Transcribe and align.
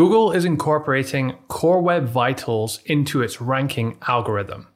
Google 0.00 0.32
is 0.32 0.46
incorporating 0.46 1.36
Core 1.48 1.82
Web 1.82 2.08
Vitals 2.08 2.80
into 2.86 3.20
its 3.20 3.38
ranking 3.38 3.98
algorithm. 4.08 4.66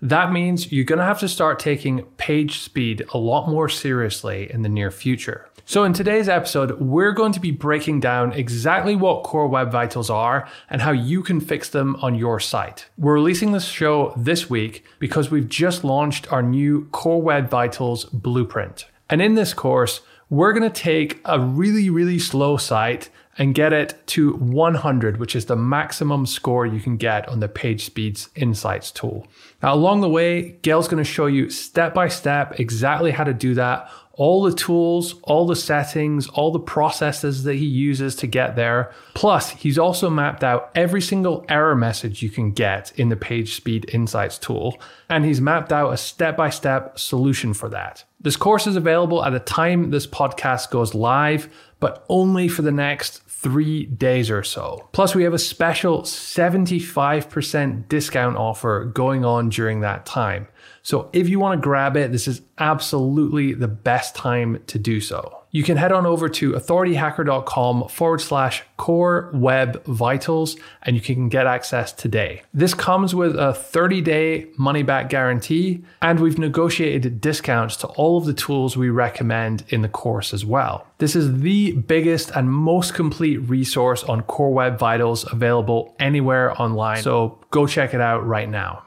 That 0.00 0.32
means 0.32 0.72
you're 0.72 0.84
going 0.84 0.98
to 0.98 1.04
have 1.04 1.20
to 1.20 1.28
start 1.28 1.60
taking 1.60 2.02
page 2.16 2.58
speed 2.58 3.04
a 3.14 3.16
lot 3.16 3.48
more 3.48 3.68
seriously 3.68 4.52
in 4.52 4.62
the 4.62 4.68
near 4.68 4.90
future. 4.90 5.48
So, 5.66 5.84
in 5.84 5.92
today's 5.92 6.28
episode, 6.28 6.80
we're 6.80 7.12
going 7.12 7.30
to 7.30 7.38
be 7.38 7.52
breaking 7.52 8.00
down 8.00 8.32
exactly 8.32 8.96
what 8.96 9.22
Core 9.22 9.46
Web 9.46 9.70
Vitals 9.70 10.10
are 10.10 10.48
and 10.68 10.82
how 10.82 10.90
you 10.90 11.22
can 11.22 11.40
fix 11.40 11.68
them 11.68 11.94
on 12.02 12.16
your 12.16 12.40
site. 12.40 12.88
We're 12.98 13.14
releasing 13.14 13.52
this 13.52 13.66
show 13.66 14.12
this 14.16 14.50
week 14.50 14.84
because 14.98 15.30
we've 15.30 15.48
just 15.48 15.84
launched 15.84 16.32
our 16.32 16.42
new 16.42 16.88
Core 16.90 17.22
Web 17.22 17.48
Vitals 17.48 18.06
blueprint. 18.06 18.86
And 19.08 19.22
in 19.22 19.36
this 19.36 19.54
course, 19.54 20.00
we're 20.28 20.52
going 20.52 20.68
to 20.68 20.70
take 20.70 21.20
a 21.24 21.38
really, 21.38 21.88
really 21.88 22.18
slow 22.18 22.56
site 22.56 23.10
and 23.38 23.54
get 23.54 23.72
it 23.72 23.94
to 24.08 24.34
100, 24.34 25.16
which 25.16 25.34
is 25.34 25.46
the 25.46 25.56
maximum 25.56 26.26
score 26.26 26.66
you 26.66 26.80
can 26.80 26.96
get 26.96 27.28
on 27.28 27.40
the 27.40 27.48
Page 27.48 27.84
Speeds 27.84 28.28
Insights 28.34 28.90
tool. 28.90 29.26
Now, 29.62 29.74
along 29.74 30.00
the 30.00 30.08
way, 30.08 30.58
Gael's 30.62 30.88
going 30.88 31.02
to 31.02 31.10
show 31.10 31.26
you 31.26 31.48
step 31.48 31.94
by 31.94 32.08
step 32.08 32.60
exactly 32.60 33.10
how 33.10 33.24
to 33.24 33.32
do 33.32 33.54
that, 33.54 33.90
all 34.14 34.42
the 34.42 34.54
tools, 34.54 35.14
all 35.22 35.46
the 35.46 35.56
settings, 35.56 36.28
all 36.28 36.50
the 36.50 36.60
processes 36.60 37.44
that 37.44 37.54
he 37.54 37.64
uses 37.64 38.14
to 38.16 38.26
get 38.26 38.56
there. 38.56 38.92
Plus, 39.14 39.50
he's 39.50 39.78
also 39.78 40.10
mapped 40.10 40.44
out 40.44 40.70
every 40.74 41.00
single 41.00 41.46
error 41.48 41.74
message 41.74 42.22
you 42.22 42.28
can 42.28 42.52
get 42.52 42.92
in 42.98 43.08
the 43.08 43.16
Page 43.16 43.54
Speed 43.54 43.88
Insights 43.92 44.38
tool, 44.38 44.78
and 45.08 45.24
he's 45.24 45.40
mapped 45.40 45.72
out 45.72 45.92
a 45.92 45.96
step 45.96 46.36
by 46.36 46.50
step 46.50 46.98
solution 46.98 47.54
for 47.54 47.70
that. 47.70 48.04
This 48.20 48.36
course 48.36 48.66
is 48.66 48.76
available 48.76 49.24
at 49.24 49.30
the 49.30 49.40
time 49.40 49.90
this 49.90 50.06
podcast 50.06 50.70
goes 50.70 50.94
live, 50.94 51.48
but 51.82 52.04
only 52.08 52.46
for 52.46 52.62
the 52.62 52.70
next 52.70 53.24
three 53.24 53.86
days 53.86 54.30
or 54.30 54.44
so. 54.44 54.88
Plus, 54.92 55.16
we 55.16 55.24
have 55.24 55.34
a 55.34 55.38
special 55.38 56.02
75% 56.02 57.88
discount 57.88 58.36
offer 58.36 58.84
going 58.84 59.24
on 59.24 59.48
during 59.48 59.80
that 59.80 60.06
time. 60.06 60.46
So 60.84 61.10
if 61.12 61.28
you 61.28 61.40
want 61.40 61.60
to 61.60 61.64
grab 61.64 61.96
it, 61.96 62.12
this 62.12 62.28
is 62.28 62.40
absolutely 62.56 63.52
the 63.52 63.66
best 63.66 64.14
time 64.14 64.62
to 64.68 64.78
do 64.78 65.00
so 65.00 65.41
you 65.54 65.62
can 65.62 65.76
head 65.76 65.92
on 65.92 66.06
over 66.06 66.30
to 66.30 66.52
authorityhacker.com 66.52 67.88
forward 67.88 68.20
slash 68.22 68.62
core 68.78 69.30
web 69.34 69.84
vitals 69.84 70.56
and 70.82 70.96
you 70.96 71.02
can 71.02 71.28
get 71.28 71.46
access 71.46 71.92
today. 71.92 72.42
This 72.54 72.72
comes 72.72 73.14
with 73.14 73.36
a 73.36 73.52
30 73.52 74.00
day 74.00 74.46
money 74.56 74.82
back 74.82 75.10
guarantee, 75.10 75.84
and 76.00 76.18
we've 76.20 76.38
negotiated 76.38 77.20
discounts 77.20 77.76
to 77.76 77.86
all 77.88 78.16
of 78.16 78.24
the 78.24 78.32
tools 78.32 78.78
we 78.78 78.88
recommend 78.88 79.64
in 79.68 79.82
the 79.82 79.88
course 79.88 80.32
as 80.32 80.44
well. 80.44 80.86
This 80.98 81.14
is 81.14 81.40
the 81.42 81.72
biggest 81.72 82.30
and 82.30 82.50
most 82.50 82.94
complete 82.94 83.36
resource 83.36 84.02
on 84.04 84.22
Core 84.22 84.54
Web 84.54 84.78
Vitals 84.78 85.30
available 85.30 85.94
anywhere 85.98 86.60
online. 86.60 87.02
So 87.02 87.38
go 87.50 87.66
check 87.66 87.92
it 87.92 88.00
out 88.00 88.26
right 88.26 88.48
now. 88.48 88.84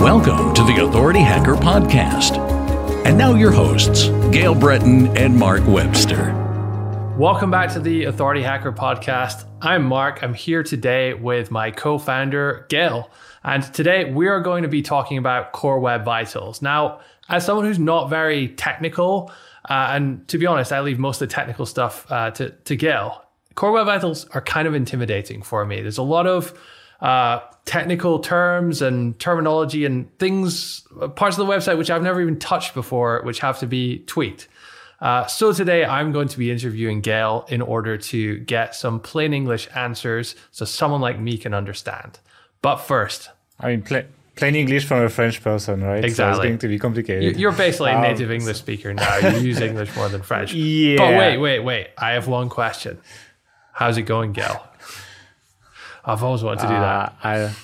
Welcome 0.00 0.52
to 0.54 0.62
the 0.64 0.84
Authority 0.84 1.20
Hacker 1.20 1.54
Podcast. 1.54 2.67
And 3.08 3.16
now 3.16 3.34
your 3.34 3.52
hosts, 3.52 4.08
Gael 4.32 4.54
Breton 4.54 5.16
and 5.16 5.34
Mark 5.34 5.66
Webster. 5.66 6.34
Welcome 7.16 7.50
back 7.50 7.72
to 7.72 7.80
the 7.80 8.04
Authority 8.04 8.42
Hacker 8.42 8.70
Podcast. 8.70 9.46
I'm 9.62 9.86
Mark. 9.86 10.22
I'm 10.22 10.34
here 10.34 10.62
today 10.62 11.14
with 11.14 11.50
my 11.50 11.70
co 11.70 11.96
founder, 11.96 12.66
Gael. 12.68 13.10
And 13.42 13.62
today 13.72 14.12
we 14.12 14.28
are 14.28 14.42
going 14.42 14.62
to 14.62 14.68
be 14.68 14.82
talking 14.82 15.16
about 15.16 15.52
Core 15.52 15.80
Web 15.80 16.04
Vitals. 16.04 16.60
Now, 16.60 17.00
as 17.30 17.46
someone 17.46 17.64
who's 17.64 17.78
not 17.78 18.10
very 18.10 18.48
technical, 18.48 19.32
uh, 19.70 19.88
and 19.92 20.28
to 20.28 20.36
be 20.36 20.44
honest, 20.44 20.70
I 20.70 20.82
leave 20.82 20.98
most 20.98 21.22
of 21.22 21.30
the 21.30 21.34
technical 21.34 21.64
stuff 21.64 22.04
uh, 22.12 22.32
to, 22.32 22.50
to 22.50 22.76
Gael, 22.76 23.24
Core 23.54 23.72
Web 23.72 23.86
Vitals 23.86 24.28
are 24.32 24.42
kind 24.42 24.68
of 24.68 24.74
intimidating 24.74 25.40
for 25.40 25.64
me. 25.64 25.80
There's 25.80 25.96
a 25.96 26.02
lot 26.02 26.26
of 26.26 26.52
uh, 27.00 27.40
technical 27.64 28.18
terms 28.18 28.82
and 28.82 29.18
terminology 29.18 29.84
and 29.84 30.16
things, 30.18 30.86
parts 31.16 31.38
of 31.38 31.46
the 31.46 31.52
website 31.52 31.78
which 31.78 31.90
I've 31.90 32.02
never 32.02 32.20
even 32.20 32.38
touched 32.38 32.74
before, 32.74 33.22
which 33.22 33.40
have 33.40 33.58
to 33.60 33.66
be 33.66 34.00
tweaked. 34.00 34.48
Uh, 35.00 35.26
so 35.26 35.52
today 35.52 35.84
I'm 35.84 36.10
going 36.10 36.28
to 36.28 36.38
be 36.38 36.50
interviewing 36.50 37.00
Gael 37.00 37.46
in 37.48 37.62
order 37.62 37.96
to 37.96 38.38
get 38.40 38.74
some 38.74 38.98
plain 38.98 39.32
English 39.32 39.68
answers 39.74 40.34
so 40.50 40.64
someone 40.64 41.00
like 41.00 41.20
me 41.20 41.38
can 41.38 41.54
understand. 41.54 42.18
But 42.62 42.78
first, 42.78 43.30
I 43.60 43.68
mean, 43.68 43.82
pl- 43.82 44.02
plain 44.34 44.56
English 44.56 44.86
from 44.86 45.02
a 45.02 45.08
French 45.08 45.40
person, 45.40 45.84
right? 45.84 46.04
Exactly. 46.04 46.34
So 46.34 46.40
it's 46.40 46.48
going 46.48 46.58
to 46.58 46.68
be 46.68 46.78
complicated. 46.80 47.38
You're 47.38 47.52
basically 47.52 47.92
a 47.92 48.00
native 48.00 48.30
um, 48.30 48.36
English 48.36 48.58
speaker 48.58 48.92
now. 48.92 49.18
You 49.18 49.38
use 49.50 49.60
English 49.60 49.94
more 49.94 50.08
than 50.08 50.22
French. 50.22 50.52
Yeah. 50.52 50.96
But 50.96 51.16
wait, 51.16 51.38
wait, 51.38 51.60
wait. 51.60 51.88
I 51.96 52.12
have 52.12 52.26
one 52.26 52.48
question. 52.48 52.98
How's 53.72 53.98
it 53.98 54.02
going, 54.02 54.32
Gael? 54.32 54.67
I've 56.08 56.22
always 56.22 56.42
wanted 56.42 56.62
to 56.62 56.68
do 56.68 56.74
that. 56.74 57.16
Uh, 57.22 57.28
I 57.28 57.54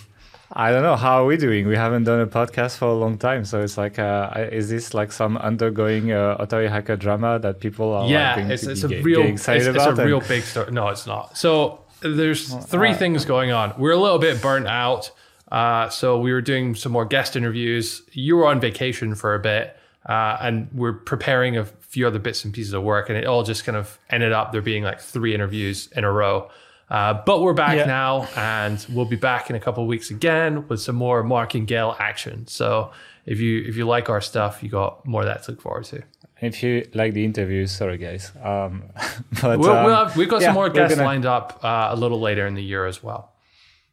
I 0.57 0.71
don't 0.71 0.83
know 0.83 0.95
how 0.95 1.23
are 1.23 1.27
we 1.27 1.37
doing. 1.37 1.67
We 1.67 1.77
haven't 1.77 2.05
done 2.05 2.21
a 2.21 2.27
podcast 2.27 2.77
for 2.77 2.85
a 2.85 2.95
long 2.95 3.19
time, 3.19 3.45
so 3.45 3.61
it's 3.61 3.77
like, 3.77 3.99
uh, 3.99 4.31
is 4.53 4.69
this 4.69 4.95
like 4.95 5.11
some 5.11 5.37
undergoing 5.39 6.13
uh, 6.13 6.37
Authority 6.39 6.69
hacker 6.69 6.97
drama 6.97 7.41
that 7.41 7.59
people 7.59 7.93
are 7.93 8.09
yeah, 8.09 8.37
like, 8.37 8.51
it's, 8.51 8.63
it's 8.63 8.85
a 8.85 8.89
get, 8.89 9.03
real 9.03 9.23
excited 9.23 9.75
it's? 9.75 9.85
It's 9.85 9.99
a 9.99 10.07
real 10.07 10.21
big 10.21 10.45
story. 10.45 10.71
No, 10.71 10.89
it's 10.89 11.07
not. 11.07 11.37
So 11.37 11.81
there's 12.03 12.55
three 12.67 12.91
uh, 12.91 12.97
things 12.97 13.25
going 13.25 13.51
on. 13.51 13.75
We're 13.79 13.93
a 13.93 13.97
little 13.97 14.21
bit 14.21 14.41
burnt 14.41 14.69
out. 14.69 15.11
Uh, 15.51 15.89
so 15.89 16.21
we 16.21 16.33
were 16.33 16.41
doing 16.41 16.75
some 16.75 16.93
more 16.93 17.05
guest 17.05 17.37
interviews. 17.37 18.03
You 18.13 18.37
were 18.37 18.47
on 18.47 18.61
vacation 18.61 19.15
for 19.15 19.35
a 19.35 19.41
bit, 19.41 19.77
uh, 20.09 20.37
and 20.41 20.69
we're 20.73 20.93
preparing 20.93 21.57
a 21.57 21.65
few 21.65 22.07
other 22.07 22.19
bits 22.19 22.45
and 22.45 22.53
pieces 22.53 22.75
of 22.75 22.83
work, 22.83 23.09
and 23.09 23.19
it 23.19 23.25
all 23.27 23.43
just 23.43 23.65
kind 23.65 23.77
of 23.77 23.99
ended 24.11 24.33
up 24.33 24.53
there 24.53 24.63
being 24.63 24.85
like 24.85 25.01
three 25.01 25.35
interviews 25.35 25.89
in 25.97 26.05
a 26.05 26.13
row. 26.13 26.51
Uh, 26.91 27.15
but 27.25 27.41
we're 27.41 27.55
back 27.55 27.77
yeah. 27.77 27.87
now, 27.87 28.29
and 28.37 28.85
we'll 28.91 29.07
be 29.07 29.17
back 29.17 29.49
in 29.51 29.57
a 29.57 29.61
couple 29.61 29.83
of 29.83 29.89
weeks 29.89 30.11
again 30.11 30.69
with 30.69 30.81
some 30.81 30.97
more 30.97 31.23
Mark 31.23 31.55
and 31.55 31.67
Gael 31.67 31.97
action. 31.99 32.47
So 32.47 32.93
if 33.27 33.41
you 33.41 33.63
if 33.63 33.77
you 33.77 33.87
like 33.87 34.11
our 34.11 34.21
stuff, 34.21 34.63
you 34.63 34.69
got 34.69 35.07
more 35.07 35.23
of 35.23 35.27
that 35.27 35.43
to 35.45 35.53
look 35.53 35.63
forward 35.63 35.85
to. 35.85 36.03
If 36.41 36.63
you 36.63 36.87
like 36.95 37.15
the 37.15 37.25
interviews, 37.25 37.73
sorry 37.73 37.97
guys, 37.97 38.33
um, 38.43 38.85
but 39.41 39.59
we'll, 39.59 39.71
um, 39.71 39.85
we'll 39.85 39.97
have, 39.97 40.17
we've 40.17 40.29
got 40.29 40.43
yeah, 40.43 40.49
some 40.49 40.55
more 40.55 40.69
guests 40.69 40.97
gonna... 40.97 41.07
lined 41.07 41.25
up 41.25 41.61
uh, 41.65 41.89
a 41.91 41.97
little 41.97 42.21
later 42.21 42.47
in 42.47 42.55
the 42.55 42.63
year 42.63 42.87
as 42.87 43.03
well. 43.03 43.33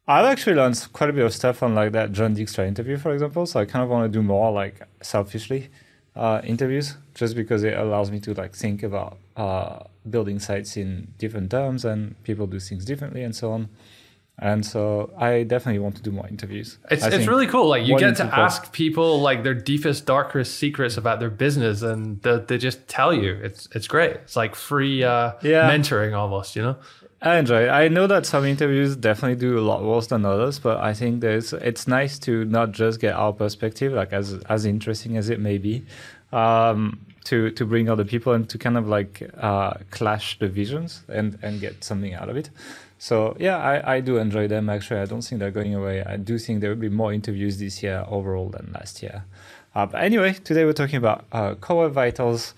I've 0.06 0.26
actually 0.26 0.56
learned 0.56 0.86
quite 0.92 1.10
a 1.10 1.12
bit 1.12 1.24
of 1.24 1.32
stuff 1.32 1.62
on 1.62 1.74
like 1.74 1.92
that 1.92 2.12
Jon 2.12 2.34
Dykstra 2.34 2.66
interview, 2.66 2.98
for 2.98 3.12
example. 3.12 3.46
So 3.46 3.60
I 3.60 3.64
kind 3.64 3.84
of 3.84 3.88
want 3.88 4.12
to 4.12 4.18
do 4.18 4.22
more 4.22 4.50
like 4.50 4.82
selfishly 5.00 5.70
uh, 6.16 6.42
interviews, 6.44 6.96
just 7.14 7.36
because 7.36 7.62
it 7.62 7.78
allows 7.78 8.10
me 8.10 8.20
to 8.20 8.34
like 8.34 8.54
think 8.54 8.82
about 8.82 9.18
uh, 9.36 9.84
building 10.08 10.38
sites 10.38 10.76
in 10.76 11.12
different 11.18 11.50
terms 11.50 11.84
and 11.84 12.22
people 12.24 12.46
do 12.46 12.58
things 12.58 12.84
differently 12.84 13.22
and 13.22 13.34
so 13.34 13.52
on. 13.52 13.68
And 14.38 14.64
so 14.64 15.12
I 15.16 15.42
definitely 15.42 15.78
want 15.78 15.96
to 15.96 16.02
do 16.02 16.10
more 16.10 16.26
interviews. 16.26 16.78
It's, 16.90 17.04
it's 17.04 17.26
really 17.26 17.46
cool. 17.46 17.68
Like 17.68 17.86
you 17.86 17.98
get 17.98 18.16
to 18.16 18.24
ask 18.24 18.72
people 18.72 19.20
like 19.20 19.42
their 19.42 19.54
deepest, 19.54 20.06
darkest 20.06 20.56
secrets 20.56 20.96
about 20.96 21.20
their 21.20 21.30
business 21.30 21.82
and 21.82 22.20
they, 22.22 22.38
they 22.38 22.58
just 22.58 22.88
tell 22.88 23.12
you. 23.12 23.34
It's 23.34 23.68
it's 23.72 23.86
great. 23.86 24.12
It's 24.12 24.34
like 24.34 24.54
free 24.54 25.04
uh, 25.04 25.32
yeah. 25.42 25.70
mentoring 25.70 26.16
almost, 26.16 26.56
you 26.56 26.62
know? 26.62 26.76
I 27.20 27.36
enjoy 27.36 27.66
it. 27.66 27.68
I 27.68 27.86
know 27.86 28.08
that 28.08 28.26
some 28.26 28.44
interviews 28.44 28.96
definitely 28.96 29.36
do 29.36 29.56
a 29.56 29.60
lot 29.60 29.84
worse 29.84 30.08
than 30.08 30.24
others, 30.24 30.58
but 30.58 30.78
I 30.78 30.92
think 30.92 31.20
there's 31.20 31.52
it's 31.52 31.86
nice 31.86 32.18
to 32.20 32.44
not 32.46 32.72
just 32.72 33.00
get 33.00 33.14
our 33.14 33.32
perspective, 33.32 33.92
like 33.92 34.12
as 34.12 34.34
as 34.48 34.64
interesting 34.64 35.16
as 35.16 35.30
it 35.30 35.38
may 35.38 35.58
be, 35.58 35.84
um, 36.32 37.06
to 37.24 37.50
to 37.50 37.64
bring 37.64 37.88
other 37.88 38.04
people 38.04 38.32
and 38.32 38.48
to 38.48 38.58
kind 38.58 38.76
of 38.76 38.88
like 38.88 39.30
uh, 39.38 39.74
clash 39.90 40.38
the 40.38 40.48
visions 40.48 41.02
and 41.08 41.38
and 41.42 41.60
get 41.60 41.84
something 41.84 42.14
out 42.14 42.28
of 42.28 42.36
it. 42.36 42.50
So 42.98 43.36
yeah, 43.38 43.56
I, 43.56 43.96
I 43.96 44.00
do 44.00 44.18
enjoy 44.18 44.48
them. 44.48 44.68
Actually, 44.68 45.00
I 45.00 45.06
don't 45.06 45.22
think 45.22 45.40
they're 45.40 45.50
going 45.50 45.74
away. 45.74 46.04
I 46.04 46.16
do 46.16 46.38
think 46.38 46.60
there 46.60 46.70
will 46.70 46.76
be 46.76 46.88
more 46.88 47.12
interviews 47.12 47.58
this 47.58 47.82
year 47.82 48.04
overall 48.08 48.48
than 48.48 48.70
last 48.72 49.02
year. 49.02 49.24
Uh, 49.74 49.86
but 49.86 50.02
anyway, 50.02 50.34
today 50.34 50.64
we're 50.64 50.72
talking 50.72 50.96
about 50.96 51.24
uh, 51.32 51.54
Core 51.56 51.84
Web 51.84 51.92
Vitals. 51.92 52.54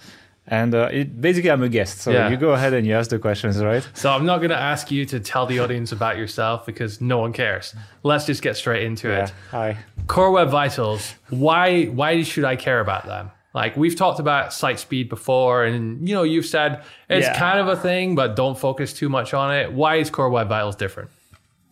And 0.47 0.75
uh, 0.75 0.91
it, 0.93 1.23
basically, 1.23 1.51
I'm 1.51 1.63
a 1.63 1.71
guest, 1.71 2.01
so 2.01 2.11
yeah. 2.11 2.29
you 2.29 2.37
go 2.37 2.51
ahead 2.51 2.75
and 2.75 2.87
you 2.87 2.93
ask 2.95 3.09
the 3.09 3.19
questions, 3.19 3.63
right? 3.63 3.89
So 3.95 4.11
I'm 4.11 4.27
not 4.27 4.39
going 4.39 4.51
to 4.51 4.61
ask 4.61 4.91
you 4.91 5.07
to 5.07 5.19
tell 5.19 5.47
the 5.47 5.59
audience 5.59 5.91
about 5.91 6.19
yourself 6.19 6.67
because 6.67 7.01
no 7.01 7.17
one 7.17 7.33
cares. 7.33 7.75
Let's 8.03 8.27
just 8.27 8.43
get 8.43 8.55
straight 8.59 8.83
into 8.83 9.09
yeah. 9.09 9.25
it. 9.25 9.33
Hi. 9.53 9.79
Core 10.07 10.33
Web 10.33 10.51
Vitals. 10.51 11.15
Why? 11.31 11.87
Why 11.87 12.23
should 12.23 12.45
I 12.45 12.57
care 12.57 12.81
about 12.81 13.07
them? 13.07 13.31
Like 13.55 13.77
we've 13.77 13.95
talked 13.95 14.19
about 14.19 14.53
site 14.53 14.81
speed 14.81 15.09
before, 15.09 15.65
and 15.65 16.07
you 16.07 16.15
know 16.15 16.25
you've 16.25 16.47
said 16.47 16.83
it's 17.09 17.27
yeah. 17.27 17.39
kind 17.39 17.61
of 17.61 17.69
a 17.69 17.77
thing, 17.77 18.17
but 18.17 18.35
don't 18.35 18.59
focus 18.59 18.93
too 18.93 19.09
much 19.09 19.33
on 19.33 19.55
it. 19.55 19.73
Why 19.73 19.97
is 19.97 20.11
Core 20.11 20.29
Web 20.29 20.49
Vitals 20.49 20.75
different? 20.75 21.11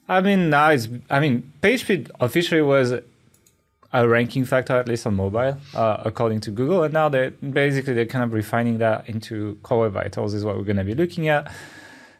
I 0.08 0.20
mean, 0.20 0.50
now 0.50 0.70
it's. 0.70 0.88
I 1.10 1.18
mean, 1.18 1.52
page 1.60 1.80
speed 1.80 2.10
officially 2.20 2.62
was 2.62 2.94
a 3.92 4.08
ranking 4.08 4.44
factor, 4.44 4.74
at 4.74 4.86
least 4.86 5.06
on 5.06 5.16
mobile, 5.16 5.58
uh, 5.74 6.02
according 6.04 6.40
to 6.42 6.50
Google, 6.50 6.84
and 6.84 6.94
now 6.94 7.08
they 7.08 7.30
basically 7.30 7.94
they're 7.94 8.06
kind 8.06 8.24
of 8.24 8.32
refining 8.32 8.78
that 8.78 9.08
into 9.08 9.58
Core 9.62 9.80
Web 9.80 9.92
Vitals 9.92 10.34
is 10.34 10.44
what 10.44 10.56
we're 10.56 10.64
going 10.64 10.76
to 10.76 10.84
be 10.84 10.94
looking 10.94 11.28
at. 11.28 11.52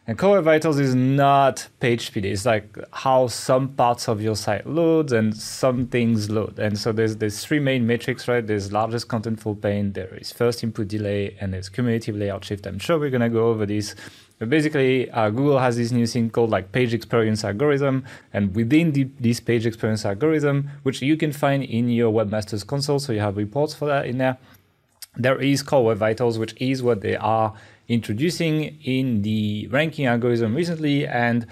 And 0.05 0.17
Core 0.17 0.41
Vitals 0.41 0.79
is 0.79 0.93
not 0.93 1.69
page 1.79 2.07
speed. 2.07 2.25
It's 2.25 2.45
like 2.45 2.77
how 2.91 3.27
some 3.27 3.69
parts 3.69 4.09
of 4.09 4.21
your 4.21 4.35
site 4.35 4.67
loads 4.67 5.13
and 5.13 5.35
some 5.35 5.87
things 5.87 6.29
load. 6.29 6.59
And 6.59 6.77
so 6.77 6.91
there's 6.91 7.15
there's 7.15 7.45
three 7.45 7.59
main 7.59 7.87
metrics, 7.87 8.27
right? 8.27 8.45
There's 8.45 8.73
largest 8.73 9.07
contentful 9.07 9.61
paint, 9.61 9.93
there 9.93 10.13
is 10.15 10.33
first 10.33 10.61
input 10.61 10.89
delay, 10.89 11.37
and 11.39 11.53
there's 11.53 11.69
cumulative 11.69 12.17
layout 12.17 12.43
shift. 12.43 12.67
I'm 12.67 12.79
sure 12.79 12.99
we're 12.99 13.11
gonna 13.11 13.29
go 13.29 13.47
over 13.47 13.65
this 13.65 13.95
But 14.39 14.49
basically, 14.49 15.09
uh, 15.11 15.29
Google 15.29 15.59
has 15.59 15.77
this 15.77 15.91
new 15.91 16.05
thing 16.05 16.29
called 16.29 16.49
like 16.49 16.73
page 16.73 16.93
experience 16.93 17.45
algorithm, 17.45 18.03
and 18.33 18.53
within 18.53 18.91
the, 18.91 19.07
this 19.17 19.39
page 19.39 19.65
experience 19.65 20.03
algorithm, 20.03 20.69
which 20.83 21.01
you 21.01 21.15
can 21.15 21.31
find 21.31 21.63
in 21.63 21.87
your 21.87 22.11
webmaster's 22.11 22.65
console, 22.65 22.99
so 22.99 23.13
you 23.13 23.21
have 23.21 23.37
reports 23.37 23.73
for 23.73 23.85
that 23.85 24.05
in 24.05 24.17
there. 24.17 24.37
There 25.15 25.39
is 25.39 25.61
Core 25.61 25.85
Web 25.85 25.97
Vitals, 25.99 26.39
which 26.39 26.55
is 26.59 26.81
what 26.83 26.99
they 26.99 27.15
are 27.15 27.53
introducing 27.87 28.79
in 28.83 29.21
the 29.21 29.67
ranking 29.71 30.05
algorithm 30.05 30.55
recently, 30.55 31.07
and 31.07 31.45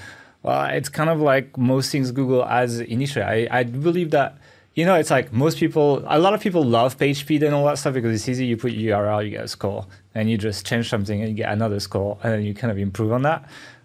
well, 0.44 0.66
it's 0.66 0.90
kind 0.90 1.10
of 1.10 1.20
like 1.20 1.58
most 1.58 1.92
things 1.92 2.12
Google 2.12 2.46
has 2.46 2.80
initially. 2.80 3.24
I, 3.26 3.60
I 3.60 3.64
believe 3.64 4.12
that 4.12 4.38
you 4.74 4.86
know, 4.86 4.96
it's 4.96 5.12
like 5.12 5.34
most 5.34 5.58
people, 5.58 6.04
a 6.08 6.18
lot 6.18 6.34
of 6.34 6.40
people 6.40 6.64
love 6.64 6.98
page 6.98 7.20
speed 7.20 7.44
and 7.44 7.54
all 7.54 7.66
that 7.66 7.78
stuff 7.78 7.94
because 7.94 8.16
it's 8.16 8.30
easy. 8.30 8.46
You 8.46 8.56
put 8.56 8.72
URL, 8.72 9.24
you 9.26 9.32
get 9.32 9.44
a 9.44 9.48
score, 9.48 9.86
and 10.16 10.30
you 10.30 10.38
just 10.38 10.66
change 10.66 10.90
something 10.90 11.20
and 11.20 11.30
you 11.30 11.36
get 11.36 11.52
another 11.52 11.80
score, 11.80 12.18
and 12.24 12.34
then 12.34 12.44
you 12.44 12.54
kind 12.54 12.72
of 12.72 12.78
improve 12.78 13.12
on 13.12 13.24
that. 13.24 13.44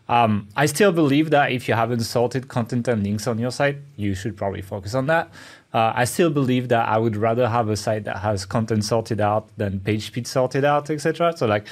Um, 0.09 0.49
I 0.55 0.67
still 0.67 0.93
believe 0.93 1.31
that 1.31 1.51
if 1.51 1.67
you 1.67 1.75
haven't 1.75 2.01
sorted 2.01 2.47
content 2.47 2.87
and 2.87 3.03
links 3.03 3.27
on 3.27 3.41
your 3.41 3.51
site, 3.51 3.79
you 3.97 4.15
should 4.15 4.37
probably 4.37 4.63
focus 4.63 4.95
on 4.95 5.07
that. 5.09 5.31
Uh, 5.75 5.93
I 5.95 6.05
still 6.05 6.31
believe 6.31 6.69
that 6.69 6.89
I 6.89 6.99
would 6.99 7.17
rather 7.17 7.49
have 7.49 7.69
a 7.69 7.77
site 7.77 8.05
that 8.05 8.19
has 8.19 8.47
content 8.47 8.85
sorted 8.85 9.21
out 9.21 9.49
than 9.57 9.81
page 9.81 10.07
speed 10.07 10.29
sorted 10.29 10.65
out, 10.65 10.89
etc. 10.91 11.37
So 11.37 11.47
like 11.47 11.67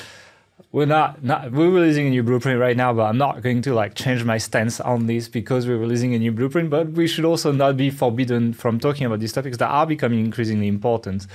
we're 0.71 0.87
not, 0.87 1.23
not 1.23 1.53
we're 1.53 1.71
releasing 1.71 2.09
a 2.09 2.11
new 2.11 2.23
blueprint 2.23 2.61
right 2.61 2.77
now, 2.77 2.93
but 2.93 3.05
I'm 3.05 3.19
not 3.19 3.43
going 3.43 3.63
to 3.63 3.75
like 3.75 3.95
change 3.95 4.25
my 4.25 4.39
stance 4.39 4.81
on 4.81 5.07
this 5.07 5.29
because 5.29 5.67
we're 5.67 5.79
releasing 5.79 6.15
a 6.15 6.19
new 6.19 6.33
blueprint. 6.33 6.71
But 6.71 6.91
we 6.91 7.07
should 7.07 7.25
also 7.25 7.53
not 7.53 7.77
be 7.77 7.91
forbidden 7.91 8.53
from 8.53 8.81
talking 8.81 9.07
about 9.07 9.21
these 9.21 9.33
topics 9.33 9.57
that 9.59 9.69
are 9.69 9.87
becoming 9.87 10.19
increasingly 10.19 10.69
important 10.69 11.27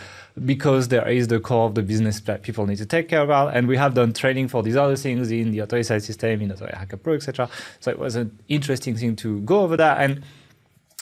because 0.46 0.90
there 0.90 1.08
is 1.08 1.28
the 1.28 1.40
core 1.40 1.68
of 1.68 1.76
the 1.76 1.82
business 1.82 2.20
that 2.22 2.44
people 2.44 2.66
need 2.66 2.78
to 2.78 2.86
take 2.86 3.08
care 3.08 3.22
about. 3.22 3.56
And 3.56 3.68
we 3.68 3.78
have 3.78 3.94
done 3.94 4.14
training 4.14 4.50
for 4.50 4.64
these 4.64 4.76
other 4.76 4.96
things 4.96 5.32
in 5.32 5.52
the 5.52 5.84
Site 5.84 6.04
system, 6.04 6.42
in 6.42 6.52
Authority 6.52 6.78
Hacker 6.78 6.98
Pro, 6.98 7.14
etc. 7.14 7.50
So 7.80 7.92
it 7.92 8.00
was 8.00 8.16
an 8.16 8.38
interesting 8.48 8.96
thing 8.96 9.16
to 9.18 9.40
go 9.42 9.62
over 9.62 9.78
that. 9.78 10.00
And 10.02 10.24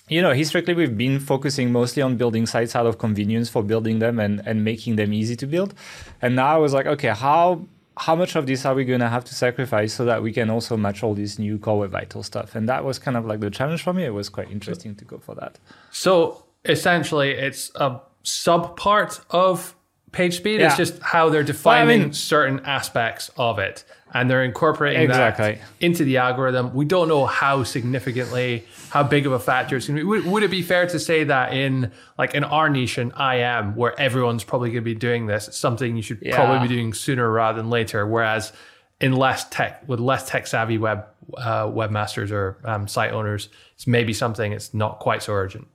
you 0.09 0.21
know, 0.21 0.31
historically 0.31 0.73
we've 0.73 0.97
been 0.97 1.19
focusing 1.19 1.71
mostly 1.71 2.01
on 2.01 2.17
building 2.17 2.45
sites 2.45 2.75
out 2.75 2.85
of 2.85 2.97
convenience 2.97 3.49
for 3.49 3.61
building 3.61 3.99
them 3.99 4.19
and, 4.19 4.41
and 4.45 4.63
making 4.63 4.95
them 4.95 5.11
easy 5.11 5.35
to 5.35 5.45
build. 5.45 5.73
And 6.21 6.35
now 6.35 6.47
I 6.53 6.57
was 6.57 6.73
like, 6.73 6.85
okay, 6.85 7.09
how 7.09 7.65
how 7.97 8.15
much 8.15 8.35
of 8.35 8.45
this 8.45 8.65
are 8.65 8.75
we 8.75 8.85
going 8.85 8.99
to 8.99 9.09
have 9.09 9.25
to 9.25 9.35
sacrifice 9.35 9.94
so 9.94 10.05
that 10.05 10.21
we 10.21 10.31
can 10.31 10.49
also 10.49 10.77
match 10.77 11.03
all 11.03 11.13
this 11.15 11.39
new 11.39 11.57
core 11.57 11.79
web 11.79 11.91
vital 11.91 12.23
stuff? 12.23 12.55
And 12.55 12.69
that 12.69 12.83
was 12.83 12.99
kind 12.99 13.17
of 13.17 13.25
like 13.25 13.39
the 13.39 13.49
challenge 13.49 13.83
for 13.83 13.94
me. 13.94 14.03
It 14.03 14.13
was 14.13 14.29
quite 14.29 14.51
interesting 14.51 14.95
to 14.95 15.05
go 15.05 15.17
for 15.17 15.35
that. 15.35 15.59
So 15.91 16.45
essentially 16.65 17.31
it's 17.31 17.71
a 17.75 18.01
sub 18.23 18.77
part 18.77 19.19
of 19.31 19.75
page 20.17 20.35
speed 20.37 20.59
Yeah. 20.59 20.67
it's 20.67 20.77
just 20.77 20.95
how 21.01 21.29
they're 21.29 21.43
defining 21.55 21.87
Well, 21.87 21.99
I 22.01 22.03
mean- 22.05 22.13
certain 22.13 22.59
aspects 22.65 23.29
of 23.37 23.59
it 23.59 23.83
and 24.13 24.29
they're 24.29 24.43
incorporating 24.43 25.01
Exactly. 25.03 25.53
that 25.55 25.61
into 25.87 26.03
the 26.09 26.17
algorithm 26.17 26.73
we 26.73 26.85
don't 26.85 27.07
know 27.07 27.25
how 27.25 27.63
significantly 27.63 28.65
how 28.89 29.03
big 29.03 29.25
of 29.25 29.33
a 29.33 29.39
factor 29.39 29.75
it's 29.77 29.87
going 29.87 29.97
to 29.97 30.01
be 30.03 30.07
would, 30.07 30.25
would 30.25 30.43
it 30.43 30.51
be 30.51 30.61
fair 30.61 30.87
to 30.87 30.99
say 30.99 31.23
that 31.25 31.53
in 31.53 31.91
like 32.17 32.33
in 32.33 32.43
our 32.43 32.69
niche 32.69 32.97
in 32.97 33.11
im 33.19 33.75
where 33.75 33.93
everyone's 33.99 34.43
probably 34.43 34.69
going 34.69 34.83
to 34.83 34.91
be 34.93 34.95
doing 34.95 35.25
this 35.27 35.47
it's 35.49 35.57
something 35.57 35.95
you 35.95 36.01
should 36.01 36.19
Yeah. 36.21 36.35
probably 36.35 36.67
be 36.67 36.73
doing 36.75 36.93
sooner 36.93 37.29
rather 37.31 37.57
than 37.61 37.69
later 37.69 38.05
whereas 38.07 38.53
in 38.99 39.11
less 39.13 39.47
tech 39.49 39.83
with 39.87 39.99
less 39.99 40.27
tech 40.29 40.47
savvy 40.47 40.77
web 40.77 41.05
uh, 41.37 41.65
webmasters 41.67 42.31
or 42.31 42.57
um, 42.63 42.87
site 42.87 43.11
owners 43.11 43.49
it's 43.75 43.85
maybe 43.87 44.13
something 44.13 44.53
it's 44.53 44.73
not 44.73 44.99
quite 44.99 45.21
so 45.21 45.33
urgent 45.33 45.67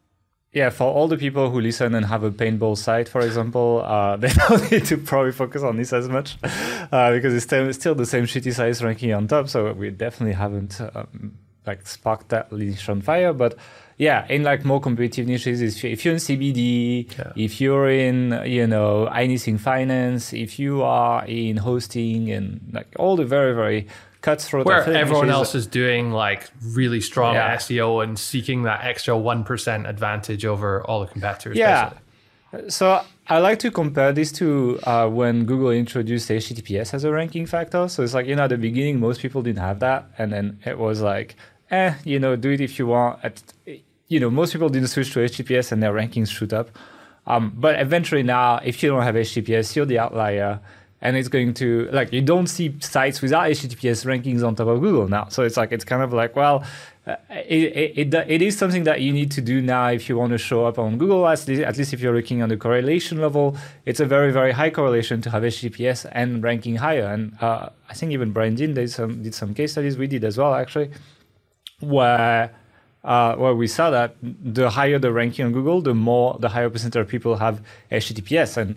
yeah 0.52 0.68
for 0.70 0.84
all 0.92 1.08
the 1.08 1.16
people 1.16 1.50
who 1.50 1.60
listen 1.60 1.94
and 1.94 2.06
have 2.06 2.22
a 2.22 2.30
paintball 2.30 2.76
site 2.76 3.08
for 3.08 3.20
example 3.22 3.82
uh, 3.84 4.16
they 4.22 4.28
don't 4.48 4.70
need 4.70 4.84
to 4.84 4.96
probably 4.98 5.32
focus 5.32 5.62
on 5.62 5.76
this 5.76 5.92
as 5.92 6.08
much 6.08 6.36
uh, 6.92 7.10
because 7.12 7.34
it's 7.34 7.44
still, 7.44 7.72
still 7.72 7.94
the 7.94 8.06
same 8.06 8.24
shitty 8.24 8.52
size 8.54 8.82
ranking 8.82 9.12
on 9.12 9.26
top 9.26 9.48
so 9.48 9.72
we 9.72 9.90
definitely 9.90 10.34
haven't 10.34 10.80
um, 10.94 11.36
like 11.66 11.86
sparked 11.86 12.28
that 12.30 12.52
leash 12.52 12.88
on 12.88 13.00
fire 13.00 13.32
but 13.32 13.56
yeah 13.98 14.26
in 14.28 14.42
like 14.42 14.64
more 14.64 14.80
competitive 14.80 15.26
niches 15.26 15.62
if 15.84 16.04
you're 16.04 16.14
in 16.14 16.18
cbd 16.20 17.16
Yeah. 17.16 17.32
if 17.36 17.60
you're 17.60 17.88
in 17.88 18.42
you 18.44 18.66
know 18.66 19.06
anything 19.06 19.58
finance 19.58 20.32
if 20.32 20.58
you 20.58 20.82
are 20.82 21.24
in 21.26 21.58
hosting 21.58 22.30
and 22.30 22.60
like 22.72 22.88
all 22.98 23.16
the 23.16 23.24
very 23.24 23.54
very 23.54 23.86
cutthroat 24.22 24.64
where 24.64 24.80
affiliate 24.80 25.02
everyone 25.02 25.30
else 25.30 25.54
is 25.54 25.66
doing 25.66 26.12
like 26.12 26.48
really 26.62 27.00
strong 27.00 27.34
Yeah. 27.34 27.56
SEO 27.56 28.02
and 28.02 28.18
seeking 28.18 28.62
that 28.62 28.84
extra 28.84 29.14
1% 29.14 29.88
advantage 29.88 30.44
over 30.46 30.82
all 30.86 31.00
the 31.00 31.06
competitors. 31.08 31.56
Yeah. 31.56 31.90
basically. 31.90 32.70
So 32.70 33.02
I 33.28 33.38
like 33.38 33.58
to 33.60 33.70
compare 33.70 34.12
this 34.12 34.30
to 34.32 34.78
uh, 34.84 35.08
when 35.08 35.44
Google 35.44 35.70
introduced 35.70 36.28
HTTPS 36.28 36.94
as 36.94 37.04
a 37.04 37.10
ranking 37.10 37.46
factor. 37.46 37.88
So 37.88 38.02
it's 38.02 38.14
like, 38.14 38.26
you 38.26 38.36
know, 38.36 38.44
at 38.44 38.50
the 38.50 38.58
beginning, 38.58 39.00
most 39.00 39.20
people 39.20 39.42
didn't 39.42 39.62
have 39.62 39.80
that. 39.80 40.10
And 40.18 40.32
then 40.32 40.60
it 40.64 40.78
was 40.78 41.00
like, 41.00 41.34
eh, 41.70 41.94
you 42.04 42.18
know, 42.18 42.36
do 42.36 42.50
it 42.50 42.60
if 42.60 42.78
you 42.78 42.86
want. 42.86 43.24
At, 43.24 43.42
you 44.08 44.20
know, 44.20 44.30
most 44.30 44.52
people 44.52 44.68
didn't 44.68 44.88
switch 44.88 45.12
to 45.14 45.20
HTTPS 45.20 45.72
and 45.72 45.82
their 45.82 45.92
rankings 45.92 46.30
shoot 46.30 46.52
up. 46.52 46.70
Um, 47.26 47.52
but 47.56 47.80
eventually 47.80 48.22
now, 48.22 48.56
if 48.62 48.82
you 48.82 48.90
don't 48.90 49.02
have 49.02 49.14
HTTPS, 49.14 49.74
you're 49.74 49.86
the 49.86 49.98
outlier. 49.98 50.60
And 51.02 51.16
it's 51.16 51.28
going 51.28 51.52
to, 51.54 51.88
like, 51.92 52.12
you 52.12 52.22
don't 52.22 52.46
see 52.46 52.76
sites 52.80 53.20
without 53.20 53.50
HTTPS 53.50 54.06
rankings 54.06 54.46
on 54.46 54.54
top 54.54 54.68
of 54.68 54.80
Google 54.80 55.08
now. 55.08 55.26
So 55.28 55.42
it's 55.42 55.56
like, 55.56 55.72
it's 55.72 55.84
kind 55.84 56.02
of 56.02 56.12
like, 56.12 56.36
well, 56.36 56.64
uh, 57.04 57.16
it, 57.30 57.76
it, 57.76 58.14
it, 58.14 58.14
it 58.28 58.42
is 58.42 58.56
something 58.56 58.84
that 58.84 59.00
you 59.00 59.12
need 59.12 59.32
to 59.32 59.40
do 59.40 59.60
now 59.60 59.88
if 59.88 60.08
you 60.08 60.16
want 60.16 60.30
to 60.30 60.38
show 60.38 60.64
up 60.64 60.78
on 60.78 60.98
Google, 60.98 61.26
at 61.26 61.46
least, 61.48 61.62
at 61.62 61.76
least 61.76 61.92
if 61.92 62.00
you're 62.00 62.14
looking 62.14 62.40
on 62.40 62.48
the 62.48 62.56
correlation 62.56 63.20
level. 63.20 63.56
It's 63.84 63.98
a 63.98 64.06
very, 64.06 64.30
very 64.30 64.52
high 64.52 64.70
correlation 64.70 65.20
to 65.22 65.30
have 65.30 65.42
HTTPS 65.42 66.08
and 66.12 66.42
ranking 66.42 66.76
higher. 66.76 67.06
And 67.06 67.36
uh, 67.40 67.70
I 67.90 67.94
think 67.94 68.12
even 68.12 68.30
Brian 68.30 68.54
did 68.54 68.90
some, 68.90 69.24
did 69.24 69.34
some 69.34 69.54
case 69.54 69.72
studies. 69.72 69.98
We 69.98 70.06
did 70.06 70.22
as 70.22 70.38
well, 70.38 70.54
actually, 70.54 70.92
where 71.80 72.52
uh, 73.04 73.34
where 73.34 73.54
we 73.54 73.66
saw 73.66 73.90
that 73.90 74.14
the 74.22 74.70
higher 74.70 74.98
the 74.98 75.12
ranking 75.12 75.44
on 75.44 75.52
Google, 75.52 75.82
the 75.82 75.94
more 75.94 76.36
the 76.38 76.48
higher 76.48 76.70
percentage 76.70 77.00
of 77.00 77.08
people 77.08 77.36
have 77.36 77.60
HTTPS. 77.90 78.56
And 78.56 78.76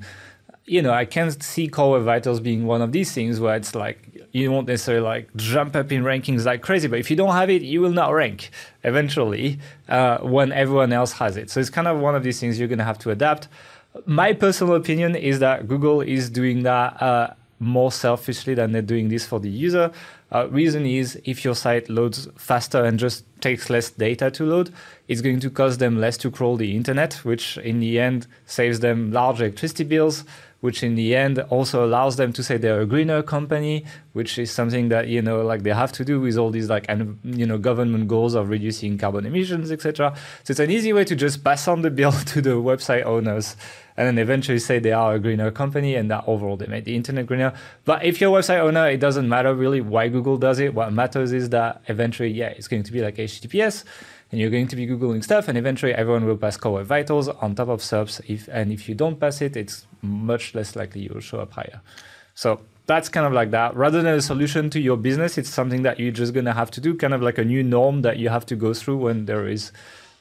you 0.65 0.81
know, 0.81 0.91
I 0.91 1.05
can 1.05 1.39
see 1.41 1.67
Core 1.67 1.93
Web 1.93 2.03
Vitals 2.03 2.39
being 2.39 2.65
one 2.65 2.81
of 2.81 2.91
these 2.91 3.11
things 3.11 3.39
where 3.39 3.55
it's 3.55 3.75
like 3.75 4.27
you 4.31 4.51
won't 4.51 4.67
necessarily 4.67 5.03
like 5.03 5.33
jump 5.35 5.75
up 5.75 5.91
in 5.91 6.03
rankings 6.03 6.45
like 6.45 6.61
crazy, 6.61 6.87
but 6.87 6.99
if 6.99 7.09
you 7.09 7.15
don't 7.15 7.33
have 7.33 7.49
it, 7.49 7.61
you 7.61 7.81
will 7.81 7.91
not 7.91 8.09
rank 8.09 8.49
eventually 8.83 9.59
uh, 9.87 10.17
when 10.19 10.51
everyone 10.51 10.91
else 10.91 11.13
has 11.13 11.37
it. 11.37 11.49
So 11.49 11.59
it's 11.59 11.69
kind 11.69 11.87
of 11.87 11.99
one 11.99 12.15
of 12.15 12.23
these 12.23 12.39
things 12.39 12.57
you're 12.57 12.67
going 12.67 12.79
to 12.79 12.85
have 12.85 12.99
to 12.99 13.11
adapt. 13.11 13.47
My 14.05 14.33
personal 14.33 14.75
opinion 14.75 15.15
is 15.15 15.39
that 15.39 15.67
Google 15.67 16.01
is 16.01 16.29
doing 16.29 16.63
that 16.63 17.01
uh, 17.01 17.33
more 17.59 17.91
selfishly 17.91 18.55
than 18.55 18.71
they're 18.71 18.81
doing 18.81 19.09
this 19.09 19.25
for 19.25 19.39
the 19.39 19.49
user. 19.49 19.91
Uh, 20.31 20.47
reason 20.49 20.85
is 20.85 21.21
if 21.23 21.45
your 21.45 21.55
site 21.55 21.87
loads 21.89 22.27
faster 22.35 22.83
and 22.83 22.99
just 22.99 23.23
takes 23.39 23.69
less 23.69 23.91
data 23.91 24.29
to 24.31 24.45
load, 24.45 24.73
it's 25.07 25.21
going 25.21 25.39
to 25.39 25.49
cost 25.49 25.79
them 25.79 26.01
less 26.01 26.17
to 26.17 26.31
crawl 26.31 26.57
the 26.57 26.75
internet, 26.75 27.13
which 27.23 27.57
in 27.59 27.79
the 27.79 27.99
end 27.99 28.27
saves 28.45 28.79
them 28.81 29.11
large 29.11 29.39
electricity 29.39 29.83
bills, 29.83 30.25
which 30.65 30.81
in 30.83 30.95
the 30.95 31.15
end 31.15 31.39
also 31.49 31.85
allows 31.85 32.15
them 32.15 32.33
to 32.33 32.43
say 32.43 32.57
they're 32.57 32.81
a 32.81 32.85
greener 32.85 33.21
company, 33.21 33.85
which 34.13 34.39
is 34.39 34.49
something 34.49 34.89
that 34.89 35.07
you 35.07 35.21
know 35.21 35.43
like 35.43 35.61
they 35.61 35.71
have 35.71 35.91
to 35.93 36.03
do 36.03 36.19
with 36.19 36.37
all 36.37 36.49
these 36.49 36.69
like 36.69 36.85
and 36.89 37.19
you 37.23 37.45
know 37.45 37.57
government 37.57 38.07
goals 38.07 38.33
of 38.33 38.49
reducing 38.49 38.97
carbon 38.97 39.25
emissions, 39.25 39.71
etc. 39.71 40.13
So 40.43 40.51
it's 40.51 40.59
an 40.59 40.71
easy 40.71 40.91
way 40.91 41.05
to 41.05 41.15
just 41.15 41.43
pass 41.43 41.67
on 41.67 41.83
the 41.83 41.91
bill 41.91 42.11
to 42.33 42.41
the 42.41 42.55
website 42.71 43.05
owners 43.05 43.55
and 43.97 44.07
then 44.07 44.17
eventually 44.17 44.59
say 44.59 44.79
they 44.79 44.91
are 44.91 45.13
a 45.15 45.19
greener 45.19 45.51
company 45.51 45.95
and 45.95 46.11
that 46.11 46.23
overall 46.27 46.57
they 46.57 46.67
made 46.67 46.85
the 46.85 46.95
internet 46.95 47.25
greener. 47.27 47.53
But 47.85 48.03
if 48.03 48.19
you're 48.19 48.35
a 48.35 48.41
website 48.41 48.59
owner, 48.59 48.89
it 48.89 48.99
doesn't 48.99 49.29
matter 49.29 49.53
really 49.53 49.81
why 49.81 50.09
Google 50.09 50.37
does 50.37 50.59
it. 50.59 50.73
What 50.73 50.91
matters 50.91 51.31
is 51.31 51.49
that 51.49 51.81
eventually, 51.87 52.29
yeah, 52.29 52.47
it's 52.47 52.67
going 52.67 52.83
to 52.83 52.91
be 52.91 53.01
like 53.01 53.15
HTTPS 53.15 53.83
and 54.31 54.39
you're 54.41 54.49
going 54.49 54.67
to 54.67 54.75
be 54.75 54.87
Googling 54.87 55.23
stuff 55.23 55.47
and 55.47 55.57
eventually 55.57 55.93
everyone 55.93 56.25
will 56.25 56.37
pass 56.37 56.57
Core 56.57 56.73
Web 56.73 56.87
Vitals 56.87 57.27
on 57.27 57.55
top 57.55 57.69
of 57.69 57.81
subs. 57.81 58.21
If, 58.27 58.47
and 58.51 58.71
if 58.71 58.89
you 58.89 58.95
don't 58.95 59.19
pass 59.19 59.41
it, 59.41 59.55
it's 59.55 59.85
much 60.01 60.55
less 60.55 60.75
likely 60.75 61.01
you'll 61.01 61.19
show 61.19 61.39
up 61.39 61.53
higher. 61.53 61.81
So 62.33 62.61
that's 62.85 63.09
kind 63.09 63.25
of 63.25 63.33
like 63.33 63.51
that. 63.51 63.75
Rather 63.75 64.01
than 64.01 64.15
a 64.15 64.21
solution 64.21 64.69
to 64.71 64.79
your 64.79 64.97
business, 64.97 65.37
it's 65.37 65.49
something 65.49 65.83
that 65.83 65.99
you're 65.99 66.11
just 66.11 66.33
going 66.33 66.45
to 66.45 66.53
have 66.53 66.71
to 66.71 66.81
do, 66.81 66.95
kind 66.95 67.13
of 67.13 67.21
like 67.21 67.37
a 67.37 67.45
new 67.45 67.63
norm 67.63 68.01
that 68.01 68.17
you 68.17 68.29
have 68.29 68.45
to 68.47 68.55
go 68.55 68.73
through 68.73 68.97
when 68.97 69.25
there 69.25 69.47
is 69.47 69.71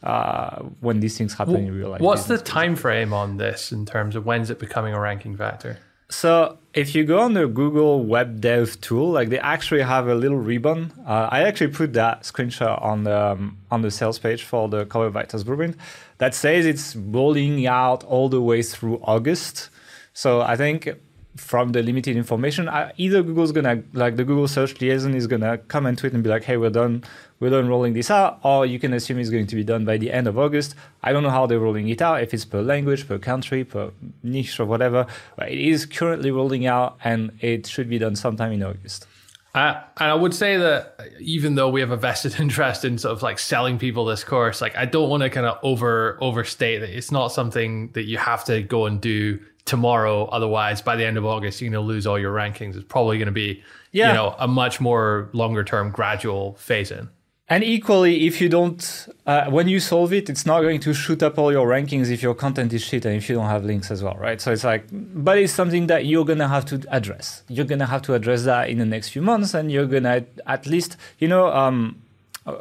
uh, 0.02 0.62
when 0.80 1.00
these 1.00 1.16
things 1.16 1.34
happen 1.34 1.56
in 1.56 1.75
real 1.75 1.88
life. 1.88 2.00
What's 2.00 2.23
business. 2.23 2.40
the 2.42 2.46
time 2.46 2.76
frame 2.76 3.12
on 3.12 3.38
this 3.38 3.73
in 3.73 3.87
terms 3.87 4.16
of 4.16 4.26
when's 4.26 4.50
it 4.50 4.58
becoming 4.58 4.92
a 4.92 5.00
ranking 5.00 5.37
factor? 5.37 5.78
So 6.11 6.58
if 6.75 6.95
you 6.95 7.04
go 7.04 7.21
on 7.21 7.35
the 7.35 7.47
Google 7.47 8.04
Web 8.04 8.40
Dev 8.40 8.81
tool, 8.81 9.11
like 9.11 9.28
they 9.28 9.38
actually 9.38 9.83
have 9.83 10.09
a 10.09 10.14
little 10.14 10.38
ribbon. 10.38 10.93
Uh, 11.07 11.28
I 11.31 11.43
actually 11.45 11.69
put 11.69 11.93
that 11.93 12.23
screenshot 12.23 12.83
on 12.83 13.04
the 13.04 13.33
um, 13.33 13.59
on 13.71 13.83
the 13.83 13.90
sales 13.90 14.19
page 14.19 14.43
for 14.43 14.69
the 14.69 14.85
Core 14.85 15.04
Web 15.04 15.12
Vitals 15.12 15.45
blueprint 15.45 15.76
that 16.19 16.35
says 16.35 16.66
it's 16.66 16.97
rolling 16.97 17.66
out 17.66 18.02
all 18.04 18.28
the 18.28 18.40
way 18.40 18.62
through 18.62 19.00
August. 19.02 19.71
So 20.12 20.40
I 20.40 20.57
think 20.57 20.88
from 21.36 21.72
the 21.72 21.82
limited 21.82 22.16
information, 22.16 22.68
either 22.96 23.22
Google's 23.22 23.52
gonna 23.52 23.82
like 23.92 24.16
the 24.16 24.24
Google 24.24 24.46
Search 24.46 24.80
Liaison 24.80 25.14
is 25.14 25.26
gonna 25.26 25.58
come 25.58 25.86
and 25.86 25.98
tweet 25.98 26.12
and 26.12 26.22
be 26.22 26.30
like, 26.30 26.44
"Hey, 26.44 26.56
we're 26.56 26.70
done, 26.70 27.02
we're 27.40 27.50
done 27.50 27.68
rolling 27.68 27.92
this 27.92 28.10
out," 28.10 28.38
or 28.42 28.66
you 28.66 28.78
can 28.78 28.92
assume 28.92 29.18
it's 29.18 29.30
going 29.30 29.46
to 29.46 29.56
be 29.56 29.64
done 29.64 29.84
by 29.84 29.96
the 29.96 30.12
end 30.12 30.28
of 30.28 30.38
August. 30.38 30.74
I 31.02 31.12
don't 31.12 31.22
know 31.22 31.30
how 31.30 31.46
they're 31.46 31.58
rolling 31.58 31.88
it 31.88 32.00
out, 32.00 32.22
if 32.22 32.32
it's 32.32 32.44
per 32.44 32.62
language, 32.62 33.08
per 33.08 33.18
country, 33.18 33.64
per 33.64 33.90
niche, 34.22 34.60
or 34.60 34.64
whatever. 34.64 35.06
But 35.36 35.50
it 35.50 35.58
is 35.58 35.86
currently 35.86 36.30
rolling 36.30 36.66
out, 36.66 36.98
and 37.02 37.32
it 37.40 37.66
should 37.66 37.88
be 37.88 37.98
done 37.98 38.16
sometime 38.16 38.52
in 38.52 38.62
August. 38.62 39.06
Uh, 39.54 39.80
and 39.98 40.10
I 40.10 40.14
would 40.14 40.34
say 40.34 40.56
that 40.56 40.98
even 41.20 41.54
though 41.54 41.68
we 41.68 41.80
have 41.80 41.92
a 41.92 41.96
vested 41.96 42.34
interest 42.40 42.84
in 42.84 42.98
sort 42.98 43.12
of 43.12 43.22
like 43.22 43.38
selling 43.38 43.78
people 43.78 44.04
this 44.04 44.24
course, 44.24 44.60
like 44.60 44.76
I 44.76 44.84
don't 44.84 45.08
want 45.08 45.22
to 45.22 45.30
kind 45.30 45.46
of 45.46 45.58
over 45.62 46.18
overstate 46.20 46.78
that 46.78 46.90
it's 46.90 47.12
not 47.12 47.28
something 47.28 47.90
that 47.92 48.04
you 48.04 48.18
have 48.18 48.44
to 48.46 48.62
go 48.62 48.86
and 48.86 49.00
do 49.00 49.40
tomorrow. 49.64 50.26
Otherwise, 50.26 50.83
by 50.83 50.97
the 50.97 51.04
end 51.04 51.16
of 51.16 51.25
August, 51.25 51.61
you're 51.61 51.71
going 51.71 51.83
to 51.83 51.87
lose 51.87 52.06
all 52.06 52.18
your 52.18 52.35
rankings. 52.35 52.76
It's 52.76 52.85
probably 52.85 53.18
going 53.18 53.26
to 53.26 53.33
be, 53.33 53.62
Yeah. 53.92 54.09
you 54.09 54.14
know, 54.14 54.35
a 54.38 54.47
much 54.49 54.80
more 54.80 55.28
longer 55.33 55.64
term 55.64 55.90
gradual 55.90 56.54
phase 56.54 56.90
in. 56.90 57.09
And 57.47 57.62
equally, 57.62 58.26
if 58.26 58.40
you 58.40 58.49
don't, 58.49 59.06
uh, 59.26 59.50
when 59.50 59.68
you 59.68 59.78
solve 59.78 60.14
it, 60.14 60.30
it's 60.30 60.47
not 60.47 60.62
going 60.62 60.80
to 60.80 60.94
shoot 60.94 61.23
up 61.23 61.38
all 61.38 61.52
your 61.52 61.66
rankings 61.68 62.11
if 62.11 62.23
your 62.23 62.35
content 62.35 62.73
is 62.73 62.83
shit 62.83 63.04
and 63.04 63.14
if 63.16 63.28
you 63.28 63.35
don't 63.35 63.49
have 63.49 63.66
links 63.66 63.90
as 63.90 64.02
well, 64.02 64.16
right? 64.16 64.40
So 64.40 64.50
it's 64.50 64.64
like, 64.64 64.87
but 64.90 65.37
it's 65.37 65.52
something 65.52 65.87
that 65.88 66.06
you're 66.06 66.25
gonna 66.25 66.49
have 66.49 66.64
to 66.66 66.83
address. 66.88 67.42
You're 67.49 67.66
gonna 67.66 67.85
have 67.85 68.00
to 68.02 68.14
address 68.14 68.44
that 68.44 68.71
in 68.71 68.78
the 68.78 68.87
next 68.87 69.11
few 69.11 69.21
months, 69.21 69.52
and 69.52 69.71
you're 69.71 69.85
gonna 69.85 70.25
at 70.47 70.66
least, 70.66 70.97
you 71.18 71.28
know, 71.28 71.49
um, 71.49 72.00
uh, 72.47 72.54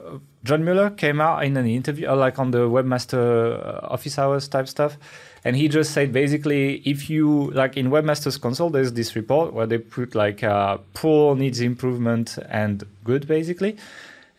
John 0.44 0.66
Mueller 0.66 0.90
came 0.90 1.22
out 1.22 1.46
in 1.46 1.56
an 1.56 1.66
interview, 1.66 2.10
uh, 2.10 2.18
like 2.18 2.38
on 2.38 2.52
the 2.52 2.68
webmaster 2.70 3.66
uh, 3.66 3.88
office 3.88 4.20
hours 4.20 4.50
type 4.50 4.68
stuff, 4.68 4.98
and 5.46 5.56
he 5.56 5.68
just 5.68 5.92
said 5.92 6.14
basically, 6.14 6.76
if 6.86 7.10
you 7.10 7.52
like 7.52 7.76
in 7.76 7.90
Webmasters 7.90 8.40
Console, 8.40 8.70
there's 8.70 8.94
this 8.94 9.16
report 9.16 9.54
where 9.54 9.66
they 9.66 9.78
put 9.78 10.16
like 10.16 10.44
uh, 10.44 10.78
poor 10.94 11.36
needs 11.36 11.60
improvement 11.60 12.38
and 12.50 12.84
good 13.04 13.28
basically. 13.28 13.78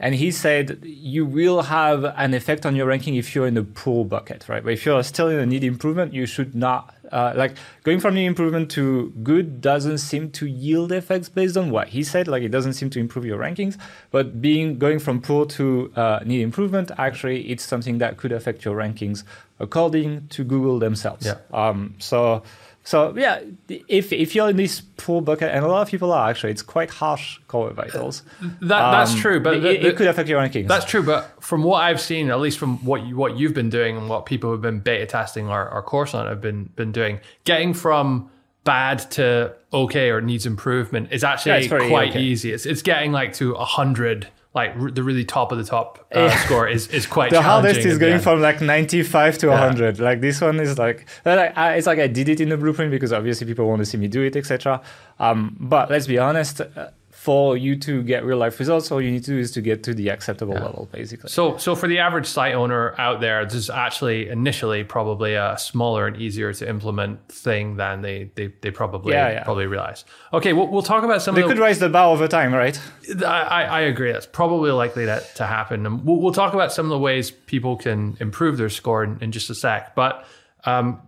And 0.00 0.14
he 0.14 0.30
said 0.30 0.80
you 0.82 1.24
will 1.24 1.62
have 1.62 2.04
an 2.04 2.34
effect 2.34 2.66
on 2.66 2.74
your 2.74 2.86
ranking 2.86 3.14
if 3.14 3.34
you're 3.34 3.46
in 3.46 3.54
the 3.54 3.62
poor 3.62 4.04
bucket, 4.04 4.48
right? 4.48 4.64
But 4.64 4.72
if 4.72 4.84
you're 4.84 5.02
still 5.02 5.28
in 5.28 5.38
a 5.38 5.46
need 5.46 5.62
improvement, 5.62 6.12
you 6.14 6.26
should 6.26 6.54
not 6.54 6.94
uh, 7.14 7.32
like 7.36 7.56
going 7.84 8.00
from 8.00 8.14
need 8.14 8.26
improvement 8.26 8.70
to 8.72 9.12
good 9.22 9.60
doesn't 9.60 9.98
seem 9.98 10.30
to 10.32 10.46
yield 10.46 10.92
effects 10.92 11.28
based 11.28 11.56
on 11.56 11.70
what 11.70 11.88
he 11.88 12.02
said. 12.02 12.28
Like 12.28 12.42
it 12.42 12.50
doesn't 12.50 12.74
seem 12.74 12.90
to 12.90 12.98
improve 12.98 13.24
your 13.24 13.38
rankings, 13.38 13.78
but 14.10 14.42
being 14.42 14.78
going 14.78 14.98
from 14.98 15.22
poor 15.22 15.46
to 15.46 15.92
uh, 15.96 16.20
need 16.24 16.42
improvement, 16.42 16.90
actually, 16.98 17.48
it's 17.50 17.64
something 17.64 17.98
that 17.98 18.16
could 18.16 18.32
affect 18.32 18.64
your 18.64 18.76
rankings 18.76 19.22
according 19.60 20.28
to 20.28 20.44
Google 20.44 20.78
themselves. 20.78 21.24
Yeah. 21.24 21.36
Um, 21.52 21.94
so. 21.98 22.42
So 22.86 23.16
yeah, 23.16 23.40
if 23.68 24.12
if 24.12 24.34
you're 24.34 24.50
in 24.50 24.56
this 24.56 24.82
poor 24.98 25.22
bucket, 25.22 25.50
and 25.50 25.64
a 25.64 25.68
lot 25.68 25.80
of 25.80 25.88
people 25.88 26.12
are 26.12 26.28
actually, 26.28 26.52
it's 26.52 26.62
quite 26.62 26.90
harsh 26.90 27.38
core 27.48 27.70
vitals. 27.70 28.22
That 28.60 28.90
that's 28.90 29.12
Um, 29.12 29.18
true, 29.18 29.40
but 29.40 29.54
it, 29.54 29.84
it 29.84 29.96
could 29.96 30.06
affect 30.06 30.28
your 30.28 30.40
rankings. 30.40 30.68
That's 30.68 30.84
true, 30.84 31.02
but 31.02 31.42
from 31.42 31.62
what 31.62 31.82
I've 31.82 32.00
seen, 32.00 32.30
at 32.30 32.40
least 32.40 32.58
from 32.58 32.84
what 32.84 33.06
you, 33.06 33.16
what 33.16 33.38
you've 33.38 33.54
been 33.54 33.70
doing 33.70 33.96
and 33.96 34.08
what 34.10 34.26
people 34.26 34.50
who've 34.50 34.60
been 34.60 34.80
beta 34.80 35.06
testing 35.06 35.48
our, 35.48 35.66
our 35.70 35.82
course 35.82 36.12
on 36.12 36.26
have 36.26 36.42
been 36.42 36.64
been 36.76 36.92
doing, 36.92 37.20
getting 37.44 37.72
from 37.72 38.30
bad 38.64 38.98
to 39.12 39.54
okay 39.72 40.10
or 40.10 40.20
needs 40.20 40.46
improvement 40.46 41.08
is 41.10 41.24
actually 41.24 41.66
very 41.68 41.88
quite 41.88 42.10
okay. 42.10 42.20
easy. 42.20 42.52
It's 42.52 42.66
it's 42.66 42.82
getting 42.82 43.12
like 43.12 43.32
to 43.34 43.54
a 43.54 43.64
hundred, 43.64 44.28
like 44.54 44.70
r- 44.76 44.90
the 44.90 45.02
really 45.02 45.24
top 45.24 45.50
of 45.52 45.58
the 45.58 45.64
top 45.64 46.06
uh, 46.14 46.30
score 46.44 46.68
is 46.68 46.86
is 46.88 47.06
quite 47.06 47.30
the 47.38 47.42
hardest 47.42 47.80
is 47.80 47.98
going 47.98 48.14
end. 48.14 48.22
from 48.22 48.40
like 48.40 48.60
95 48.60 49.38
to 49.38 49.48
100 49.48 49.98
like 49.98 50.20
this 50.20 50.40
one 50.40 50.60
is 50.60 50.78
like 50.78 51.06
like, 51.24 51.56
I- 51.58 51.74
it's 51.74 51.86
like 51.86 51.98
i 51.98 52.06
did 52.06 52.28
it 52.28 52.40
in 52.40 52.48
the 52.50 52.56
blueprint 52.56 52.90
because 52.90 53.12
obviously 53.12 53.46
people 53.46 53.66
want 53.68 53.80
to 53.80 53.86
see 53.86 53.98
me 53.98 54.08
do 54.08 54.22
it 54.22 54.36
etc 54.36 54.80
um, 55.18 55.56
but 55.60 55.90
let's 55.90 56.06
be 56.06 56.18
honest 56.18 56.60
uh, 56.60 56.88
for 57.24 57.56
you 57.56 57.74
to 57.74 58.02
get 58.02 58.22
real 58.22 58.36
life 58.36 58.60
results 58.60 58.92
all 58.92 59.00
you 59.00 59.10
need 59.10 59.24
to 59.24 59.30
do 59.30 59.38
is 59.38 59.50
to 59.50 59.62
get 59.62 59.82
to 59.82 59.94
the 59.94 60.10
acceptable 60.10 60.52
level 60.52 60.90
basically 60.92 61.30
So, 61.30 61.56
so 61.56 61.74
for 61.74 61.88
the 61.88 61.98
average 61.98 62.26
site 62.26 62.54
owner 62.54 62.94
out 62.98 63.22
there, 63.22 63.42
this 63.46 63.54
is 63.54 63.70
actually 63.70 64.28
initially 64.28 64.84
probably 64.84 65.32
a 65.32 65.56
smaller 65.58 66.06
and 66.06 66.18
easier 66.18 66.52
to 66.52 66.68
implement 66.68 67.26
thing 67.30 67.76
than 67.76 68.02
they 68.02 68.30
they, 68.34 68.48
they 68.60 68.70
probably 68.70 69.14
Yeah, 69.14 69.30
yeah. 69.30 69.42
probably 69.42 69.66
realize. 69.66 70.04
Okay, 70.34 70.52
we'll, 70.52 70.68
we'll 70.68 70.82
talk 70.82 71.02
about 71.02 71.22
some 71.22 71.34
they 71.34 71.40
of 71.40 71.48
the 71.48 71.54
could 71.54 71.62
raise 71.62 71.78
the 71.78 71.88
bar 71.88 72.12
over 72.12 72.28
time 72.28 72.52
right 72.52 72.78
I, 73.24 73.64
I 73.64 73.80
agree. 73.80 74.12
That's 74.12 74.26
probably 74.26 74.70
likely 74.70 75.06
to, 75.06 75.24
to 75.36 75.46
happen. 75.46 75.86
And 75.86 76.04
we'll, 76.04 76.20
we'll 76.20 76.34
talk 76.34 76.52
about 76.52 76.74
some 76.74 76.84
of 76.84 76.90
the 76.90 76.98
ways 76.98 77.30
people 77.30 77.76
can 77.76 78.18
improve 78.20 78.58
their 78.58 78.68
score 78.68 79.02
in, 79.02 79.16
in 79.22 79.32
just 79.32 79.48
a 79.48 79.54
sec. 79.54 79.94
But 79.94 80.26
um, 80.66 81.00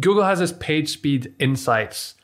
Google 0.00 0.24
has 0.24 0.38
this 0.38 0.52
page 0.52 0.90
speed 0.90 1.34
insights 1.38 2.14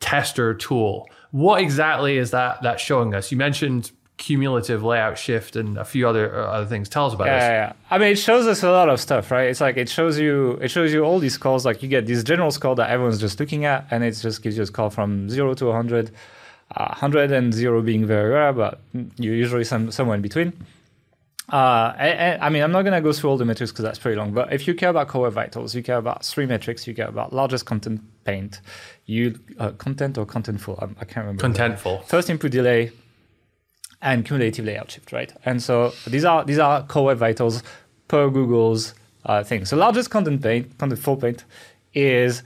tester 0.00 0.52
tool. 0.52 1.08
What 1.32 1.60
exactly 1.60 2.16
is 2.16 2.30
that 2.30 2.62
that 2.62 2.78
showing 2.78 3.14
us? 3.14 3.30
You 3.30 3.36
mentioned 3.36 3.90
cumulative 4.18 4.84
layout 4.84 5.18
shift 5.18 5.56
and 5.56 5.76
a 5.76 5.84
few 5.84 6.06
other 6.06 6.32
uh, 6.34 6.46
other 6.46 6.66
things. 6.66 6.88
Tell 6.88 7.06
us 7.06 7.14
about 7.14 7.26
yeah, 7.26 7.38
this. 7.38 7.42
yeah, 7.42 7.66
yeah. 7.66 7.72
I 7.90 7.98
mean, 7.98 8.12
it 8.12 8.18
shows 8.18 8.46
us 8.46 8.62
a 8.62 8.70
lot 8.70 8.88
of 8.88 9.00
stuff, 9.00 9.30
right? 9.30 9.48
It's 9.48 9.60
like 9.60 9.76
it 9.76 9.88
shows 9.88 10.18
you, 10.18 10.52
it 10.62 10.68
shows 10.68 10.92
you 10.92 11.04
all 11.04 11.18
these 11.18 11.34
scores. 11.34 11.64
Like 11.64 11.82
you 11.82 11.88
get 11.88 12.06
this 12.06 12.22
general 12.22 12.52
score 12.52 12.76
that 12.76 12.90
everyone's 12.90 13.20
just 13.20 13.40
looking 13.40 13.64
at, 13.64 13.86
and 13.90 14.04
it 14.04 14.12
just 14.12 14.42
gives 14.42 14.56
you 14.56 14.62
a 14.62 14.66
score 14.66 14.90
from 14.90 15.28
zero 15.28 15.54
to 15.54 15.66
100, 15.66 16.12
uh, 16.76 16.86
100 16.86 17.32
and 17.32 17.52
zero 17.52 17.82
being 17.82 18.06
very 18.06 18.30
rare, 18.30 18.52
but 18.52 18.80
you're 19.16 19.34
usually 19.34 19.64
some 19.64 19.90
somewhere 19.90 20.16
in 20.16 20.22
between. 20.22 20.52
Uh, 21.50 21.92
and, 21.98 22.42
I 22.42 22.48
mean, 22.48 22.62
I'm 22.62 22.72
not 22.72 22.82
going 22.82 22.94
to 22.94 23.00
go 23.00 23.12
through 23.12 23.30
all 23.30 23.36
the 23.36 23.44
metrics 23.44 23.72
because 23.72 23.82
that's 23.82 23.98
pretty 23.98 24.16
long. 24.16 24.32
But 24.32 24.52
if 24.52 24.66
you 24.66 24.74
care 24.74 24.90
about 24.90 25.08
core 25.08 25.30
vitals, 25.30 25.74
you 25.74 25.82
care 25.82 25.98
about 25.98 26.24
three 26.24 26.46
metrics. 26.46 26.86
You 26.86 26.94
care 26.94 27.08
about 27.08 27.32
largest 27.32 27.66
content 27.66 28.00
paint, 28.24 28.60
you 29.06 29.38
uh, 29.58 29.72
content 29.72 30.18
or 30.18 30.24
contentful. 30.24 30.82
I, 30.82 30.86
I 31.00 31.04
can't 31.04 31.26
remember. 31.26 31.42
Contentful. 31.42 32.04
First 32.04 32.30
input 32.30 32.52
delay, 32.52 32.92
and 34.02 34.26
cumulative 34.26 34.64
layout 34.64 34.90
shift, 34.90 35.12
right? 35.12 35.32
And 35.44 35.62
so 35.62 35.92
these 36.06 36.24
are 36.24 36.44
these 36.44 36.58
are 36.58 36.82
core 36.84 37.06
web 37.06 37.18
vitals 37.18 37.62
per 38.08 38.28
Google's 38.28 38.94
uh, 39.24 39.42
thing. 39.44 39.64
So 39.64 39.76
largest 39.76 40.10
content 40.10 40.42
paint, 40.42 40.76
contentful 40.76 41.20
paint, 41.20 41.44
is 41.94 42.42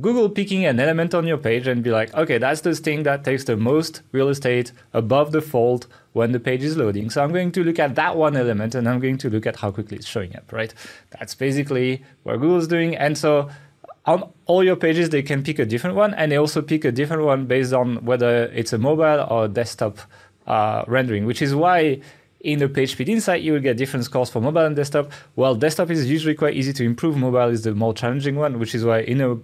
Google 0.00 0.28
picking 0.30 0.64
an 0.64 0.80
element 0.80 1.14
on 1.14 1.26
your 1.26 1.38
page 1.38 1.66
and 1.66 1.82
be 1.82 1.90
like, 1.90 2.14
okay, 2.14 2.38
that's 2.38 2.62
the 2.62 2.74
thing 2.74 3.02
that 3.02 3.24
takes 3.24 3.44
the 3.44 3.56
most 3.56 4.02
real 4.12 4.28
estate 4.28 4.72
above 4.94 5.32
the 5.32 5.42
fold 5.42 5.86
when 6.12 6.32
the 6.32 6.40
page 6.40 6.62
is 6.62 6.76
loading. 6.76 7.10
So 7.10 7.22
I'm 7.22 7.32
going 7.32 7.52
to 7.52 7.64
look 7.64 7.78
at 7.78 7.94
that 7.94 8.16
one 8.16 8.36
element 8.36 8.74
and 8.74 8.88
I'm 8.88 9.00
going 9.00 9.18
to 9.18 9.30
look 9.30 9.46
at 9.46 9.56
how 9.56 9.70
quickly 9.70 9.96
it's 9.96 10.06
showing 10.06 10.36
up, 10.36 10.52
right? 10.52 10.72
That's 11.10 11.34
basically 11.34 12.04
what 12.22 12.40
Google's 12.40 12.68
doing. 12.68 12.96
And 12.96 13.16
so 13.16 13.48
on 14.04 14.30
all 14.46 14.64
your 14.64 14.76
pages, 14.76 15.10
they 15.10 15.22
can 15.22 15.42
pick 15.42 15.58
a 15.58 15.64
different 15.64 15.96
one, 15.96 16.14
and 16.14 16.32
they 16.32 16.36
also 16.36 16.60
pick 16.60 16.84
a 16.84 16.92
different 16.92 17.22
one 17.22 17.46
based 17.46 17.72
on 17.72 18.04
whether 18.04 18.46
it's 18.46 18.72
a 18.72 18.78
mobile 18.78 19.26
or 19.30 19.48
desktop 19.48 19.98
uh, 20.46 20.84
rendering, 20.86 21.24
which 21.24 21.40
is 21.40 21.54
why 21.54 22.00
in 22.40 22.58
the 22.58 22.68
page 22.68 22.90
speed 22.90 23.08
insight 23.08 23.42
you 23.42 23.52
will 23.52 23.60
get 23.60 23.76
different 23.76 24.04
scores 24.04 24.28
for 24.28 24.40
mobile 24.40 24.66
and 24.66 24.74
desktop. 24.74 25.12
Well, 25.36 25.54
desktop 25.54 25.90
is 25.90 26.10
usually 26.10 26.34
quite 26.34 26.54
easy 26.54 26.72
to 26.72 26.84
improve. 26.84 27.16
Mobile 27.16 27.48
is 27.48 27.62
the 27.62 27.74
more 27.74 27.94
challenging 27.94 28.34
one, 28.34 28.58
which 28.58 28.74
is 28.74 28.84
why 28.84 29.02
in 29.02 29.20
a 29.20 29.36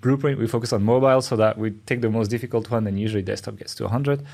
blueprint 0.00 0.38
we 0.38 0.46
focus 0.46 0.72
on 0.72 0.82
mobile 0.82 1.20
so 1.20 1.36
that 1.36 1.58
we 1.58 1.72
take 1.84 2.00
the 2.00 2.10
most 2.10 2.28
difficult 2.28 2.70
one, 2.70 2.86
and 2.86 2.98
usually 2.98 3.22
desktop 3.22 3.56
gets 3.56 3.74
to 3.74 3.84
100. 3.84 4.24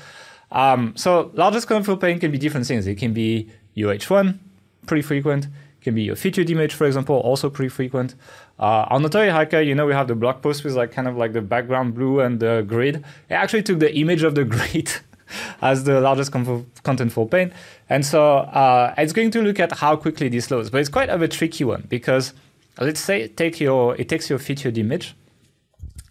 Um, 0.53 0.93
so 0.95 1.31
largest 1.33 1.67
contentful 1.67 1.99
paint 1.99 2.21
can 2.21 2.31
be 2.31 2.37
different 2.37 2.65
things. 2.65 2.87
It 2.87 2.95
can 2.95 3.11
be 3.11 3.49
UH1, 3.75 4.37
pretty 4.85 5.01
frequent. 5.01 5.45
It 5.45 5.81
can 5.81 5.95
be 5.95 6.03
your 6.03 6.15
featured 6.15 6.49
image, 6.49 6.73
for 6.73 6.85
example, 6.85 7.15
also 7.15 7.49
pretty 7.49 7.69
frequent. 7.69 8.15
Uh, 8.59 8.85
on 8.89 9.03
Authority 9.03 9.31
Hacker, 9.31 9.59
you 9.59 9.75
know, 9.75 9.85
we 9.85 9.93
have 9.93 10.07
the 10.07 10.15
blog 10.15 10.41
post 10.41 10.63
with 10.63 10.73
like 10.75 10.91
kind 10.91 11.07
of 11.07 11.17
like 11.17 11.33
the 11.33 11.41
background 11.41 11.95
blue 11.95 12.21
and 12.21 12.39
the 12.39 12.63
grid. 12.65 13.03
It 13.29 13.33
actually 13.33 13.63
took 13.63 13.79
the 13.79 13.93
image 13.97 14.23
of 14.23 14.35
the 14.35 14.45
grid 14.55 14.91
as 15.61 15.83
the 15.83 15.99
largest 15.99 16.31
com- 16.31 16.67
contentful 16.83 17.29
paint. 17.29 17.51
And 17.89 18.05
so 18.05 18.37
uh, 18.37 18.93
it's 18.97 19.13
going 19.13 19.31
to 19.31 19.41
look 19.41 19.59
at 19.59 19.71
how 19.73 19.95
quickly 19.95 20.29
this 20.29 20.51
loads. 20.51 20.69
But 20.69 20.81
it's 20.81 20.89
quite 20.89 21.09
of 21.09 21.21
a 21.21 21.27
tricky 21.27 21.63
one 21.63 21.85
because 21.89 22.33
let's 22.79 22.99
say 22.99 23.27
take 23.27 23.59
your 23.59 23.95
it 23.97 24.09
takes 24.09 24.29
your 24.29 24.39
featured 24.39 24.77
image 24.77 25.15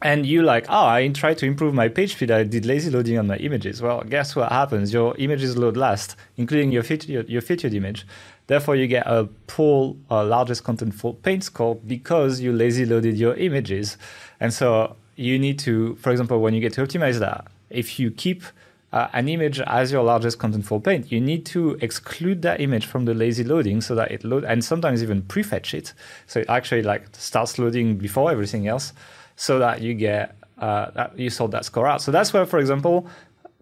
and 0.02 0.26
you 0.26 0.42
like, 0.42 0.66
oh, 0.68 0.86
I 0.86 1.08
tried 1.08 1.38
to 1.38 1.46
improve 1.46 1.74
my 1.74 1.88
page 1.88 2.14
speed. 2.14 2.30
I 2.30 2.44
did 2.44 2.66
lazy 2.66 2.90
loading 2.90 3.18
on 3.18 3.26
my 3.26 3.36
images. 3.36 3.80
Well, 3.80 4.02
guess 4.02 4.34
what 4.34 4.50
happens? 4.50 4.92
Your 4.92 5.16
images 5.16 5.56
load 5.56 5.76
last, 5.76 6.16
including 6.36 6.72
your 6.72 6.82
featured, 6.82 7.28
your, 7.28 7.42
featured 7.42 7.74
image. 7.74 8.06
Therefore, 8.46 8.76
you 8.76 8.86
get 8.86 9.06
a 9.06 9.28
poor 9.46 9.96
uh, 10.10 10.24
largest 10.24 10.64
contentful 10.64 11.22
paint 11.22 11.44
score 11.44 11.76
because 11.76 12.40
you 12.40 12.52
lazy 12.52 12.84
loaded 12.84 13.16
your 13.16 13.34
images. 13.34 13.96
And 14.40 14.52
so 14.52 14.96
you 15.16 15.38
need 15.38 15.58
to, 15.60 15.94
for 15.96 16.10
example, 16.10 16.40
when 16.40 16.54
you 16.54 16.60
get 16.60 16.72
to 16.74 16.82
optimize 16.82 17.18
that, 17.20 17.46
if 17.70 17.98
you 17.98 18.10
keep 18.10 18.42
uh, 18.92 19.08
an 19.12 19.28
image 19.28 19.60
as 19.60 19.90
your 19.90 20.02
largest 20.02 20.38
contentful 20.38 20.82
paint, 20.84 21.10
you 21.10 21.20
need 21.20 21.46
to 21.46 21.78
exclude 21.80 22.42
that 22.42 22.60
image 22.60 22.86
from 22.86 23.04
the 23.04 23.14
lazy 23.14 23.44
loading 23.44 23.80
so 23.80 23.94
that 23.94 24.10
it 24.10 24.24
load 24.24 24.44
and 24.44 24.64
sometimes 24.64 25.02
even 25.02 25.22
prefetch 25.22 25.72
it. 25.72 25.94
So 26.26 26.40
it 26.40 26.46
actually 26.48 26.82
like 26.82 27.06
starts 27.12 27.58
loading 27.58 27.96
before 27.96 28.30
everything 28.30 28.68
else 28.68 28.92
so 29.36 29.58
that 29.58 29.80
you 29.80 29.94
get 29.94 30.36
uh, 30.58 30.90
that 30.92 31.18
you 31.18 31.30
sort 31.30 31.50
that 31.50 31.64
score 31.64 31.86
out. 31.86 32.02
So 32.02 32.12
that's 32.12 32.32
where, 32.32 32.46
for 32.46 32.58
example, 32.58 33.06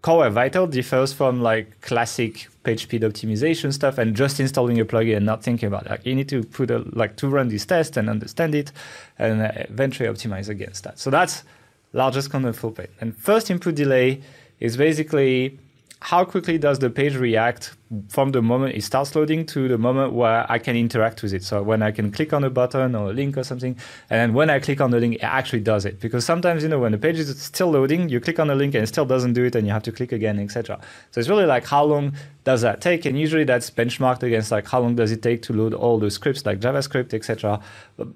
Core 0.03 0.31
Vital 0.31 0.67
differs 0.67 1.13
from 1.13 1.43
like 1.43 1.81
classic 1.81 2.49
page 2.63 2.83
speed 2.83 3.03
optimization 3.03 3.73
stuff 3.73 3.99
and 3.99 4.17
just 4.17 4.41
installing 4.41 4.81
a 4.81 4.85
plugin 4.85 5.17
and 5.19 5.27
not 5.27 5.43
thinking 5.43 5.67
about 5.67 5.87
it. 5.87 5.91
Like 5.91 6.07
you 6.07 6.15
need 6.15 6.29
to 6.31 6.43
put 6.43 6.71
a 6.71 6.79
like 6.93 7.17
to 7.17 7.29
run 7.29 7.49
this 7.49 7.67
test 7.67 7.97
and 7.97 8.09
understand 8.09 8.55
it 8.55 8.73
and 9.19 9.51
eventually 9.71 10.09
optimize 10.09 10.49
against 10.49 10.85
that. 10.85 10.99
So 10.99 11.11
that's 11.11 11.45
largest 11.93 12.31
contentful 12.31 12.75
paint. 12.75 12.91
And 13.01 13.17
first 13.17 13.51
input 13.51 13.75
delay 13.75 14.23
is 14.59 14.77
basically 14.77 15.59
how 16.03 16.25
quickly 16.25 16.57
does 16.57 16.79
the 16.79 16.89
page 16.89 17.15
react 17.15 17.77
from 18.09 18.31
the 18.31 18.41
moment 18.41 18.75
it 18.75 18.83
starts 18.83 19.15
loading 19.15 19.45
to 19.45 19.69
the 19.69 19.77
moment 19.77 20.15
where 20.15 20.51
I 20.51 20.59
can 20.59 20.75
interact 20.75 21.23
with 21.23 21.35
it. 21.35 21.43
So 21.45 21.63
when 21.63 21.83
I 21.83 21.91
can 21.91 22.11
click 22.11 22.33
on 22.33 22.43
a 22.43 22.49
button 22.49 22.95
or 22.95 23.11
a 23.11 23.13
link 23.13 23.37
or 23.37 23.45
something, 23.45 23.77
and 24.09 24.35
when 24.35 24.49
I 24.49 24.61
click 24.61 24.81
on 24.81 24.93
the 24.93 24.99
link, 24.99 25.17
it 25.17 25.25
actually 25.25 25.61
does 25.61 25.85
it. 25.85 26.01
Because 26.01 26.25
sometimes, 26.25 26.63
you 26.63 26.71
know, 26.71 26.79
when 26.79 26.93
the 26.93 26.99
page 26.99 27.19
is 27.19 27.43
still 27.43 27.71
loading, 27.71 28.09
you 28.09 28.19
click 28.19 28.39
on 28.39 28.47
the 28.47 28.55
link 28.55 28.75
and 28.75 28.85
it 28.85 28.87
still 28.87 29.05
doesn't 29.05 29.35
do 29.35 29.45
it, 29.45 29.55
and 29.55 29.67
you 29.67 29.73
have 29.73 29.83
to 29.83 29.93
click 29.93 30.13
again, 30.13 30.39
etc. 30.39 30.81
So 31.11 31.21
it's 31.21 31.29
really 31.29 31.47
like 31.47 31.67
how 31.67 31.85
long 31.85 32.15
does 32.45 32.63
that 32.63 32.81
take? 32.81 33.05
And 33.05 33.19
usually 33.19 33.45
that's 33.45 33.71
benchmarked 33.71 34.23
against 34.23 34.51
like 34.51 34.69
how 34.69 34.81
long 34.81 34.95
does 34.95 35.13
it 35.13 35.21
take 35.21 35.43
to 35.43 35.53
load 35.53 35.75
all 35.75 35.99
the 35.99 36.11
scripts 36.11 36.47
like 36.47 36.61
JavaScript, 36.61 37.13
etc. 37.13 37.61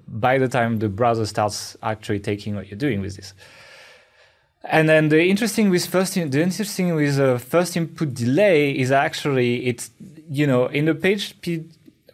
By 0.07 0.39
the 0.39 0.47
time 0.47 0.79
the 0.79 0.89
browser 0.89 1.27
starts 1.27 1.77
actually 1.83 2.19
taking 2.19 2.55
what 2.55 2.69
you're 2.69 2.79
doing 2.79 3.01
with 3.01 3.15
this. 3.15 3.33
And 4.67 4.89
then 4.89 5.09
the 5.09 5.23
interesting 5.23 5.69
with 5.69 5.85
first, 5.85 6.17
in, 6.17 6.29
the 6.31 6.41
interesting 6.41 6.95
with 6.95 7.19
uh, 7.19 7.37
first 7.37 7.77
input 7.77 8.13
delay 8.13 8.71
is 8.71 8.91
actually 8.91 9.67
it's 9.67 9.91
you 10.29 10.47
know 10.47 10.65
in 10.67 10.85
the 10.85 10.95
page 10.95 11.29
speed 11.29 11.71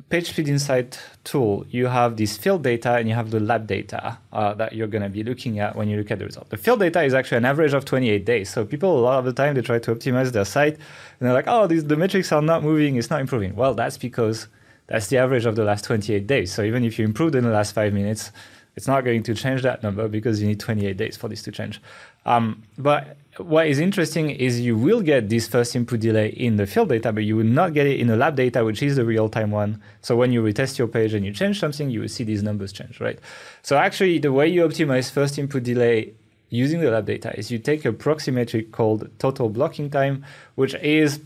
page 0.09 0.29
speed 0.31 0.49
insight 0.49 0.99
tool 1.23 1.65
you 1.69 1.87
have 1.87 2.17
this 2.17 2.35
field 2.35 2.61
data 2.63 2.95
and 2.95 3.07
you 3.07 3.15
have 3.15 3.31
the 3.31 3.39
lab 3.39 3.65
data 3.65 4.17
uh, 4.33 4.53
that 4.53 4.73
you're 4.73 4.87
going 4.87 5.01
to 5.01 5.09
be 5.09 5.23
looking 5.23 5.59
at 5.59 5.75
when 5.77 5.87
you 5.87 5.97
look 5.97 6.11
at 6.11 6.19
the 6.19 6.25
result. 6.25 6.49
The 6.49 6.57
field 6.57 6.81
data 6.81 7.01
is 7.03 7.13
actually 7.13 7.37
an 7.37 7.45
average 7.45 7.73
of 7.73 7.85
28 7.85 8.25
days. 8.25 8.49
So 8.49 8.65
people 8.65 8.99
a 8.99 9.01
lot 9.01 9.19
of 9.19 9.25
the 9.25 9.33
time 9.33 9.55
they 9.55 9.61
try 9.61 9.79
to 9.79 9.95
optimize 9.95 10.31
their 10.33 10.43
site 10.43 10.73
and 10.75 10.81
they're 11.21 11.33
like, 11.33 11.47
oh, 11.47 11.67
these, 11.67 11.85
the 11.85 11.95
metrics 11.95 12.33
are 12.33 12.41
not 12.41 12.63
moving, 12.63 12.97
it's 12.97 13.09
not 13.09 13.21
improving. 13.21 13.55
Well, 13.55 13.73
that's 13.73 13.97
because 13.97 14.47
that's 14.87 15.07
the 15.07 15.17
average 15.17 15.45
of 15.45 15.55
the 15.55 15.63
last 15.63 15.85
28 15.85 16.27
days. 16.27 16.53
So 16.53 16.63
even 16.63 16.83
if 16.83 16.99
you 16.99 17.05
improved 17.05 17.35
in 17.35 17.45
the 17.45 17.51
last 17.51 17.73
five 17.73 17.93
minutes, 17.93 18.31
it's 18.75 18.87
not 18.87 19.03
going 19.03 19.23
to 19.23 19.33
change 19.33 19.63
that 19.63 19.83
number 19.83 20.07
because 20.07 20.41
you 20.41 20.47
need 20.47 20.59
28 20.59 20.95
days 20.97 21.17
for 21.17 21.27
this 21.27 21.43
to 21.43 21.51
change. 21.51 21.81
Um, 22.25 22.63
but 22.77 23.17
what 23.37 23.67
is 23.67 23.79
interesting 23.79 24.29
is 24.29 24.59
you 24.59 24.77
will 24.77 25.01
get 25.01 25.29
this 25.29 25.47
first 25.47 25.75
input 25.75 25.99
delay 25.99 26.29
in 26.29 26.57
the 26.57 26.67
field 26.67 26.89
data, 26.89 27.11
but 27.11 27.23
you 27.23 27.35
will 27.35 27.43
not 27.43 27.73
get 27.73 27.87
it 27.87 27.99
in 27.99 28.07
the 28.07 28.15
lab 28.15 28.35
data, 28.35 28.63
which 28.63 28.83
is 28.83 28.95
the 28.95 29.05
real 29.05 29.29
time 29.29 29.51
one. 29.51 29.81
So 30.01 30.15
when 30.15 30.31
you 30.31 30.41
retest 30.41 30.77
your 30.77 30.87
page 30.87 31.13
and 31.13 31.25
you 31.25 31.33
change 31.33 31.59
something, 31.59 31.89
you 31.89 32.01
will 32.01 32.09
see 32.09 32.23
these 32.23 32.43
numbers 32.43 32.71
change, 32.71 32.99
right? 32.99 33.19
So 33.61 33.77
actually, 33.77 34.19
the 34.19 34.31
way 34.31 34.47
you 34.47 34.61
optimize 34.67 35.11
first 35.11 35.37
input 35.37 35.63
delay 35.63 36.13
using 36.49 36.81
the 36.81 36.91
lab 36.91 37.05
data 37.05 37.33
is 37.37 37.49
you 37.49 37.57
take 37.57 37.85
a 37.85 37.93
proxy 37.93 38.29
metric 38.29 38.73
called 38.73 39.09
total 39.19 39.49
blocking 39.49 39.89
time, 39.89 40.23
which 40.55 40.75
is 40.75 41.19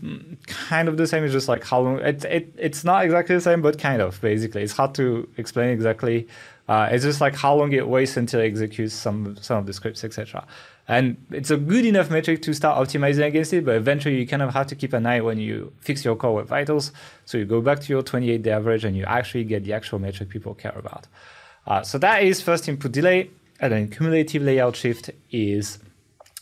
kind 0.46 0.88
of 0.88 0.96
the 0.96 1.06
same. 1.06 1.24
It's 1.24 1.32
just 1.32 1.48
like 1.48 1.64
how 1.64 1.80
long. 1.80 1.98
It, 1.98 2.24
it, 2.24 2.54
it's 2.56 2.84
not 2.84 3.04
exactly 3.04 3.34
the 3.34 3.40
same, 3.40 3.60
but 3.60 3.78
kind 3.78 4.00
of 4.00 4.20
basically. 4.20 4.62
It's 4.62 4.72
hard 4.72 4.94
to 4.94 5.28
explain 5.36 5.70
exactly. 5.70 6.28
Uh, 6.68 6.88
it's 6.90 7.04
just 7.04 7.20
like 7.20 7.36
how 7.36 7.54
long 7.54 7.72
it 7.72 7.86
waits 7.86 8.16
until 8.16 8.40
it 8.40 8.46
executes 8.46 8.94
some 8.94 9.36
some 9.40 9.58
of 9.58 9.66
the 9.66 9.72
scripts, 9.72 10.02
etc. 10.02 10.44
And 10.88 11.16
it's 11.30 11.50
a 11.50 11.56
good 11.56 11.84
enough 11.84 12.10
metric 12.10 12.42
to 12.42 12.54
start 12.54 12.86
optimizing 12.86 13.26
against 13.26 13.52
it, 13.52 13.64
but 13.64 13.74
eventually 13.74 14.18
you 14.18 14.26
kind 14.26 14.42
of 14.42 14.54
have 14.54 14.68
to 14.68 14.76
keep 14.76 14.92
an 14.92 15.04
eye 15.04 15.20
when 15.20 15.38
you 15.38 15.72
fix 15.80 16.04
your 16.04 16.14
core 16.14 16.34
web 16.34 16.46
vitals. 16.46 16.92
So 17.24 17.38
you 17.38 17.44
go 17.44 17.60
back 17.60 17.80
to 17.80 17.92
your 17.92 18.02
28 18.02 18.42
day 18.42 18.50
average 18.52 18.84
and 18.84 18.96
you 18.96 19.04
actually 19.04 19.44
get 19.44 19.64
the 19.64 19.72
actual 19.72 19.98
metric 19.98 20.28
people 20.28 20.54
care 20.54 20.76
about. 20.76 21.08
Uh, 21.66 21.82
so 21.82 21.98
that 21.98 22.22
is 22.22 22.40
first 22.40 22.68
input 22.68 22.92
delay. 22.92 23.30
And 23.58 23.72
then 23.72 23.90
cumulative 23.90 24.42
layout 24.42 24.76
shift 24.76 25.10
is 25.30 25.78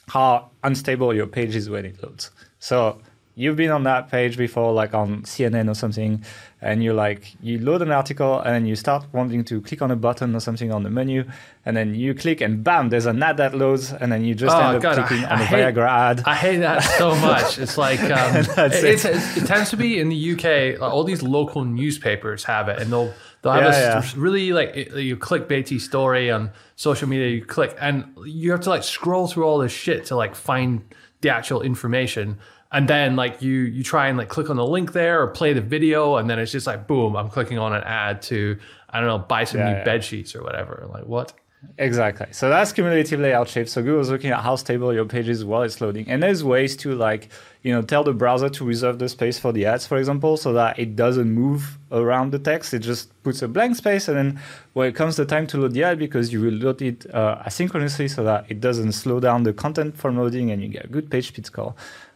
how 0.09 0.51
unstable 0.63 1.15
your 1.15 1.27
page 1.27 1.57
is 1.57 1.71
when 1.71 1.87
it 1.87 2.03
loads. 2.03 2.31
So 2.59 3.01
you've 3.35 3.57
been 3.57 3.71
on 3.71 3.85
that 3.85 4.11
page 4.11 4.37
before, 4.37 4.73
like 4.73 4.95
on 4.95 5.23
CNN 5.23 5.71
or 5.71 5.75
something, 5.75 6.25
and 6.65 6.83
you 6.83 6.93
like 6.95 7.37
you 7.43 7.59
load 7.59 7.83
an 7.83 7.91
article 7.93 8.41
and 8.41 8.67
you 8.67 8.75
start 8.75 9.05
wanting 9.13 9.45
to 9.45 9.61
click 9.61 9.83
on 9.83 9.91
a 9.91 9.97
button 9.97 10.35
or 10.35 10.41
something 10.41 10.73
on 10.73 10.83
the 10.83 10.91
menu, 10.91 11.25
and 11.67 11.77
then 11.77 11.95
you 11.95 12.15
click 12.15 12.41
and 12.41 12.65
bam, 12.65 12.89
there's 12.89 13.07
an 13.07 13.23
ad 13.23 13.37
that 13.37 13.55
loads, 13.55 13.93
and 13.93 14.11
then 14.11 14.25
you 14.25 14.35
just 14.35 14.57
Oh, 14.57 14.61
end 14.61 14.77
up 14.77 14.83
God, 14.83 14.97
clicking 15.07 15.25
I- 15.27 15.31
on 15.33 15.39
I 15.39 15.43
a 15.43 15.45
hate- 15.45 15.75
Viagra 15.75 15.89
ad. 15.89 16.23
I 16.27 16.35
hate 16.35 16.57
that 16.59 16.81
so 16.99 17.15
much. 17.17 17.59
It's 17.59 17.77
like 17.79 18.01
um, 18.19 18.37
it, 18.37 18.49
it's, 18.85 19.05
it. 19.05 19.43
it 19.43 19.47
tends 19.47 19.71
to 19.71 19.77
be 19.77 20.01
in 20.01 20.09
the 20.09 20.33
UK. 20.33 20.81
Like, 20.81 20.91
all 20.93 21.05
these 21.05 21.23
local 21.23 21.65
newspapers 21.65 22.45
have 22.45 22.69
it, 22.69 22.81
and 22.81 22.91
they'll 22.91 23.13
they'll 23.43 23.53
have 23.53 23.63
Yeah, 23.73 23.95
a 23.95 23.99
s- 23.99 24.17
really 24.17 24.53
like 24.53 24.71
it- 24.75 24.93
you 24.97 25.17
clickbaity 25.19 25.79
story 25.81 26.31
on 26.31 26.51
social 26.77 27.09
media. 27.09 27.29
You 27.29 27.45
click, 27.45 27.77
and 27.81 28.07
you 28.25 28.51
have 28.53 28.61
to 28.63 28.71
like 28.71 28.85
scroll 28.85 29.27
through 29.29 29.45
all 29.45 29.59
this 29.59 29.73
shit 29.73 30.07
to 30.07 30.17
like 30.17 30.35
find 30.35 30.83
the 31.21 31.29
actual 31.31 31.61
information. 31.63 32.39
And 32.75 32.89
then 32.89 33.15
like 33.17 33.41
you 33.41 33.53
you 33.77 33.83
try 33.85 34.09
and 34.09 34.19
like 34.19 34.29
click 34.29 34.51
on 34.51 34.57
the 34.57 34.67
link 34.67 34.93
there 34.93 35.23
or 35.23 35.29
play 35.29 35.53
the 35.55 35.61
video, 35.77 36.17
and 36.17 36.29
then 36.29 36.39
it's 36.39 36.53
just 36.53 36.67
like 36.67 36.87
boom, 36.87 37.17
I'm 37.17 37.31
clicking 37.31 37.59
on 37.59 37.73
an 37.73 37.85
ad 37.85 38.21
to 38.23 38.59
I 38.91 38.99
don't 38.99 39.09
know 39.09 39.19
buy 39.19 39.45
some 39.45 39.61
Yeah, 39.61 39.71
new 39.71 39.77
yeah. 39.79 39.85
bed 39.85 40.05
sheets 40.05 40.35
or 40.37 40.43
whatever. 40.43 40.75
Like 40.93 41.07
what? 41.07 41.33
Exactly. 41.79 42.27
So 42.33 42.49
that's 42.51 42.73
cumulative 42.73 43.21
layout 43.21 43.49
shift. 43.49 43.71
So 43.71 43.83
Google's 43.83 44.11
looking 44.11 44.31
at 44.31 44.41
how 44.41 44.55
stable 44.57 44.93
your 44.93 45.07
page 45.07 45.29
is 45.29 45.45
while 45.45 45.63
it's 45.63 45.81
loading. 45.81 46.07
And 46.11 46.23
there's 46.23 46.45
ways 46.45 46.77
to 46.83 46.95
like, 46.95 47.31
you 47.63 47.73
know, 47.73 47.81
tell 47.81 48.05
the 48.05 48.13
browser 48.13 48.51
to 48.51 48.65
reserve 48.65 48.99
the 48.99 49.09
space 49.09 49.39
for 49.39 49.51
the 49.51 49.65
ads, 49.65 49.87
for 49.87 49.97
example, 49.97 50.37
so 50.37 50.53
that 50.53 50.79
it 50.79 50.95
doesn't 50.95 51.31
move 51.31 51.79
around 51.91 52.33
the 52.33 52.39
text. 52.39 52.75
It 52.75 52.81
just 52.81 53.05
puts 53.23 53.41
a 53.41 53.49
blank 53.49 53.77
space. 53.77 54.09
And 54.09 54.17
then 54.19 54.41
when 54.75 54.89
it 54.89 54.95
comes 54.95 55.17
the 55.17 55.25
time 55.25 55.47
to 55.49 55.57
load 55.59 55.73
the 55.73 55.85
ad, 55.85 55.99
because 55.99 56.33
you 56.35 56.41
will 56.43 56.53
load 56.53 56.83
it 56.83 57.07
uh, 57.15 57.43
asynchronously 57.47 58.11
so 58.15 58.23
that 58.25 58.45
it 58.51 58.61
doesn't 58.61 58.93
slow 58.93 59.19
down 59.19 59.45
the 59.45 59.55
content 59.55 59.97
from 59.97 60.19
loading 60.19 60.51
and 60.51 60.61
you 60.63 60.69
get 60.69 60.85
a 60.85 60.89
good 60.89 61.11
page 61.11 61.29
speed 61.29 61.47
score. 61.47 61.75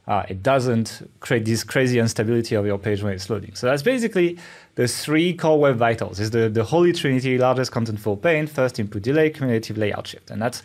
Uh, 0.09 0.25
it 0.31 0.43
doesn't 0.43 1.07
create 1.21 1.45
this 1.45 1.63
crazy 1.63 1.99
instability 1.99 2.55
of 2.55 2.65
your 2.65 2.79
page 2.79 3.03
when 3.03 3.13
it's 3.13 3.29
loading. 3.29 3.55
So 3.55 3.67
that's 3.67 3.83
basically 3.83 4.39
the 4.75 4.89
three 4.89 5.35
core 5.35 5.61
web 5.61 5.77
vitals. 5.77 6.19
Is 6.19 6.31
the, 6.31 6.49
the 6.49 6.65
holy 6.65 6.95
trinity, 6.95 7.37
largest 7.37 7.73
contentful 7.73 8.23
paint, 8.23 8.49
first 8.49 8.81
input 8.81 9.03
delay, 9.03 9.29
cumulative 9.29 9.77
layout 9.77 10.07
shift. 10.07 10.31
And 10.31 10.41
that's 10.41 10.63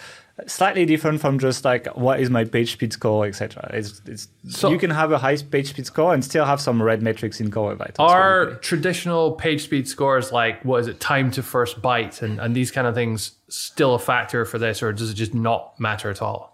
slightly 0.47 0.85
different 0.85 1.19
from 1.19 1.39
just 1.39 1.65
like 1.65 1.87
what 1.87 2.21
is 2.21 2.29
my 2.29 2.45
page 2.45 2.71
speed 2.71 2.93
score, 2.93 3.25
etc. 3.25 3.69
It's, 3.73 4.01
it's 4.05 4.29
So- 4.47 4.71
you 4.71 4.77
can 4.77 4.91
have 4.91 5.11
a 5.11 5.17
high 5.17 5.35
page 5.35 5.71
speed 5.71 5.87
score 5.87 6.13
and 6.13 6.23
still 6.23 6.45
have 6.45 6.61
some 6.61 6.81
red 6.81 7.01
metrics 7.01 7.41
in 7.41 7.51
core 7.51 7.67
web 7.67 7.79
vitals. 7.79 8.09
Are 8.11 8.45
basically. 8.45 8.63
traditional 8.63 9.33
page 9.33 9.63
speed 9.63 9.89
scores 9.89 10.31
like 10.31 10.63
what 10.63 10.79
is 10.79 10.87
it, 10.87 11.01
time 11.01 11.31
to 11.31 11.43
first 11.43 11.81
byte 11.81 12.21
and, 12.21 12.39
and 12.39 12.55
these 12.55 12.71
kind 12.71 12.87
of 12.87 12.95
things 12.95 13.33
still 13.49 13.93
a 13.93 13.99
factor 13.99 14.45
for 14.45 14.57
this, 14.57 14.81
or 14.81 14.93
does 14.93 15.11
it 15.11 15.15
just 15.15 15.33
not 15.33 15.77
matter 15.81 16.09
at 16.09 16.21
all? 16.21 16.52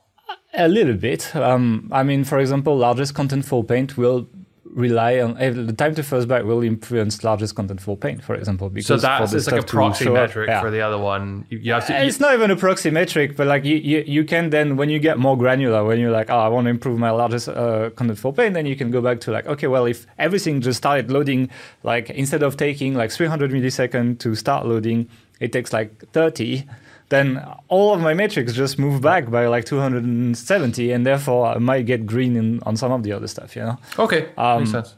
A 0.54 0.68
little 0.68 0.96
bit. 0.96 1.36
Um, 1.36 1.90
I 1.92 2.04
mean, 2.04 2.24
for 2.24 2.40
example, 2.40 2.76
largest 2.76 3.14
contentful 3.14 3.68
paint 3.68 3.98
will 3.98 4.28
rely 4.66 5.20
on 5.20 5.38
eh, 5.38 5.50
the 5.50 5.74
time 5.74 5.96
to 5.96 6.04
first 6.04 6.28
byte 6.28 6.46
will 6.46 6.62
influence 6.62 7.24
largest 7.24 7.56
contentful 7.56 8.00
paint, 8.00 8.24
for 8.24 8.36
example. 8.36 8.70
Because 8.70 8.88
So 8.88 8.98
that's 8.98 9.34
it's 9.34 9.48
like 9.48 9.62
a 9.62 9.66
proxy 9.66 10.10
metric 10.10 10.48
yeah. 10.48 10.62
for 10.62 10.72
the 10.72 10.82
other 10.82 10.98
one. 10.98 11.46
You, 11.50 11.60
you 11.60 11.74
have 11.74 11.88
to. 11.88 12.04
It's 12.04 12.20
not 12.20 12.34
even 12.34 12.52
a 12.52 12.56
proxy 12.56 12.90
metric, 12.90 13.36
but 13.36 13.48
like 13.48 13.66
you, 13.66 13.78
you, 13.78 14.04
you 14.06 14.24
can 14.24 14.50
then 14.50 14.78
when 14.78 14.90
you 14.90 15.00
get 15.00 15.18
more 15.18 15.38
granular, 15.38 15.84
when 15.84 16.00
you're 16.00 16.12
like, 16.12 16.30
oh, 16.30 16.38
I 16.40 16.48
want 16.48 16.66
to 16.66 16.70
improve 16.70 17.00
my 17.00 17.12
largest 17.12 17.50
uh, 17.50 17.90
contentful 17.92 18.36
paint, 18.36 18.54
then 18.54 18.66
you 18.66 18.76
can 18.76 18.92
go 18.92 19.02
back 19.02 19.20
to 19.22 19.32
like, 19.32 19.48
okay, 19.48 19.68
well, 19.68 19.86
if 19.86 20.06
everything 20.18 20.62
just 20.62 20.78
started 20.78 21.12
loading, 21.12 21.50
like 21.84 22.10
instead 22.10 22.44
of 22.44 22.58
taking 22.58 22.94
like 22.96 23.12
300 23.12 23.52
milliseconds 23.52 24.20
to 24.20 24.36
start 24.36 24.66
loading, 24.66 25.10
it 25.40 25.52
takes 25.52 25.74
like 25.74 26.10
30. 26.12 26.66
Then 27.10 27.44
all 27.68 27.94
of 27.94 28.02
my 28.02 28.14
metrics 28.14 28.54
just 28.54 28.78
move 28.78 29.02
back 29.02 29.30
by 29.32 29.48
like 29.48 29.66
270, 29.66 30.92
and 30.92 31.06
therefore 31.06 31.48
I 31.48 31.58
might 31.58 31.86
get 31.86 32.06
green 32.06 32.36
in, 32.36 32.62
on 32.64 32.78
some 32.78 32.92
of 32.92 33.04
the 33.04 33.12
other 33.14 33.28
stuff, 33.28 33.56
you 33.56 33.64
know. 33.64 33.78
okay, 33.98 34.30
Um, 34.38 34.60
makes 34.60 34.72
sense. 34.72 34.96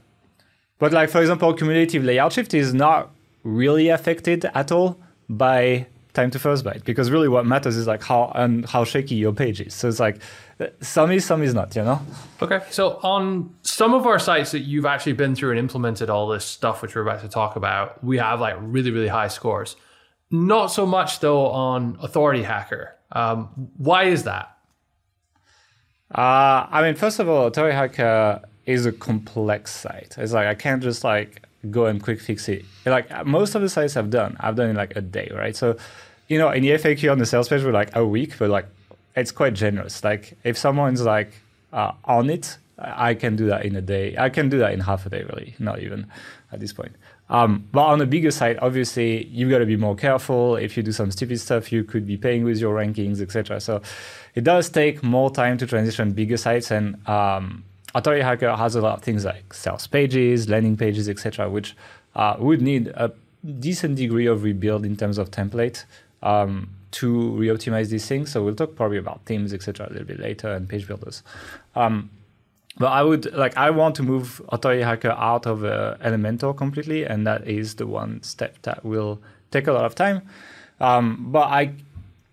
But 0.77 0.91
like 0.91 1.09
for 1.09 1.21
example, 1.21 1.53
cumulative 1.53 2.03
layout 2.03 2.33
shift 2.33 2.53
is 2.53 2.73
not 2.73 3.11
really 3.43 3.89
affected 3.89 4.45
at 4.53 4.71
all 4.71 4.99
by 5.29 5.87
time 6.13 6.29
to 6.29 6.39
first 6.39 6.65
byte 6.65 6.83
because 6.83 7.09
really 7.09 7.29
what 7.29 7.45
matters 7.45 7.77
is 7.77 7.87
like 7.87 8.03
how 8.03 8.31
and 8.35 8.65
how 8.65 8.83
shaky 8.83 9.15
your 9.15 9.31
page 9.31 9.61
is. 9.61 9.73
So 9.73 9.87
it's 9.87 9.99
like 9.99 10.17
uh, 10.59 10.67
some 10.81 11.11
is, 11.11 11.23
some 11.23 11.41
is 11.43 11.53
not. 11.53 11.75
You 11.75 11.83
know. 11.83 12.01
Okay, 12.41 12.59
so 12.71 12.99
on 13.03 13.55
some 13.61 13.93
of 13.93 14.05
our 14.05 14.19
sites 14.19 14.51
that 14.51 14.61
you've 14.61 14.85
actually 14.85 15.13
been 15.13 15.35
through 15.35 15.51
and 15.51 15.59
implemented 15.59 16.09
all 16.09 16.27
this 16.27 16.43
stuff, 16.43 16.81
which 16.81 16.95
we're 16.95 17.03
about 17.03 17.21
to 17.21 17.29
talk 17.29 17.55
about, 17.55 18.03
we 18.03 18.17
have 18.17 18.41
like 18.41 18.55
really, 18.59 18.91
really 18.91 19.07
high 19.07 19.29
scores. 19.29 19.75
Not 20.31 20.67
so 20.67 20.85
much 20.85 21.19
though 21.19 21.47
on 21.47 21.97
Authority 22.01 22.43
Hacker. 22.43 22.95
Um, 23.11 23.69
why 23.77 24.05
is 24.05 24.23
that? 24.23 24.57
Uh, 26.13 26.67
I 26.69 26.81
mean, 26.81 26.95
first 26.95 27.19
of 27.19 27.29
all, 27.29 27.47
Authority 27.47 27.75
Hacker 27.75 28.41
is 28.65 28.85
a 28.85 28.91
complex 28.91 29.73
site. 29.73 30.15
It's 30.17 30.33
like 30.33 30.47
I 30.47 30.55
can't 30.55 30.81
just 30.81 31.03
like 31.03 31.43
go 31.69 31.85
and 31.85 32.01
quick 32.01 32.19
fix 32.19 32.47
it. 32.49 32.65
Like 32.85 33.25
most 33.25 33.55
of 33.55 33.61
the 33.61 33.69
sites 33.69 33.97
I've 33.97 34.09
done, 34.09 34.37
I've 34.39 34.55
done 34.55 34.69
in 34.69 34.75
like 34.75 34.95
a 34.95 35.01
day, 35.01 35.29
right? 35.33 35.55
So, 35.55 35.77
you 36.27 36.37
know, 36.37 36.49
in 36.49 36.63
the 36.63 36.71
FAQ 36.71 37.11
on 37.11 37.17
the 37.17 37.25
sales 37.25 37.49
page, 37.49 37.63
we're 37.63 37.71
like 37.71 37.95
a 37.95 38.05
week, 38.05 38.37
but 38.39 38.49
like 38.49 38.67
it's 39.15 39.31
quite 39.31 39.53
generous. 39.53 40.03
Like 40.03 40.37
if 40.43 40.57
someone's 40.57 41.01
like 41.01 41.33
uh, 41.73 41.91
on 42.05 42.29
it, 42.29 42.57
I 42.77 43.13
can 43.13 43.35
do 43.35 43.47
that 43.47 43.65
in 43.65 43.75
a 43.75 43.81
day. 43.81 44.15
I 44.17 44.29
can 44.29 44.49
do 44.49 44.57
that 44.59 44.73
in 44.73 44.79
half 44.79 45.05
a 45.05 45.09
day, 45.09 45.23
really, 45.23 45.55
not 45.59 45.79
even 45.79 46.07
at 46.51 46.59
this 46.59 46.73
point. 46.73 46.93
Um, 47.31 47.65
but 47.71 47.85
on 47.85 47.99
the 47.99 48.05
bigger 48.05 48.29
side, 48.29 48.59
obviously, 48.61 49.25
you've 49.27 49.49
got 49.49 49.59
to 49.59 49.65
be 49.65 49.77
more 49.77 49.95
careful. 49.95 50.57
If 50.57 50.75
you 50.75 50.83
do 50.83 50.91
some 50.91 51.11
stupid 51.11 51.39
stuff, 51.39 51.71
you 51.71 51.85
could 51.85 52.05
be 52.05 52.17
paying 52.17 52.43
with 52.43 52.59
your 52.59 52.75
rankings, 52.75 53.21
etc. 53.21 53.61
So 53.61 53.81
it 54.35 54.43
does 54.43 54.69
take 54.69 55.01
more 55.01 55.31
time 55.31 55.57
to 55.59 55.65
transition 55.65 56.11
bigger 56.11 56.35
sites. 56.35 56.71
And 56.71 57.07
um, 57.07 57.63
Authority 57.95 58.21
Hacker 58.21 58.53
has 58.53 58.75
a 58.75 58.81
lot 58.81 58.97
of 58.97 59.01
things 59.01 59.23
like 59.23 59.53
sales 59.53 59.87
pages, 59.87 60.49
landing 60.49 60.75
pages, 60.75 61.07
etc., 61.07 61.49
which 61.49 61.73
uh, 62.15 62.35
would 62.37 62.61
need 62.61 62.89
a 62.89 63.13
decent 63.59 63.95
degree 63.95 64.25
of 64.25 64.43
rebuild 64.43 64.85
in 64.85 64.97
terms 64.97 65.17
of 65.17 65.31
template 65.31 65.85
um, 66.21 66.69
to 66.91 67.31
re-optimize 67.31 67.89
these 67.89 68.05
things. 68.05 68.29
So 68.29 68.43
we'll 68.43 68.55
talk 68.55 68.75
probably 68.75 68.97
about 68.97 69.21
themes, 69.25 69.53
etc., 69.53 69.87
a 69.87 69.91
little 69.91 70.07
bit 70.07 70.19
later 70.19 70.51
and 70.51 70.67
page 70.67 70.85
builders. 70.85 71.23
Um, 71.75 72.09
but 72.81 72.91
I 72.91 73.03
would 73.03 73.33
like 73.33 73.55
I 73.55 73.69
want 73.69 73.95
to 73.95 74.03
move 74.03 74.41
Authority 74.49 74.81
Hacker 74.81 75.11
out 75.11 75.45
of 75.45 75.63
uh, 75.63 75.95
Elementor 76.03 76.57
completely, 76.57 77.05
and 77.05 77.25
that 77.27 77.47
is 77.47 77.75
the 77.75 77.87
one 77.87 78.21
step 78.23 78.61
that 78.63 78.83
will 78.83 79.21
take 79.51 79.67
a 79.67 79.71
lot 79.71 79.85
of 79.85 79.95
time. 79.95 80.23
Um, 80.79 81.31
but 81.31 81.47
I 81.49 81.73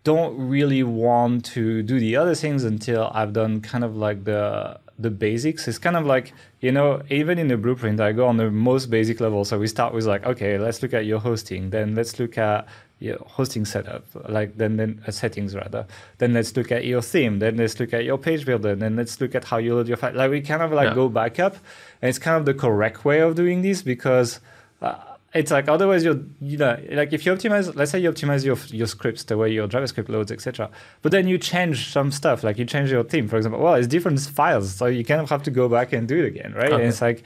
don't 0.05 0.49
really 0.49 0.83
want 0.83 1.45
to 1.45 1.83
do 1.83 2.01
the 2.01 2.17
other 2.17 2.35
things 2.35 2.65
until 2.65 3.11
I've 3.13 3.33
done 3.33 3.61
kind 3.61 3.85
of 3.85 3.97
like 3.97 4.25
the 4.25 4.81
the 4.99 5.11
basics. 5.11 5.69
It's 5.69 5.79
kind 5.79 5.97
of 5.97 6.07
like 6.07 6.33
you 6.61 6.73
know, 6.73 7.03
even 7.09 7.39
in 7.39 7.49
the 7.49 7.57
blueprint, 7.57 8.01
I 8.01 8.13
go 8.13 8.27
on 8.27 8.37
the 8.37 8.51
most 8.51 8.91
basic 8.91 9.21
level. 9.21 9.45
So 9.45 9.59
we 9.59 9.69
start 9.69 9.95
with 9.95 10.07
like, 10.07 10.27
okay, 10.27 10.59
let's 10.59 10.83
look 10.83 10.95
at 10.95 11.07
your 11.07 11.21
hosting. 11.21 11.71
Then 11.71 11.95
let's 11.95 12.19
look 12.19 12.37
at 12.37 12.67
your 13.01 13.19
hosting 13.27 13.65
setup, 13.65 14.05
like 14.29 14.57
then 14.57 14.77
then 14.77 15.03
uh, 15.07 15.11
settings 15.11 15.55
rather. 15.55 15.87
Then 16.19 16.33
let's 16.35 16.57
look 16.57 16.73
at 16.73 16.85
your 16.85 17.03
theme. 17.03 17.39
Then 17.39 17.57
let's 17.57 17.79
look 17.79 17.93
at 17.95 18.05
your 18.05 18.19
page 18.19 18.45
builder. 18.45 18.75
Then 18.75 18.97
let's 18.97 19.21
look 19.21 19.35
at 19.35 19.45
how 19.45 19.59
you 19.59 19.75
load 19.75 19.89
your 19.89 19.97
file. 19.97 20.15
Like 20.15 20.31
we 20.31 20.41
kind 20.41 20.63
of 20.63 20.73
like 20.73 20.89
Yeah. 20.89 20.95
go 20.95 21.09
back 21.09 21.39
up, 21.39 21.55
and 22.03 22.09
it's 22.09 22.19
kind 22.19 22.37
of 22.37 22.45
the 22.45 22.55
correct 22.55 23.05
way 23.05 23.21
of 23.21 23.35
doing 23.35 23.63
this 23.63 23.83
because. 23.83 24.41
Uh, 24.83 24.95
it's 25.35 25.51
like 25.51 25.69
otherwise 25.69 26.05
you're 26.05 26.19
you 26.41 26.57
know 26.57 26.75
like 26.93 27.13
if 27.13 27.27
you 27.27 27.33
optimize 27.35 27.75
let's 27.77 27.91
say 27.91 27.99
you 27.99 28.11
optimize 28.11 28.47
your 28.47 28.57
your 28.69 28.87
scripts 28.87 29.25
the 29.25 29.37
way 29.37 29.53
your 29.53 29.69
javascript 29.69 30.09
loads 30.09 30.33
etc 30.33 30.71
but 31.03 31.13
then 31.13 31.29
you 31.29 31.37
change 31.37 31.93
some 31.93 32.11
stuff 32.11 32.43
like 32.43 32.57
you 32.57 32.65
change 32.65 32.91
your 32.91 33.05
theme 33.05 33.29
for 33.29 33.37
example 33.37 33.61
well 33.61 33.75
it's 33.75 33.87
different 33.87 34.19
files 34.19 34.75
so 34.75 34.87
you 34.87 35.05
kind 35.05 35.21
of 35.21 35.29
have 35.29 35.43
to 35.43 35.51
go 35.51 35.69
back 35.69 35.93
and 35.93 36.09
do 36.09 36.17
it 36.17 36.25
again 36.25 36.55
right 36.55 36.73
and 36.73 36.83
it's 36.83 37.03
like 37.03 37.25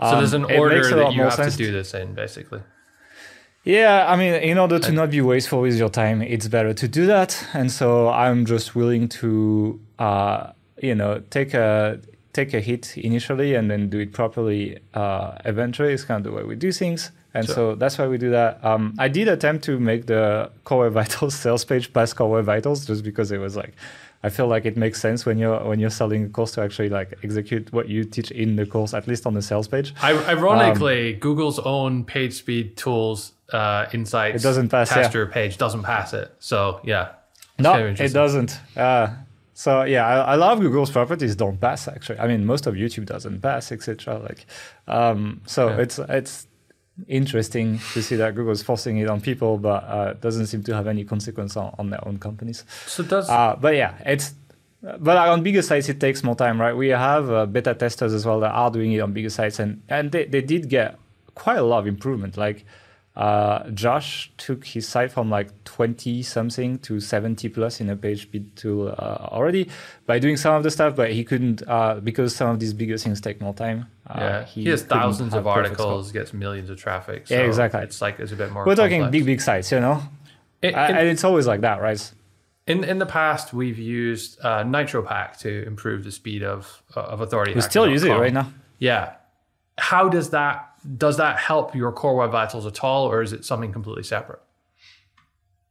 So 0.00 0.16
there's 0.18 0.32
an 0.32 0.46
um, 0.46 0.50
order 0.50 0.82
that 0.96 1.12
you 1.14 1.22
have 1.22 1.36
to 1.36 1.56
do 1.56 1.70
this 1.70 1.94
in, 1.94 2.14
basically. 2.14 2.60
Yeah, 3.64 4.06
I 4.08 4.16
mean, 4.16 4.34
in 4.34 4.58
order 4.58 4.78
to 4.78 4.92
not 4.92 5.10
be 5.10 5.20
wasteful 5.20 5.60
with 5.62 5.76
your 5.76 5.88
time, 5.88 6.20
it's 6.22 6.48
better 6.48 6.74
to 6.74 6.88
do 6.88 7.06
that. 7.06 7.46
And 7.54 7.70
so 7.72 8.08
I'm 8.10 8.44
just 8.44 8.74
willing 8.74 9.08
to, 9.20 9.80
uh, 9.98 10.52
you 10.82 10.94
know, 10.94 11.22
take 11.30 11.54
a 11.54 12.00
take 12.34 12.52
a 12.52 12.60
hit 12.60 12.98
initially 12.98 13.54
and 13.54 13.70
then 13.70 13.88
do 13.88 13.98
it 14.00 14.12
properly 14.12 14.78
uh, 14.92 15.36
eventually. 15.44 15.92
It's 15.92 16.04
kind 16.04 16.26
of 16.26 16.32
the 16.32 16.36
way 16.36 16.42
we 16.44 16.56
do 16.56 16.72
things. 16.72 17.12
And 17.32 17.46
Sure. 17.46 17.54
so 17.54 17.74
that's 17.74 17.96
why 17.98 18.06
we 18.06 18.18
do 18.18 18.30
that. 18.30 18.64
Um, 18.64 18.94
I 18.98 19.08
did 19.08 19.28
attempt 19.28 19.64
to 19.64 19.78
make 19.80 20.06
the 20.06 20.50
Core 20.64 20.84
Web 20.84 20.92
Vitals 20.92 21.34
sales 21.44 21.64
page 21.64 21.92
past 21.92 22.16
Core 22.16 22.28
Web 22.30 22.44
Vitals 22.44 22.86
just 22.86 23.02
because 23.04 23.32
it 23.32 23.38
was 23.38 23.56
like, 23.56 23.74
I 24.26 24.30
feel 24.30 24.46
like 24.48 24.64
it 24.64 24.76
makes 24.76 24.98
sense 25.00 25.26
when 25.26 25.36
you're 25.38 25.60
when 25.68 25.78
you're 25.80 25.90
selling 26.02 26.24
a 26.24 26.28
course 26.28 26.52
to 26.52 26.62
actually 26.62 26.88
like 26.88 27.10
execute 27.22 27.70
what 27.72 27.86
you 27.88 28.04
teach 28.04 28.30
in 28.30 28.56
the 28.56 28.66
course, 28.66 28.94
at 28.94 29.06
least 29.06 29.26
on 29.26 29.34
the 29.34 29.42
sales 29.42 29.68
page. 29.68 29.94
I, 30.02 30.12
ironically, 30.34 31.14
Um, 31.14 31.20
Google's 31.20 31.58
own 31.58 32.04
page 32.04 32.32
speed 32.32 32.76
tools 32.76 33.32
uh, 33.52 33.86
insights 33.92 34.42
It 34.42 34.46
doesn't 34.48 34.70
pass, 34.70 34.90
yeah. 34.90 35.02
tester 35.02 35.26
page 35.26 35.58
doesn't 35.58 35.82
pass 35.82 36.14
it. 36.14 36.28
So 36.38 36.80
yeah, 36.84 37.08
No, 37.58 37.74
it 37.76 38.12
doesn't. 38.14 38.58
Uh, 38.76 39.08
so 39.52 39.82
yeah, 39.84 40.04
I, 40.06 40.32
I 40.32 40.34
love 40.36 40.58
Google's 40.60 40.90
properties 40.90 41.36
don't 41.36 41.60
pass. 41.60 41.86
Actually, 41.86 42.18
I 42.18 42.26
mean 42.26 42.44
most 42.46 42.66
of 42.66 42.74
YouTube 42.74 43.06
doesn't 43.06 43.40
pass, 43.42 43.70
etc. 43.72 44.18
Like, 44.28 44.46
um, 44.88 45.42
so 45.46 45.68
Yeah. 45.68 45.82
it's 45.84 45.98
it's 45.98 46.46
interesting 47.08 47.78
to 47.92 48.02
see 48.02 48.16
that 48.16 48.34
Google's 48.34 48.62
forcing 48.62 48.98
it 48.98 49.08
on 49.08 49.20
people, 49.20 49.58
but 49.58 49.84
uh, 49.84 50.12
doesn't 50.14 50.46
seem 50.46 50.62
to 50.64 50.74
have 50.74 50.86
any 50.86 51.04
consequence 51.04 51.56
on, 51.56 51.74
on 51.78 51.90
their 51.90 52.06
own 52.06 52.18
companies. 52.18 52.64
So 52.86 53.02
does 53.02 53.28
Uh, 53.28 53.56
but 53.60 53.74
yeah, 53.74 53.94
it's. 54.04 54.34
But 54.82 55.16
on 55.16 55.42
bigger 55.42 55.62
sites, 55.62 55.88
it 55.88 55.98
takes 55.98 56.22
more 56.22 56.36
time, 56.36 56.60
right? 56.60 56.76
We 56.76 56.88
have 56.88 57.30
uh, 57.30 57.46
beta 57.46 57.74
testers 57.74 58.12
as 58.12 58.26
well 58.26 58.38
that 58.40 58.50
are 58.50 58.70
doing 58.70 58.92
it 58.92 59.00
on 59.00 59.14
bigger 59.14 59.30
sites, 59.30 59.58
and 59.58 59.82
and 59.88 60.12
they, 60.12 60.26
they 60.26 60.42
did 60.42 60.68
get 60.68 60.98
quite 61.34 61.56
a 61.56 61.62
lot 61.62 61.78
of 61.78 61.86
improvement. 61.86 62.36
Like 62.36 62.66
uh, 63.16 63.70
Josh 63.70 64.32
took 64.38 64.64
his 64.64 64.88
site 64.88 65.12
from 65.12 65.30
like 65.30 65.62
20 65.64 66.22
something 66.24 66.78
to 66.80 66.98
70 66.98 67.48
plus 67.50 67.80
in 67.80 67.88
a 67.88 67.94
page 67.96 68.22
speed 68.22 68.56
tool 68.56 68.88
uh, 68.88 69.28
already 69.30 69.68
by 70.04 70.18
doing 70.18 70.36
some 70.36 70.54
of 70.54 70.64
the 70.64 70.70
stuff, 70.70 70.96
but 70.96 71.12
he 71.12 71.22
couldn't 71.22 71.62
uh, 71.68 72.00
because 72.02 72.34
some 72.34 72.50
of 72.50 72.58
these 72.58 72.72
bigger 72.72 72.98
things 72.98 73.20
take 73.20 73.40
more 73.40 73.54
time. 73.54 73.86
Uh, 74.08 74.14
yeah, 74.18 74.44
he, 74.44 74.64
has 74.66 74.82
thousands 74.82 75.32
of 75.32 75.46
articles, 75.46 76.10
gets 76.10 76.32
millions 76.32 76.70
of 76.70 76.78
traffic. 76.78 77.28
So 77.28 77.34
Yeah, 77.36 77.42
exactly. 77.42 77.82
It's 77.82 78.00
like 78.02 78.18
it's 78.18 78.32
a 78.32 78.36
bit 78.36 78.50
more. 78.50 78.66
We're 78.66 78.74
talking 78.74 79.02
complex. 79.02 79.12
big, 79.12 79.26
big 79.26 79.40
sites, 79.40 79.70
you 79.70 79.78
know, 79.80 80.02
In, 80.62 80.74
Uh, 80.74 80.86
in- 80.88 80.96
and 80.96 81.08
it's 81.08 81.22
always 81.24 81.46
like 81.46 81.60
that, 81.60 81.80
right? 81.80 82.12
in, 82.66 82.82
in 82.82 82.98
the 82.98 83.06
past, 83.06 83.52
we've 83.52 83.78
used 83.78 84.40
uh, 84.42 84.64
NitroPack 84.64 85.38
to 85.40 85.64
improve 85.66 86.02
the 86.02 86.10
speed 86.10 86.42
of 86.42 86.82
uh, 86.96 87.00
of 87.00 87.20
Authority. 87.20 87.54
We 87.54 87.60
still 87.60 87.88
use 87.88 88.02
it 88.02 88.10
right 88.10 88.32
now. 88.32 88.50
Yeah. 88.78 89.14
How 89.78 90.08
does 90.08 90.30
that 90.30 90.73
does 90.98 91.16
that 91.16 91.38
help 91.38 91.74
your 91.74 91.92
Core 91.92 92.16
Web 92.16 92.32
Vitals 92.32 92.66
at 92.66 92.82
all, 92.84 93.06
or 93.06 93.22
is 93.22 93.32
it 93.32 93.44
something 93.44 93.72
completely 93.72 94.02
separate? 94.02 94.40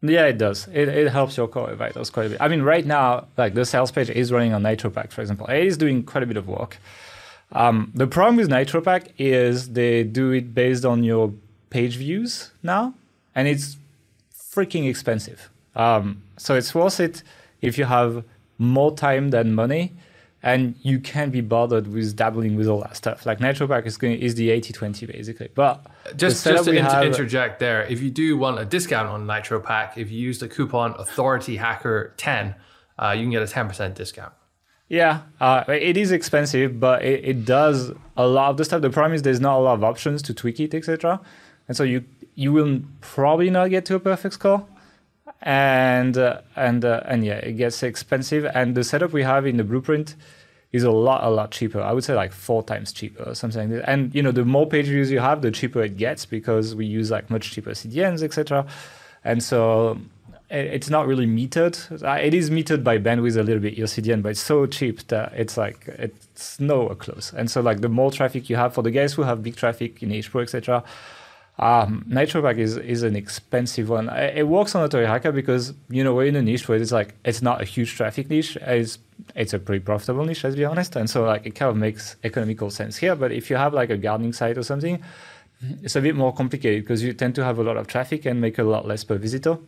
Yeah, 0.03 0.25
it 0.25 0.37
does. 0.37 0.67
It, 0.67 0.89
it 0.89 1.09
helps 1.11 1.37
your 1.37 1.47
core 1.47 1.67
web 1.67 1.77
vitals 1.77 2.09
quite 2.09 2.25
a 2.25 2.29
bit. 2.31 2.41
I 2.41 2.49
mean, 2.49 2.61
right 2.61 2.85
now, 2.85 3.27
like 3.37 3.53
the 3.53 3.65
sales 3.65 3.89
page 3.89 4.09
is 4.09 4.33
running 4.33 4.53
on 4.53 4.61
NitroPack, 4.61 5.11
for 5.11 5.21
example. 5.21 5.47
It 5.47 5.65
is 5.65 5.77
doing 5.77 6.03
quite 6.03 6.23
a 6.23 6.27
bit 6.27 6.35
of 6.35 6.47
work. 6.47 6.77
Um, 7.53 7.91
the 7.95 8.05
problem 8.05 8.35
with 8.35 8.49
NitroPack 8.49 9.13
is 9.17 9.69
they 9.69 10.03
do 10.03 10.31
it 10.31 10.53
based 10.53 10.83
on 10.83 11.05
your 11.05 11.33
page 11.69 11.95
views 11.95 12.51
now, 12.61 12.93
and 13.33 13.47
it's 13.47 13.77
freaking 14.35 14.89
expensive. 14.89 15.49
Um, 15.73 16.21
so 16.37 16.55
it's 16.55 16.75
worth 16.75 16.99
it 16.99 17.23
if 17.61 17.77
you 17.77 17.85
have 17.85 18.25
more 18.57 18.93
time 18.93 19.29
than 19.29 19.55
money, 19.55 19.93
and 20.43 20.75
you 20.81 20.99
can't 20.99 21.31
be 21.31 21.39
bothered 21.39 21.87
with 21.87 22.15
dabbling 22.17 22.57
with 22.57 22.67
all 22.67 22.81
that 22.81 22.97
stuff. 22.97 23.25
Like 23.25 23.39
NitroPack 23.39 23.85
is 23.85 23.97
going 23.97 24.19
is 24.19 24.35
the 24.35 24.49
80-20 24.49 25.07
basically, 25.07 25.49
but 25.55 25.85
Just, 26.17 26.43
just 26.43 26.65
to 26.65 26.71
inter- 26.71 26.89
have- 26.89 27.05
interject 27.05 27.59
there, 27.59 27.83
if 27.83 28.01
you 28.01 28.11
do 28.11 28.37
want 28.37 28.59
a 28.59 28.65
discount 28.65 29.07
on 29.07 29.25
NitroPack, 29.25 29.97
if 29.97 30.11
you 30.11 30.19
use 30.19 30.39
the 30.39 30.49
coupon 30.49 30.93
Authority 30.99 31.55
Hacker 31.55 32.13
10, 32.17 32.55
uh, 32.99 33.11
you 33.15 33.23
can 33.23 33.31
get 33.31 33.41
a 33.41 33.45
10% 33.45 33.95
discount. 33.95 34.33
Yeah, 34.89 35.21
uh, 35.39 35.63
it 35.69 35.95
is 35.97 36.11
expensive, 36.11 36.79
but 36.79 37.03
it, 37.03 37.23
it 37.23 37.45
does 37.45 37.93
a 38.17 38.27
lot 38.27 38.51
of 38.51 38.57
the 38.57 38.65
stuff. 38.65 38.81
The 38.81 38.89
problem 38.89 39.13
is 39.13 39.21
there's 39.23 39.39
not 39.39 39.57
a 39.57 39.61
lot 39.61 39.75
of 39.75 39.83
options 39.83 40.21
to 40.23 40.33
tweak 40.33 40.59
it, 40.59 40.73
etc. 40.75 41.19
And 41.67 41.75
so 41.75 41.83
you 41.83 42.03
you 42.35 42.51
will 42.51 42.81
probably 42.99 43.49
not 43.49 43.69
get 43.69 43.85
to 43.85 43.95
a 43.95 43.99
perfect 43.99 44.33
score, 44.35 44.65
and 45.43 46.17
uh, 46.17 46.41
and 46.55 46.83
uh, 46.85 47.01
and 47.05 47.25
yeah, 47.25 47.35
it 47.35 47.53
gets 47.53 47.83
expensive. 47.83 48.45
And 48.45 48.75
the 48.75 48.83
setup 48.83 49.11
we 49.11 49.23
have 49.23 49.45
in 49.45 49.57
the 49.57 49.63
blueprint 49.63 50.15
is 50.71 50.83
a 50.83 50.91
lot 50.91 51.23
a 51.23 51.29
lot 51.29 51.51
cheaper. 51.51 51.81
I 51.81 51.91
would 51.91 52.03
say 52.03 52.15
like 52.15 52.31
four 52.31 52.63
times 52.63 52.93
cheaper 52.93 53.23
or 53.23 53.35
something 53.35 53.69
like 53.69 53.81
that. 53.81 53.89
And 53.89 54.15
you 54.15 54.23
know, 54.23 54.31
the 54.31 54.45
more 54.45 54.67
page 54.67 54.87
views 54.87 55.11
you 55.11 55.19
have, 55.19 55.41
the 55.41 55.51
cheaper 55.51 55.83
it 55.83 55.97
gets 55.97 56.25
because 56.25 56.75
we 56.75 56.85
use 56.85 57.11
like 57.11 57.29
much 57.29 57.51
cheaper 57.51 57.71
CDNs, 57.71 58.23
etc. 58.23 58.65
And 59.25 59.43
so 59.43 59.99
it's 60.49 60.89
not 60.89 61.07
really 61.07 61.25
metered. 61.25 62.03
Uh, 62.03 62.21
It 62.21 62.33
is 62.33 62.49
metered 62.49 62.83
by 62.83 62.97
bandwidth 62.97 63.37
a 63.37 63.43
little 63.43 63.61
bit, 63.61 63.77
your 63.77 63.87
CDN, 63.87 64.21
but 64.21 64.29
it's 64.29 64.39
so 64.39 64.65
cheap 64.65 65.05
that 65.07 65.33
it's 65.35 65.57
like 65.57 65.87
it's 65.87 66.59
nowhere 66.59 66.95
close. 66.95 67.33
And 67.33 67.51
so 67.51 67.59
like 67.59 67.81
the 67.81 67.89
more 67.89 68.11
traffic 68.11 68.49
you 68.49 68.55
have 68.55 68.73
for 68.73 68.81
the 68.81 68.91
guys 68.91 69.13
who 69.13 69.23
have 69.23 69.43
big 69.43 69.57
traffic 69.57 70.01
in 70.01 70.09
HPro, 70.09 70.43
etc. 70.43 70.83
Um, 71.59 72.03
NitroPack 72.09 72.57
is 72.57 72.77
is 72.77 73.03
an 73.03 73.15
expensive 73.15 73.89
one. 73.89 74.09
It 74.09 74.47
works 74.47 74.73
on 74.73 74.83
Authority 74.83 75.07
Hacker 75.07 75.31
because 75.31 75.73
you 75.89 76.03
know 76.03 76.13
we're 76.15 76.25
in 76.25 76.35
a 76.35 76.41
niche 76.41 76.67
where 76.67 76.79
it's 76.79 76.91
like 76.91 77.13
it's 77.23 77.43
not 77.43 77.61
a 77.61 77.65
huge 77.65 77.95
traffic 77.95 78.29
niche. 78.29 78.57
It's 78.61 78.97
it's 79.35 79.53
a 79.53 79.59
pretty 79.59 79.83
profitable 79.83 80.25
niche, 80.25 80.43
let's 80.43 80.55
be 80.55 80.65
honest. 80.65 80.95
And 80.95 81.07
so 81.07 81.25
like 81.25 81.45
it 81.45 81.53
kind 81.53 81.69
of 81.69 81.77
makes 81.77 82.15
economical 82.23 82.71
sense 82.71 82.97
here. 82.97 83.15
But 83.15 83.31
if 83.31 83.51
you 83.51 83.55
have 83.55 83.73
like 83.73 83.91
a 83.91 83.97
gardening 83.97 84.33
site 84.33 84.57
or 84.57 84.63
something, 84.63 85.03
it's 85.83 85.95
a 85.95 86.01
bit 86.01 86.15
more 86.15 86.33
complicated 86.33 86.83
because 86.83 87.03
you 87.03 87.13
tend 87.13 87.35
to 87.35 87.43
have 87.43 87.59
a 87.59 87.63
lot 87.63 87.77
of 87.77 87.85
traffic 87.85 88.25
and 88.25 88.41
make 88.41 88.57
a 88.57 88.63
lot 88.63 88.87
less 88.87 89.03
per 89.03 89.17
visitor. 89.17 89.59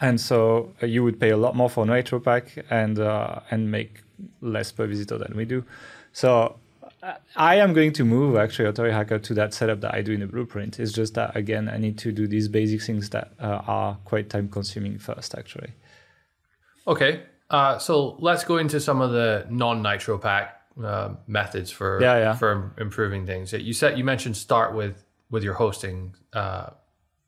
And 0.00 0.20
so 0.20 0.74
uh, 0.82 0.86
you 0.86 1.04
would 1.04 1.20
pay 1.20 1.30
a 1.30 1.36
lot 1.36 1.54
more 1.54 1.70
for 1.70 1.84
NitroPack 1.86 2.64
and 2.70 2.98
uh, 2.98 3.38
and 3.52 3.70
make 3.70 4.02
less 4.40 4.72
per 4.72 4.88
visitor 4.88 5.16
than 5.16 5.36
we 5.36 5.44
do. 5.44 5.64
So 6.12 6.58
I 7.36 7.56
am 7.56 7.72
going 7.72 7.92
to 7.94 8.04
move 8.04 8.36
actually 8.36 8.68
Authority 8.68 8.94
Hacker 8.94 9.18
to 9.18 9.34
that 9.34 9.52
setup 9.54 9.80
that 9.80 9.94
I 9.94 10.02
do 10.02 10.12
in 10.12 10.20
the 10.20 10.26
blueprint. 10.26 10.78
It's 10.78 10.92
just 10.92 11.14
that 11.14 11.34
again 11.36 11.68
I 11.68 11.76
need 11.76 11.98
to 11.98 12.12
do 12.12 12.28
these 12.28 12.48
basic 12.48 12.82
things 12.82 13.10
that 13.10 13.32
uh, 13.40 13.62
are 13.66 13.96
quite 14.04 14.30
time 14.30 14.48
consuming 14.48 14.98
first 14.98 15.34
actually. 15.34 15.72
Okay, 16.86 17.22
uh, 17.50 17.78
so 17.78 18.16
let's 18.20 18.44
go 18.44 18.56
into 18.58 18.80
some 18.80 19.00
of 19.00 19.10
the 19.12 19.46
non-nitro 19.50 20.18
pack 20.18 20.60
uh, 20.82 21.14
methods 21.26 21.70
for 21.70 22.00
Yeah, 22.00 22.18
yeah. 22.18 22.34
for 22.34 22.72
improving 22.78 23.26
things. 23.26 23.52
You 23.52 23.72
said 23.72 23.98
you 23.98 24.04
mentioned 24.04 24.36
start 24.36 24.74
with 24.74 25.04
with 25.30 25.42
your 25.42 25.54
hosting. 25.54 26.14
Uh, 26.32 26.70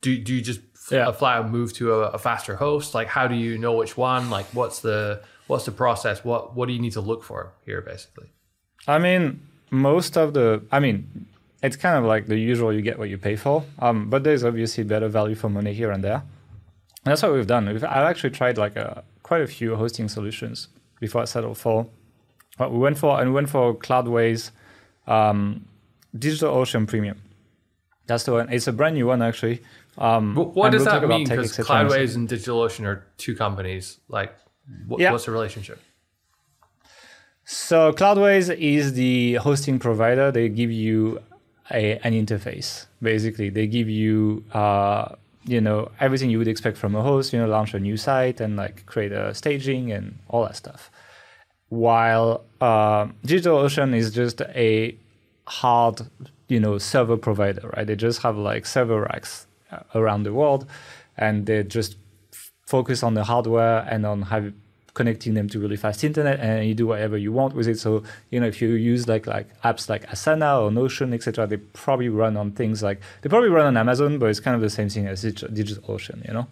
do 0.00 0.16
do 0.22 0.34
you 0.34 0.40
just 0.42 0.60
Yeah. 0.90 1.10
flat 1.12 1.48
move 1.50 1.72
to 1.74 1.94
a, 1.94 2.10
a 2.10 2.18
faster 2.18 2.56
host? 2.56 2.94
Like, 2.94 3.08
how 3.08 3.26
do 3.26 3.34
you 3.34 3.58
know 3.58 3.72
which 3.72 3.96
one? 3.96 4.30
Like, 4.30 4.46
what's 4.52 4.80
the 4.80 5.22
what's 5.48 5.64
the 5.64 5.72
process? 5.72 6.22
What 6.24 6.54
what 6.54 6.66
do 6.66 6.72
you 6.74 6.80
need 6.80 6.92
to 6.92 7.00
look 7.00 7.24
for 7.24 7.54
here, 7.64 7.80
basically? 7.80 8.28
I 8.87 8.98
mean, 8.98 9.40
most 9.74 10.16
of 10.16 10.34
the, 10.34 10.62
I 10.70 10.80
mean, 10.80 11.26
it's 11.62 11.76
kind 11.76 11.96
of 11.96 12.04
like 12.04 12.26
the 12.26 12.38
usual 12.38 12.72
you 12.72 12.82
get 12.82 12.98
what 12.98 13.08
you 13.08 13.18
pay 13.18 13.37
for, 13.37 13.64
um, 13.78 14.10
but 14.10 14.22
there's 14.24 14.44
obviously 14.44 14.84
better 14.84 15.08
value 15.08 15.34
for 15.34 15.48
money 15.48 15.72
here 15.72 15.90
and 15.90 16.02
there. 16.04 16.22
And 17.04 17.10
that's 17.10 17.22
what 17.22 17.32
we've 17.32 17.46
done. 17.46 17.66
We've, 17.68 17.84
I've 17.84 18.08
actually 18.12 18.30
tried 18.30 18.56
like 18.58 18.76
a, 18.76 19.04
quite 19.22 19.42
a 19.42 19.46
few 19.46 19.76
hosting 19.76 20.08
solutions 20.08 20.68
before 21.00 21.22
I 21.22 21.24
settled 21.26 21.58
for 21.58 21.87
what 22.56 22.72
we 22.72 22.78
went 22.78 22.98
for, 22.98 23.20
and 23.20 23.30
we 23.30 23.34
went 23.34 23.50
for 23.50 23.74
Cloudways 23.74 24.50
um, 25.06 25.66
DigitalOcean 26.16 26.87
Premium. 26.87 27.20
That's 28.06 28.24
the 28.24 28.32
one. 28.32 28.50
It's 28.52 28.66
a 28.66 28.72
brand 28.72 28.94
new 28.96 29.06
one 29.06 29.22
actually. 29.22 29.62
Um, 29.96 30.34
What, 30.34 30.54
what 30.54 30.72
does 30.72 30.84
we'll 30.84 31.00
that 31.00 31.08
mean? 31.08 31.28
Because 31.28 31.58
etc. 31.58 31.80
in 31.80 31.87
a 31.87 31.90
Cloudways 31.90 32.14
and 32.16 32.28
DigitalOcean 32.28 32.84
are 32.84 33.04
two 33.16 33.34
companies. 33.34 33.98
Like, 34.08 34.34
wh- 34.90 34.98
Yeah. 35.00 35.12
what's 35.12 35.24
the 35.24 35.32
relationship? 35.32 35.80
So 37.44 37.92
Cloudways 37.92 38.54
is 38.57 38.94
the 38.94 39.35
hosting 39.35 39.78
provider. 39.78 40.30
They 40.33 40.48
give 40.48 40.70
you 40.70 41.20
a, 41.70 41.98
an 41.98 42.12
interface. 42.12 42.87
Basically, 43.02 43.50
they 43.50 43.66
give 43.66 43.88
you 43.88 44.44
uh, 44.52 45.14
you 45.44 45.61
know 45.61 45.90
everything 46.00 46.30
you 46.30 46.38
would 46.38 46.48
expect 46.48 46.78
from 46.78 46.94
a 46.94 47.02
host. 47.02 47.33
You 47.33 47.40
know, 47.40 47.46
launch 47.46 47.74
a 47.74 47.80
new 47.80 47.96
site 47.96 48.40
and 48.40 48.57
like 48.57 48.87
create 48.87 49.12
a 49.12 49.35
staging 49.35 49.92
and 49.92 50.18
all 50.28 50.44
that 50.44 50.57
stuff. 50.57 50.90
While 51.68 52.44
uh, 52.61 53.07
DigitalOcean 53.26 53.94
is 53.94 54.11
just 54.11 54.40
a 54.40 54.96
hard 55.46 56.00
you 56.48 56.61
know 56.61 56.78
server 56.78 57.18
provider, 57.18 57.70
right? 57.76 57.87
They 57.87 57.96
just 57.96 58.22
have 58.22 58.38
like 58.38 58.64
server 58.64 59.02
racks 59.02 59.46
uh, 59.70 59.80
around 59.94 60.22
the 60.22 60.33
world, 60.33 60.66
and 61.18 61.44
they 61.44 61.62
just 61.62 61.96
f- 62.33 62.52
focus 62.66 63.02
on 63.02 63.12
the 63.12 63.24
hardware 63.24 63.87
and 63.90 64.07
on 64.07 64.22
have 64.22 64.54
connecting 64.94 65.35
them 65.35 65.48
to 65.48 65.59
really 65.59 65.76
fast 65.76 66.04
internet 66.04 66.40
and 66.40 66.66
you 66.66 66.74
do 66.74 66.87
whatever 66.87 67.16
you 67.18 67.33
want 67.33 67.54
with 67.54 67.68
it. 67.68 67.78
So 67.78 68.02
you 68.30 68.40
know 68.40 68.46
if 68.46 68.62
you 68.62 68.68
use 68.70 69.07
like 69.09 69.26
like 69.26 69.48
apps 69.62 69.88
like 69.88 70.07
asana 70.07 70.62
or 70.62 70.70
notion 70.70 71.12
etc 71.12 71.46
they 71.46 71.57
probably 71.57 72.09
run 72.09 72.37
on 72.37 72.52
things 72.52 72.83
like 72.83 73.00
they 73.22 73.28
probably 73.28 73.48
run 73.48 73.66
on 73.66 73.76
amazon 73.76 74.18
but 74.18 74.26
it's 74.30 74.40
kind 74.40 74.54
of 74.54 74.61
the 74.61 74.70
same 74.70 74.88
thing 74.88 75.07
as 75.07 75.24
digitalocean 75.24 76.26
you 76.26 76.33
know? 76.33 76.46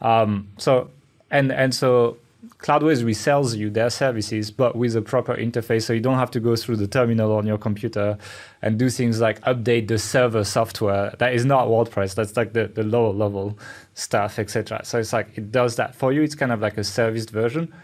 Um, 0.00 0.48
so 0.58 0.90
and 1.30 1.50
and 1.50 1.74
so 1.74 2.18
Cloudways 2.58 3.02
resells 3.02 3.56
you 3.56 3.68
their 3.68 3.90
services, 3.90 4.52
but 4.52 4.76
with 4.76 4.94
a 4.94 5.02
proper 5.02 5.34
interface, 5.34 5.82
so 5.82 5.92
you 5.92 6.00
don't 6.00 6.18
have 6.18 6.30
to 6.30 6.40
go 6.40 6.54
through 6.54 6.76
the 6.76 6.86
terminal 6.86 7.32
on 7.32 7.46
your 7.46 7.58
computer 7.58 8.16
and 8.62 8.78
do 8.78 8.88
things 8.90 9.20
like 9.20 9.40
update 9.40 9.88
the 9.88 9.98
server 9.98 10.44
software. 10.44 11.14
That 11.18 11.34
is 11.34 11.44
not 11.44 11.66
WordPress. 11.66 12.14
That's 12.14 12.36
like 12.36 12.52
the, 12.52 12.68
the 12.68 12.84
lower 12.84 13.12
level 13.12 13.58
stuff, 13.94 14.38
etc. 14.38 14.82
So 14.84 15.00
it's 15.00 15.12
like 15.12 15.36
it 15.36 15.50
does 15.50 15.74
that 15.76 15.96
for 15.96 16.12
you. 16.12 16.22
It's 16.22 16.36
kind 16.36 16.52
of 16.52 16.60
like 16.60 16.78
a 16.78 16.84
serviced 16.84 17.30
version. 17.30 17.74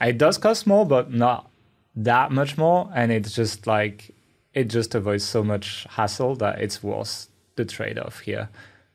It 0.00 0.18
does 0.18 0.36
cost 0.36 0.66
more, 0.66 0.84
but 0.84 1.10
not 1.10 1.50
that 1.96 2.32
much 2.32 2.58
more, 2.58 2.90
and 2.94 3.10
it's 3.10 3.34
just 3.34 3.66
like 3.66 4.14
it 4.52 4.64
just 4.64 4.94
avoids 4.94 5.24
so 5.24 5.42
much 5.42 5.86
hassle 5.88 6.36
that 6.36 6.60
it's 6.60 6.82
worth 6.82 7.28
the 7.56 7.64
trade-off 7.64 8.20
here 8.20 8.50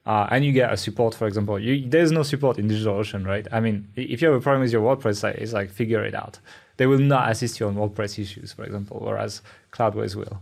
uh, 0.08 0.26
and 0.32 0.46
you 0.46 0.54
get 0.54 0.72
a 0.72 0.78
support, 0.78 1.14
for 1.14 1.28
example. 1.28 1.60
You, 1.60 1.88
there's 1.88 2.14
no 2.14 2.24
support 2.24 2.58
in 2.58 2.70
DigitalOcean, 2.70 3.28
right? 3.28 3.46
I 3.52 3.60
mean, 3.60 3.90
if 3.98 4.22
you 4.22 4.30
have 4.30 4.38
a 4.38 4.42
problem 4.42 4.62
with 4.62 4.72
your 4.72 4.82
WordPress 4.82 5.18
site, 5.18 5.36
it's 5.36 5.52
like 5.52 5.70
figure 5.70 6.02
it 6.06 6.16
out. 6.16 6.40
They 6.78 6.88
will 6.88 7.00
not 7.00 7.30
assist 7.30 7.60
you 7.60 7.68
on 7.68 7.76
WordPress 7.76 8.18
issues, 8.18 8.54
for 8.54 8.64
example, 8.64 9.02
whereas 9.04 9.42
Cloudways 9.74 10.16
will. 10.16 10.40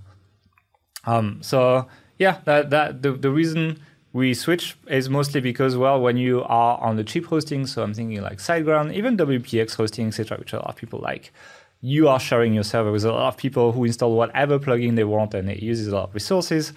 Um, 1.06 1.39
so 1.41 1.88
yeah, 2.19 2.41
that 2.45 2.69
that 2.69 3.01
the, 3.01 3.13
the 3.13 3.32
reason 3.32 3.80
we 4.13 4.36
switch 4.36 4.78
is 4.88 5.10
mostly 5.10 5.41
because 5.41 5.75
well, 5.75 5.99
when 5.99 6.17
you 6.17 6.43
are 6.43 6.78
on 6.80 6.95
the 6.97 7.04
cheap 7.04 7.25
hosting, 7.25 7.65
so 7.65 7.82
I'm 7.82 7.95
thinking 7.95 8.21
like 8.21 8.38
SiteGround, 8.38 8.93
even 8.93 9.17
WPX 9.17 9.75
hosting, 9.75 10.08
etc., 10.08 10.38
which 10.38 10.54
a 10.54 10.58
lot 10.58 10.69
of 10.69 10.75
people 10.75 10.99
like, 10.99 11.34
you 11.82 12.08
are 12.08 12.19
sharing 12.19 12.54
your 12.54 12.63
server 12.63 12.91
with 12.91 13.04
a 13.04 13.12
lot 13.12 13.30
of 13.30 13.38
people 13.38 13.71
who 13.71 13.84
install 13.86 14.15
whatever 14.15 14.60
plugin 14.60 14.95
they 14.95 15.04
want, 15.04 15.34
and 15.34 15.49
it 15.49 15.63
uses 15.63 15.88
a 15.88 15.95
lot 15.95 16.10
of 16.10 16.13
resources 16.13 16.71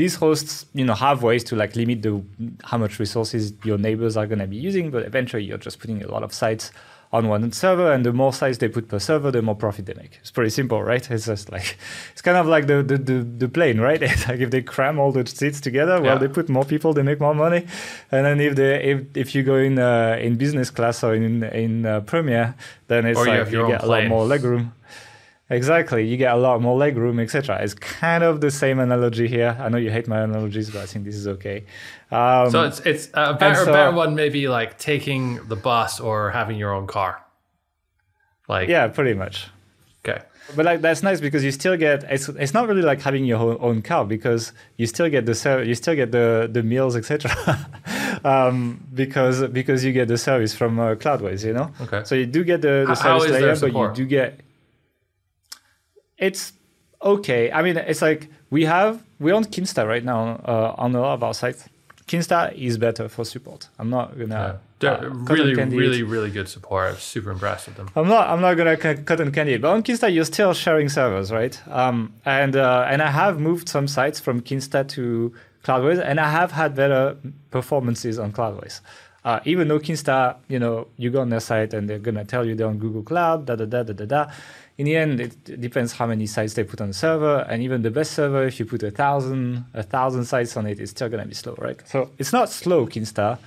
these 0.00 0.14
hosts, 0.14 0.64
you 0.72 0.84
know, 0.84 0.94
have 0.94 1.22
ways 1.22 1.44
to 1.44 1.54
like 1.62 1.76
limit 1.76 2.00
the 2.00 2.22
how 2.64 2.78
much 2.78 2.98
resources 2.98 3.52
your 3.64 3.78
neighbors 3.86 4.16
are 4.16 4.26
going 4.26 4.38
to 4.38 4.46
be 4.46 4.56
using, 4.56 4.90
but 4.90 5.02
eventually 5.04 5.44
you're 5.44 5.64
just 5.68 5.78
putting 5.78 6.02
a 6.02 6.08
lot 6.08 6.22
of 6.22 6.32
sites 6.32 6.72
on 7.12 7.28
one 7.28 7.52
server, 7.52 7.92
and 7.92 8.06
the 8.06 8.12
more 8.12 8.32
sites 8.32 8.58
they 8.58 8.68
put 8.68 8.88
per 8.88 8.98
server, 8.98 9.30
the 9.30 9.42
more 9.42 9.56
profit 9.56 9.84
they 9.84 9.94
make. 9.94 10.18
It's 10.20 10.30
pretty 10.30 10.50
simple, 10.50 10.80
right? 10.82 11.04
It's 11.10 11.26
just 11.26 11.50
like 11.50 11.76
it's 12.12 12.22
kind 12.22 12.38
of 12.38 12.46
like 12.46 12.66
the 12.66 12.82
the, 12.82 12.96
the, 12.96 13.18
the 13.42 13.48
plane, 13.48 13.78
right? 13.88 14.00
It's 14.12 14.26
like 14.28 14.40
if 14.40 14.50
they 14.50 14.62
cram 14.62 14.98
all 14.98 15.12
the 15.12 15.26
seats 15.26 15.60
together, 15.60 16.00
well, 16.00 16.14
yeah. 16.14 16.18
they 16.22 16.28
put 16.28 16.48
more 16.48 16.64
people, 16.64 16.94
they 16.94 17.02
make 17.02 17.20
more 17.20 17.34
money, 17.34 17.66
and 18.10 18.24
then 18.26 18.40
if 18.40 18.54
they 18.56 18.72
if, 18.92 18.98
if 19.14 19.34
you 19.34 19.42
go 19.42 19.56
in 19.56 19.78
uh, 19.78 20.26
in 20.26 20.36
business 20.36 20.70
class 20.70 21.04
or 21.04 21.14
in 21.14 21.42
in 21.64 21.84
uh, 21.84 22.00
Premier, 22.00 22.54
then 22.88 23.04
it's 23.04 23.18
or 23.18 23.26
like 23.26 23.50
you, 23.50 23.60
you 23.60 23.68
get 23.74 23.82
a 23.82 23.86
lot 23.86 24.06
more 24.06 24.24
legroom. 24.24 24.64
Exactly, 25.50 26.06
you 26.06 26.16
get 26.16 26.32
a 26.32 26.36
lot 26.36 26.62
more 26.62 26.78
leg 26.78 26.96
room, 26.96 27.18
etc. 27.18 27.58
It's 27.60 27.74
kind 27.74 28.22
of 28.22 28.40
the 28.40 28.52
same 28.52 28.78
analogy 28.78 29.26
here. 29.26 29.56
I 29.58 29.68
know 29.68 29.78
you 29.78 29.90
hate 29.90 30.06
my 30.06 30.20
analogies, 30.20 30.70
but 30.70 30.82
I 30.82 30.86
think 30.86 31.04
this 31.04 31.16
is 31.16 31.26
okay. 31.26 31.64
Um, 32.12 32.50
so 32.52 32.62
it's 32.62 32.78
it's 32.80 33.08
a 33.14 33.34
better, 33.34 33.64
so, 33.64 33.72
better 33.72 33.90
one, 33.90 34.14
maybe 34.14 34.46
like 34.46 34.78
taking 34.78 35.44
the 35.48 35.56
bus 35.56 35.98
or 35.98 36.30
having 36.30 36.56
your 36.56 36.72
own 36.72 36.86
car. 36.86 37.24
Like 38.48 38.68
yeah, 38.68 38.86
pretty 38.86 39.14
much. 39.14 39.48
Okay, 40.04 40.22
but 40.54 40.64
like 40.64 40.82
that's 40.82 41.02
nice 41.02 41.20
because 41.20 41.42
you 41.42 41.50
still 41.50 41.76
get 41.76 42.04
it's 42.04 42.28
it's 42.28 42.54
not 42.54 42.68
really 42.68 42.82
like 42.82 43.00
having 43.00 43.24
your 43.24 43.40
own, 43.40 43.56
own 43.60 43.82
car 43.82 44.04
because 44.04 44.52
you 44.76 44.86
still 44.86 45.10
get 45.10 45.26
the 45.26 45.34
ser- 45.34 45.64
you 45.64 45.74
still 45.74 45.96
get 45.96 46.12
the 46.12 46.48
the 46.50 46.62
meals 46.62 46.94
etc. 46.94 47.32
um, 48.24 48.86
because 48.94 49.42
because 49.48 49.84
you 49.84 49.92
get 49.92 50.06
the 50.06 50.16
service 50.16 50.54
from 50.54 50.78
uh, 50.78 50.94
Cloudways, 50.94 51.44
you 51.44 51.54
know. 51.54 51.72
Okay. 51.80 52.02
So 52.04 52.14
you 52.14 52.26
do 52.26 52.44
get 52.44 52.62
the, 52.62 52.84
the 52.86 52.94
service 52.94 53.30
layer, 53.30 53.56
but 53.58 53.72
you 53.72 53.90
do 53.94 54.06
get 54.06 54.40
it's 56.20 56.52
okay. 57.02 57.50
I 57.50 57.62
mean, 57.62 57.76
it's 57.76 58.02
like 58.02 58.28
we 58.50 58.64
have 58.64 59.02
we 59.18 59.32
own 59.32 59.44
Kinsta 59.44 59.86
right 59.86 60.04
now 60.04 60.40
uh, 60.44 60.74
on 60.78 60.94
a 60.94 61.00
lot 61.00 61.14
of 61.14 61.22
our 61.22 61.34
sites. 61.34 61.68
Kinsta 62.06 62.52
is 62.54 62.76
better 62.76 63.08
for 63.08 63.24
support. 63.24 63.68
I'm 63.78 63.90
not 63.90 64.18
gonna. 64.18 64.60
Yeah. 64.80 64.92
Uh, 64.92 65.10
really, 65.10 65.54
really, 65.54 66.02
really 66.02 66.30
good 66.30 66.48
support. 66.48 66.90
I'm 66.90 66.96
super 66.98 67.30
impressed 67.30 67.66
with 67.66 67.76
them. 67.76 67.90
I'm 67.94 68.08
not. 68.08 68.28
I'm 68.28 68.40
not 68.40 68.54
gonna 68.54 68.76
cut 68.76 69.20
and 69.20 69.32
candy 69.32 69.54
it. 69.54 69.60
But 69.60 69.70
on 69.70 69.82
Kinsta, 69.82 70.12
you're 70.12 70.24
still 70.24 70.54
sharing 70.54 70.88
servers, 70.88 71.30
right? 71.30 71.56
Um, 71.68 72.14
and 72.24 72.56
uh, 72.56 72.86
and 72.88 73.02
I 73.02 73.10
have 73.10 73.38
moved 73.38 73.68
some 73.68 73.86
sites 73.86 74.18
from 74.18 74.40
Kinsta 74.40 74.88
to 74.88 75.34
Cloudways, 75.64 76.02
and 76.02 76.18
I 76.18 76.30
have 76.30 76.52
had 76.52 76.74
better 76.74 77.16
performances 77.50 78.18
on 78.18 78.32
Cloudways. 78.32 78.80
Uh, 79.22 79.38
even 79.44 79.68
though 79.68 79.78
Kinsta, 79.78 80.36
you 80.48 80.58
know, 80.58 80.88
you 80.96 81.10
go 81.10 81.20
on 81.20 81.28
their 81.28 81.40
site 81.40 81.74
and 81.74 81.88
they're 81.88 81.98
gonna 81.98 82.24
tell 82.24 82.46
you 82.46 82.54
they're 82.54 82.66
on 82.66 82.78
Google 82.78 83.02
Cloud, 83.02 83.46
da 83.46 83.54
da 83.54 83.66
da 83.66 83.82
da 83.82 83.92
da 83.92 84.06
da 84.06 84.30
in 84.80 84.86
the 84.86 84.96
end, 84.96 85.20
it 85.20 85.60
depends 85.60 85.92
how 85.92 86.06
many 86.06 86.26
sites 86.26 86.54
they 86.54 86.64
put 86.64 86.80
on 86.80 86.88
the 86.88 86.94
server. 86.94 87.40
And 87.50 87.62
even 87.62 87.82
the 87.82 87.90
best 87.90 88.12
server, 88.12 88.46
if 88.46 88.58
you 88.58 88.64
put 88.64 88.82
a 88.82 88.90
thousand, 88.90 89.66
a 89.74 89.82
thousand 89.82 90.24
sites 90.24 90.56
on 90.56 90.64
it, 90.64 90.80
it's 90.80 90.92
still 90.92 91.10
going 91.10 91.22
to 91.22 91.28
be 91.28 91.34
slow, 91.34 91.54
right? 91.58 91.78
So 91.86 92.10
it's 92.16 92.32
not 92.32 92.48
slow, 92.48 92.86
Kinsta, 92.86 93.38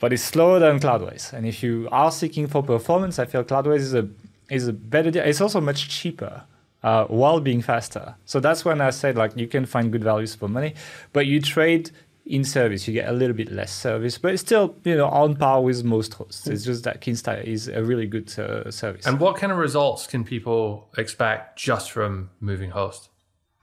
but 0.00 0.12
it's 0.12 0.24
slower 0.24 0.58
than 0.58 0.80
Cloudways. 0.80 1.32
And 1.32 1.46
if 1.46 1.62
you 1.62 1.88
are 1.92 2.10
seeking 2.10 2.48
for 2.48 2.64
performance, 2.64 3.20
I 3.20 3.26
feel 3.26 3.44
Cloudways 3.44 3.84
is 3.90 3.94
a 3.94 4.08
is 4.48 4.66
a 4.66 4.72
better 4.72 5.12
deal. 5.12 5.22
It's 5.22 5.40
also 5.40 5.60
much 5.60 5.88
cheaper. 5.88 6.42
Uh, 6.82 7.04
while 7.08 7.40
being 7.40 7.60
faster. 7.60 8.14
So 8.24 8.40
that's 8.40 8.64
when 8.64 8.80
I 8.80 8.88
said 8.88 9.14
like 9.14 9.36
you 9.36 9.46
can 9.46 9.66
find 9.66 9.92
good 9.92 10.02
values 10.02 10.34
for 10.34 10.48
money, 10.48 10.72
but 11.12 11.26
you 11.26 11.38
trade 11.42 11.90
in 12.30 12.44
service, 12.44 12.86
you 12.86 12.94
get 12.94 13.08
a 13.08 13.12
little 13.12 13.36
bit 13.36 13.50
less 13.50 13.72
service, 13.72 14.16
but 14.16 14.32
it's 14.32 14.42
still 14.42 14.76
you 14.84 14.96
know 14.96 15.08
on 15.08 15.36
par 15.36 15.60
with 15.62 15.84
most 15.84 16.14
hosts. 16.14 16.46
It's 16.46 16.64
just 16.64 16.84
that 16.84 17.00
Kinsta 17.00 17.42
is 17.44 17.68
a 17.68 17.82
really 17.82 18.06
good 18.06 18.36
uh, 18.38 18.70
service. 18.70 19.06
And 19.06 19.18
what 19.18 19.36
kind 19.36 19.52
of 19.52 19.58
results 19.58 20.06
can 20.06 20.24
people 20.24 20.88
expect 20.96 21.58
just 21.58 21.90
from 21.90 22.30
moving 22.40 22.70
host? 22.70 23.08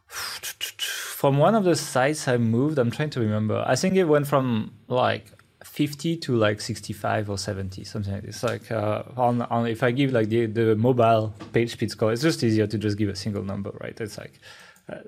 From 1.17 1.39
one 1.39 1.56
of 1.56 1.63
the 1.63 1.75
sites 1.75 2.27
I 2.27 2.38
moved, 2.38 2.77
I'm 2.77 2.91
trying 2.91 3.10
to 3.10 3.19
remember. 3.19 3.63
I 3.65 3.75
think 3.75 3.95
it 3.95 4.03
went 4.03 4.27
from 4.27 4.75
like 4.88 5.25
50 5.63 6.17
to 6.17 6.36
like 6.36 6.62
65 6.62 7.32
or 7.32 7.39
70, 7.39 7.84
something 7.86 8.13
like 8.13 8.21
this. 8.21 8.43
Like 8.43 8.71
uh, 8.71 9.01
on, 9.17 9.41
on 9.41 9.65
if 9.65 9.82
I 9.82 9.89
give 9.89 10.12
like 10.12 10.30
the, 10.30 10.45
the 10.45 10.75
mobile 10.75 11.34
page 11.53 11.71
speed 11.71 11.89
score, 11.89 12.13
it's 12.13 12.21
just 12.21 12.43
easier 12.43 12.67
to 12.67 12.77
just 12.77 12.99
give 12.99 13.10
a 13.10 13.15
single 13.15 13.41
number, 13.41 13.71
right? 13.82 13.99
It's 13.99 14.19
like 14.19 14.39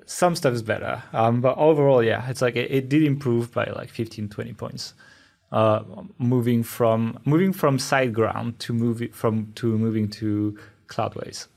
some 0.06 0.36
stuff 0.36 0.52
is 0.52 0.62
better. 0.62 1.02
Um, 1.12 1.40
but 1.40 1.56
overall, 1.56 2.02
yeah, 2.02 2.28
it's 2.28 2.42
like 2.42 2.56
it, 2.56 2.70
it, 2.70 2.88
did 2.88 3.02
improve 3.02 3.52
by 3.52 3.64
like 3.64 3.88
15, 3.88 4.28
20 4.28 4.52
points. 4.54 4.94
Uh, 5.50 5.82
moving 6.18 6.62
from 6.62 7.18
moving 7.24 7.52
from 7.52 7.76
SiteGround 7.76 8.56
to 8.58 8.72
move 8.72 9.02
from 9.12 9.52
to 9.56 9.76
moving 9.76 10.08
to 10.08 10.56
Cloudways. 10.86 11.48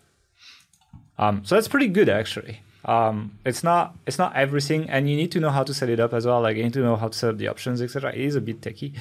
Um, 1.20 1.46
so 1.46 1.56
that's 1.56 1.68
pretty 1.68 1.90
good 1.90 2.10
actually. 2.10 2.62
Um, 2.86 3.38
it's 3.46 3.64
not 3.64 3.96
it's 4.08 4.18
not 4.18 4.36
everything, 4.36 4.90
and 4.90 5.08
you 5.10 5.16
need 5.16 5.32
to 5.34 5.40
know 5.40 5.52
how 5.52 5.64
to 5.64 5.74
set 5.74 5.90
it 5.90 6.00
up 6.00 6.12
as 6.14 6.26
well. 6.26 6.42
Like 6.42 6.58
you 6.58 6.64
need 6.64 6.74
to 6.74 6.80
know 6.80 6.96
how 6.96 7.10
to 7.10 7.18
set 7.18 7.30
up 7.30 7.38
the 7.38 7.48
options, 7.48 7.84
etc. 7.84 8.12
It 8.14 8.22
is 8.22 8.36
a 8.36 8.42
bit 8.42 8.64
techy 8.64 8.94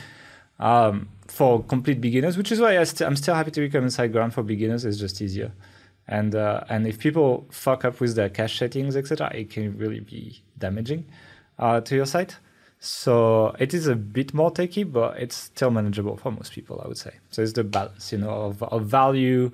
um, 0.61 1.09
for 1.27 1.63
complete 1.65 2.01
beginners, 2.01 2.37
which 2.37 2.53
is 2.53 2.61
why 2.61 2.79
I 2.79 2.85
st- 2.85 3.09
I'm 3.09 3.17
still 3.17 3.35
happy 3.35 3.51
to 3.53 3.63
recommend 3.63 3.93
SiteGround 3.93 4.35
for 4.35 4.43
beginners. 4.43 4.85
It's 4.85 4.99
just 4.99 5.23
easier 5.23 5.53
and 6.09 6.35
uh, 6.35 6.65
and 6.69 6.87
if 6.87 6.99
people 6.99 7.47
fuck 7.51 7.85
up 7.85 8.01
with 8.01 8.15
their 8.15 8.29
cache 8.29 8.59
settings 8.59 8.97
etc 8.97 9.31
it 9.35 9.51
can 9.51 9.77
really 9.79 10.01
be 10.01 10.43
damaging 10.59 11.05
uh, 11.59 11.81
to 11.81 11.95
your 11.95 12.07
site. 12.07 12.37
So 12.85 13.55
it 13.61 13.75
is 13.75 13.87
a 13.87 13.95
bit 13.95 14.35
more 14.35 14.51
techy 14.51 14.83
but 14.85 15.19
it's 15.19 15.37
still 15.37 15.71
manageable 15.71 16.17
for 16.17 16.33
most 16.33 16.53
people 16.53 16.81
i 16.85 16.89
would 16.89 16.99
say. 16.99 17.15
So 17.31 17.43
it's 17.43 17.53
the 17.53 17.65
balance 17.65 18.13
you 18.13 18.19
know 18.19 18.31
of, 18.31 18.63
of 18.63 18.87
value 18.87 19.53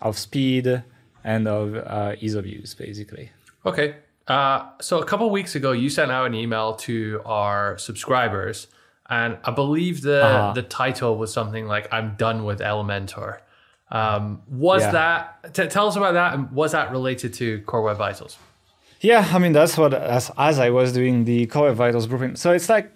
of 0.00 0.18
speed 0.18 0.82
and 1.24 1.46
of 1.46 1.74
uh, 1.76 2.16
ease 2.20 2.34
of 2.34 2.46
use 2.46 2.74
basically. 2.74 3.30
Okay. 3.64 3.96
Uh, 4.26 4.70
so 4.80 5.00
a 5.00 5.04
couple 5.04 5.28
weeks 5.30 5.54
ago 5.54 5.72
you 5.72 5.90
sent 5.90 6.10
out 6.10 6.26
an 6.26 6.34
email 6.34 6.74
to 6.74 7.20
our 7.24 7.76
subscribers 7.76 8.68
and 9.10 9.36
i 9.44 9.50
believe 9.50 10.02
the 10.02 10.24
uh-huh. 10.24 10.52
the 10.52 10.62
title 10.62 11.16
was 11.16 11.32
something 11.32 11.66
like 11.66 11.86
i'm 11.92 12.14
done 12.16 12.44
with 12.44 12.60
elementor 12.60 13.40
um, 13.92 14.42
was 14.48 14.80
yeah. 14.82 14.90
that 14.90 15.54
t- 15.54 15.66
tell 15.68 15.86
us 15.86 15.96
about 15.96 16.14
that? 16.14 16.32
And 16.34 16.50
was 16.50 16.72
that 16.72 16.90
related 16.90 17.34
to 17.34 17.60
Core 17.62 17.82
Web 17.82 17.98
Vitals? 17.98 18.38
Yeah, 19.00 19.28
I 19.32 19.38
mean 19.38 19.52
that's 19.52 19.76
what 19.76 19.92
as 19.92 20.30
as 20.38 20.58
I 20.58 20.70
was 20.70 20.92
doing 20.92 21.24
the 21.24 21.46
Core 21.46 21.66
Web 21.68 21.76
Vitals 21.76 22.06
blueprint. 22.06 22.38
So 22.38 22.52
it's 22.52 22.68
like 22.70 22.90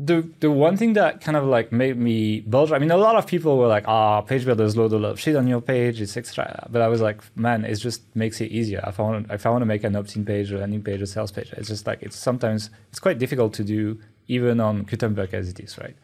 the 0.00 0.28
the 0.40 0.50
one 0.50 0.76
thing 0.76 0.94
that 0.94 1.20
kind 1.20 1.36
of 1.36 1.44
like 1.44 1.70
made 1.70 1.96
me 1.96 2.40
bulge. 2.40 2.72
I 2.72 2.78
mean, 2.78 2.90
a 2.90 2.96
lot 2.96 3.14
of 3.14 3.26
people 3.26 3.56
were 3.56 3.68
like, 3.68 3.84
"Ah, 3.86 4.18
oh, 4.18 4.22
page 4.22 4.44
builders 4.44 4.76
load 4.76 4.92
a 4.92 4.98
lot 4.98 5.12
of 5.12 5.20
shit 5.20 5.36
on 5.36 5.46
your 5.46 5.60
page. 5.60 6.00
It's 6.00 6.16
extra." 6.16 6.66
But 6.70 6.82
I 6.82 6.88
was 6.88 7.00
like, 7.00 7.22
"Man, 7.36 7.64
it 7.64 7.76
just 7.76 8.02
makes 8.16 8.40
it 8.40 8.50
easier." 8.50 8.82
If 8.84 8.98
I 8.98 9.04
want, 9.04 9.30
if 9.30 9.46
I 9.46 9.50
want 9.50 9.62
to 9.62 9.66
make 9.66 9.84
an 9.84 9.94
opt-in 9.94 10.24
page, 10.24 10.52
or 10.52 10.56
a 10.56 10.60
landing 10.60 10.82
page, 10.82 11.00
or 11.00 11.06
sales 11.06 11.30
page, 11.30 11.52
it's 11.56 11.68
just 11.68 11.86
like 11.86 12.02
it's 12.02 12.16
sometimes 12.16 12.70
it's 12.90 12.98
quite 12.98 13.18
difficult 13.18 13.54
to 13.54 13.64
do, 13.64 14.00
even 14.26 14.58
on 14.58 14.82
Gutenberg 14.82 15.32
as 15.32 15.48
it 15.48 15.60
is, 15.60 15.78
right? 15.78 15.96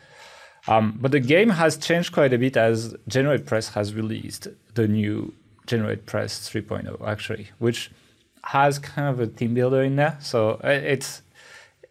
Um, 0.68 0.98
but 1.00 1.10
the 1.10 1.20
game 1.20 1.50
has 1.50 1.76
changed 1.76 2.12
quite 2.12 2.32
a 2.32 2.38
bit 2.38 2.56
as 2.56 2.94
GeneratePress 3.08 3.72
has 3.74 3.94
released 3.94 4.48
the 4.74 4.86
new 4.86 5.34
GeneratePress 5.66 6.50
3.0, 6.50 7.06
actually, 7.06 7.50
which 7.58 7.90
has 8.44 8.78
kind 8.78 9.08
of 9.08 9.20
a 9.20 9.26
theme 9.26 9.54
builder 9.54 9.82
in 9.82 9.96
there. 9.96 10.18
So 10.20 10.60
uh, 10.64 10.68
it's 10.68 11.22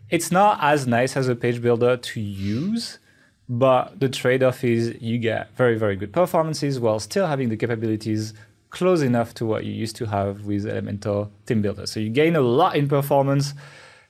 it's 0.09 0.31
not 0.31 0.59
as 0.61 0.85
nice 0.87 1.15
as 1.15 1.29
a 1.29 1.35
page 1.35 1.61
builder 1.61 1.95
to 1.95 2.19
use, 2.19 2.99
but 3.47 3.99
the 3.99 4.09
trade-off 4.09 4.63
is 4.63 5.01
you 5.01 5.17
get 5.17 5.55
very, 5.55 5.77
very 5.77 5.95
good 5.95 6.11
performances 6.11 6.79
while 6.79 6.99
still 6.99 7.27
having 7.27 7.47
the 7.47 7.55
capabilities 7.55 8.33
close 8.71 9.01
enough 9.01 9.33
to 9.35 9.45
what 9.45 9.63
you 9.63 9.71
used 9.71 9.95
to 9.97 10.05
have 10.05 10.45
with 10.45 10.65
Elementor 10.65 11.29
Theme 11.45 11.61
Builder. 11.61 11.85
So 11.85 11.99
you 12.01 12.09
gain 12.09 12.35
a 12.35 12.41
lot 12.41 12.75
in 12.75 12.89
performance 12.89 13.53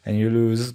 and 0.06 0.18
you 0.18 0.30
lose 0.30 0.74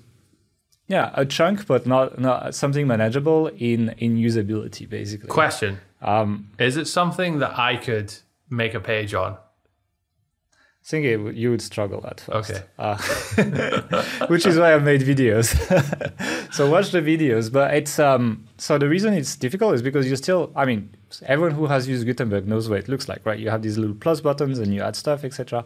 yeah, 0.88 1.10
a 1.14 1.24
chunk, 1.26 1.66
but 1.66 1.86
not 1.86 2.18
not 2.18 2.54
something 2.54 2.86
manageable 2.86 3.48
in 3.48 3.94
in 3.98 4.16
usability, 4.16 4.88
basically. 4.88 5.28
Question: 5.28 5.80
um, 6.00 6.50
Is 6.58 6.76
it 6.76 6.86
something 6.86 7.40
that 7.40 7.58
I 7.58 7.76
could 7.76 8.14
make 8.48 8.74
a 8.74 8.80
page 8.80 9.12
on? 9.12 9.32
I 9.34 10.88
think 10.88 11.04
it, 11.04 11.34
you 11.34 11.50
would 11.50 11.62
struggle 11.62 12.06
at 12.06 12.20
first. 12.20 12.52
Okay. 12.52 12.62
Uh, 12.78 12.96
which 14.28 14.46
is 14.46 14.56
why 14.56 14.72
I 14.74 14.78
made 14.78 15.00
videos. 15.00 15.50
so 16.54 16.70
watch 16.70 16.92
the 16.92 17.00
videos. 17.00 17.52
But 17.52 17.74
it's 17.74 17.98
um 17.98 18.46
so 18.56 18.78
the 18.78 18.88
reason 18.88 19.12
it's 19.12 19.34
difficult 19.34 19.74
is 19.74 19.82
because 19.82 20.08
you 20.08 20.14
still 20.14 20.52
I 20.54 20.64
mean 20.64 20.94
everyone 21.22 21.56
who 21.56 21.66
has 21.66 21.88
used 21.88 22.06
Gutenberg 22.06 22.46
knows 22.46 22.68
what 22.68 22.78
it 22.78 22.88
looks 22.88 23.08
like, 23.08 23.26
right? 23.26 23.36
You 23.36 23.50
have 23.50 23.62
these 23.62 23.78
little 23.78 23.96
plus 23.96 24.20
buttons 24.20 24.60
and 24.60 24.72
you 24.72 24.80
add 24.80 24.94
stuff, 24.94 25.24
etc 25.24 25.64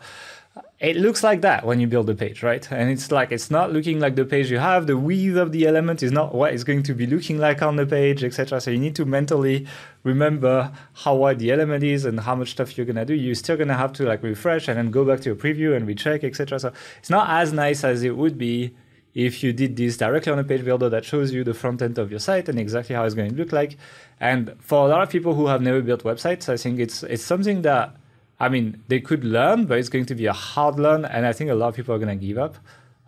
it 0.81 0.97
looks 0.97 1.23
like 1.23 1.43
that 1.43 1.65
when 1.67 1.79
you 1.79 1.87
build 1.87 2.09
a 2.09 2.15
page, 2.15 2.43
right? 2.43 2.67
And 2.73 2.91
it's 2.91 3.13
like 3.13 3.33
it's 3.33 3.51
not 3.51 3.71
looking 3.73 4.01
like 4.01 4.17
the 4.17 4.25
page 4.25 4.51
you 4.51 4.59
have. 4.59 4.87
The 4.87 4.97
width 4.97 5.37
of 5.37 5.53
the 5.53 5.67
element 5.67 6.03
is 6.03 6.11
not 6.11 6.35
what 6.35 6.55
it's 6.55 6.65
going 6.65 6.83
to 6.85 6.95
be 6.95 7.07
looking 7.07 7.39
like 7.39 7.61
on 7.61 7.77
the 7.77 7.85
page, 7.87 8.25
etc. 8.25 8.61
So 8.61 8.71
you 8.71 8.79
need 8.79 8.97
to 8.97 9.05
mentally 9.05 9.67
remember 10.05 10.73
how 10.95 11.17
wide 11.17 11.39
the 11.39 11.53
element 11.53 11.85
is 11.85 12.07
and 12.07 12.21
how 12.21 12.35
much 12.35 12.53
stuff 12.53 12.79
you're 12.79 12.87
gonna 12.87 13.05
do. 13.05 13.15
You're 13.15 13.35
still 13.35 13.59
gonna 13.59 13.77
have 13.77 13.93
to 13.95 14.05
like 14.05 14.23
refresh 14.23 14.69
and 14.69 14.79
then 14.79 14.91
go 14.91 15.05
back 15.05 15.21
to 15.21 15.27
your 15.27 15.37
preview 15.37 15.77
and 15.77 15.87
recheck, 15.87 16.25
etc. 16.25 16.59
So 16.59 16.73
it's 16.99 17.11
not 17.11 17.29
as 17.29 17.53
nice 17.53 17.85
as 17.85 18.03
it 18.03 18.17
would 18.17 18.39
be 18.39 18.75
if 19.15 19.43
you 19.43 19.53
did 19.53 19.77
this 19.77 19.97
directly 19.97 20.33
on 20.33 20.39
a 20.39 20.45
page 20.45 20.65
builder 20.65 20.89
that 20.89 21.05
shows 21.05 21.33
you 21.33 21.45
the 21.45 21.53
front 21.53 21.83
end 21.83 21.99
of 21.99 22.11
your 22.11 22.21
site 22.21 22.49
and 22.49 22.59
exactly 22.59 22.95
how 22.95 23.05
it's 23.05 23.15
going 23.15 23.29
to 23.31 23.37
look 23.37 23.53
like. 23.53 23.77
And 24.21 24.55
for 24.61 24.87
a 24.87 24.89
lot 24.89 25.03
of 25.03 25.11
people 25.11 25.35
who 25.35 25.49
have 25.49 25.61
never 25.61 25.83
built 25.83 26.05
websites, 26.05 26.49
I 26.49 26.57
think 26.57 26.79
it's 26.79 27.03
it's 27.03 27.25
something 27.25 27.63
that 27.63 27.97
I 28.41 28.49
mean, 28.49 28.83
they 28.89 29.01
could 29.01 29.23
learn, 29.23 29.67
but 29.67 29.79
it's 29.79 29.91
going 29.91 30.07
to 30.07 30.15
be 30.15 30.27
a 30.27 30.33
hard 30.33 30.79
learn, 30.79 31.05
and 31.05 31.27
I 31.27 31.33
think 31.33 31.51
a 31.51 31.55
lot 31.55 31.69
of 31.69 31.77
people 31.77 31.95
are 31.95 31.99
going 31.99 32.19
to 32.19 32.27
give 32.27 32.39
up. 32.39 32.57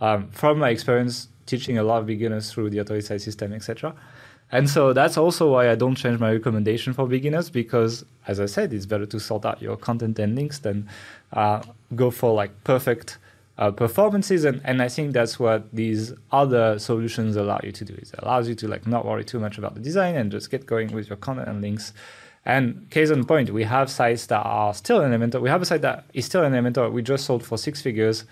Um, 0.01 0.29
from 0.31 0.59
my 0.59 0.71
experience 0.71 1.29
teaching 1.47 1.79
a 1.79 1.83
lot 1.83 1.99
of 2.01 2.07
beginners 2.07 2.53
through 2.53 2.71
the 2.71 2.79
authority 2.79 3.19
system, 3.19 3.53
etc. 3.53 3.95
And 4.51 4.69
so 4.69 4.93
that's 4.93 5.17
also 5.17 5.53
why 5.53 5.71
I 5.71 5.75
don't 5.75 5.95
change 5.95 6.21
my 6.21 6.33
recommendation 6.33 6.93
for 6.93 7.07
beginners 7.07 7.49
because, 7.49 8.05
as 8.27 8.39
I 8.39 8.47
said, 8.47 8.73
it's 8.75 8.85
better 8.85 9.07
to 9.07 9.19
sort 9.19 9.47
out 9.47 9.63
your 9.63 9.77
content 9.77 10.19
and 10.19 10.37
links 10.37 10.59
than 10.59 10.89
uh, 11.33 11.63
go 11.95 12.11
for 12.11 12.35
like 12.35 12.53
perfect 12.65 13.17
uh, 13.57 13.71
performances. 13.71 14.45
And, 14.45 14.61
and 14.65 14.83
I 14.83 14.89
think 14.89 15.15
that's 15.15 15.39
what 15.39 15.73
these 15.73 16.13
other 16.31 16.79
solutions 16.79 17.37
allow 17.37 17.61
you 17.63 17.73
to 17.73 17.85
do. 17.85 17.95
It 17.95 18.11
allows 18.19 18.47
you 18.47 18.55
to 18.57 18.69
like 18.69 18.87
not 18.87 19.07
worry 19.07 19.25
too 19.25 19.41
much 19.41 19.57
about 19.57 19.75
the 19.75 19.81
design 19.81 20.17
and 20.17 20.31
just 20.31 20.51
get 20.51 20.67
going 20.67 20.93
with 20.93 21.09
your 21.09 21.17
content 21.17 21.49
and 21.49 21.63
links 21.63 21.95
and 22.45 22.91
case 22.91 23.11
in 23.11 23.25
point, 23.25 23.51
we 23.51 23.65
have 23.65 23.91
sites 23.91 24.27
that 24.27 24.43
are 24.43 24.75
still 24.75 25.01
in 25.03 25.13
Elementor. 25.13 25.41
We 25.41 25.49
have 25.49 25.63
a 25.63 25.65
site 25.65 25.83
that 25.83 26.05
is 26.13 26.27
still 26.27 26.43
in 26.43 26.53
Elementor. 26.53 26.91
We 26.91 27.03
just 27.03 27.25
sold 27.25 27.45
for 27.45 27.57
six 27.57 27.81
figures, 27.81 28.25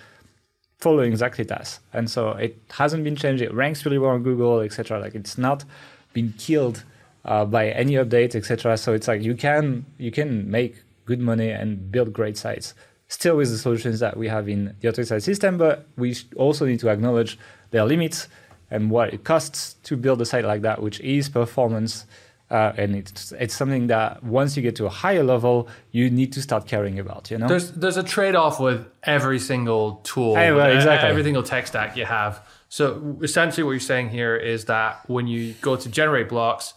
following 0.78 1.12
exactly 1.12 1.44
that. 1.44 1.78
And 1.92 2.10
so 2.10 2.30
it 2.30 2.60
hasn't 2.70 3.04
been 3.04 3.14
changed. 3.14 3.42
It 3.42 3.54
ranks 3.54 3.84
really 3.84 3.98
well 3.98 4.10
on 4.10 4.22
Google, 4.24 4.60
etc. 4.60 4.98
Like 4.98 5.14
it's 5.14 5.38
not 5.38 5.64
been 6.12 6.34
killed 6.38 6.82
uh, 7.24 7.44
by 7.44 7.68
any 7.68 7.92
update, 7.92 8.34
etc. 8.34 8.76
So 8.78 8.94
it's 8.94 9.06
like 9.06 9.22
you 9.22 9.36
can 9.36 9.86
you 9.96 10.10
can 10.10 10.50
make 10.50 10.82
good 11.04 11.20
money 11.20 11.50
and 11.50 11.92
build 11.92 12.12
great 12.12 12.36
sites 12.36 12.74
still 13.06 13.36
with 13.36 13.50
the 13.50 13.58
solutions 13.58 13.98
that 13.98 14.16
we 14.16 14.28
have 14.28 14.48
in 14.48 14.76
the 14.80 14.88
Authority 14.88 15.08
Site 15.08 15.22
System. 15.22 15.56
But 15.56 15.86
we 15.96 16.16
also 16.36 16.66
need 16.66 16.80
to 16.80 16.88
acknowledge 16.88 17.38
their 17.70 17.84
limits 17.84 18.28
and 18.72 18.90
what 18.90 19.12
it 19.12 19.24
costs 19.24 19.74
to 19.84 19.96
build 19.96 20.20
a 20.20 20.24
site 20.24 20.44
like 20.44 20.62
that, 20.62 20.80
which 20.80 21.00
is 21.00 21.28
performance 21.28 22.06
uh, 22.50 22.72
and 22.76 22.96
it's 22.96 23.32
it's 23.32 23.54
something 23.54 23.86
that 23.86 24.22
once 24.24 24.56
you 24.56 24.62
get 24.62 24.74
to 24.76 24.86
a 24.86 24.90
higher 24.90 25.22
level, 25.22 25.68
you 25.92 26.10
need 26.10 26.32
to 26.32 26.42
start 26.42 26.66
caring 26.66 26.98
about. 26.98 27.30
You 27.30 27.38
know, 27.38 27.46
there's 27.46 27.70
there's 27.72 27.96
a 27.96 28.02
trade 28.02 28.34
off 28.34 28.58
with 28.58 28.86
every 29.04 29.38
single 29.38 29.96
tool, 30.02 30.34
hey, 30.34 30.50
well, 30.52 30.70
exactly. 30.70 31.08
every 31.08 31.22
single 31.22 31.44
tech 31.44 31.66
stack 31.66 31.96
you 31.96 32.04
have. 32.04 32.44
So 32.68 33.16
essentially, 33.22 33.62
what 33.62 33.72
you're 33.72 33.80
saying 33.80 34.10
here 34.10 34.36
is 34.36 34.64
that 34.66 35.08
when 35.08 35.26
you 35.26 35.54
go 35.60 35.76
to 35.76 35.88
GenerateBlocks, 35.88 36.72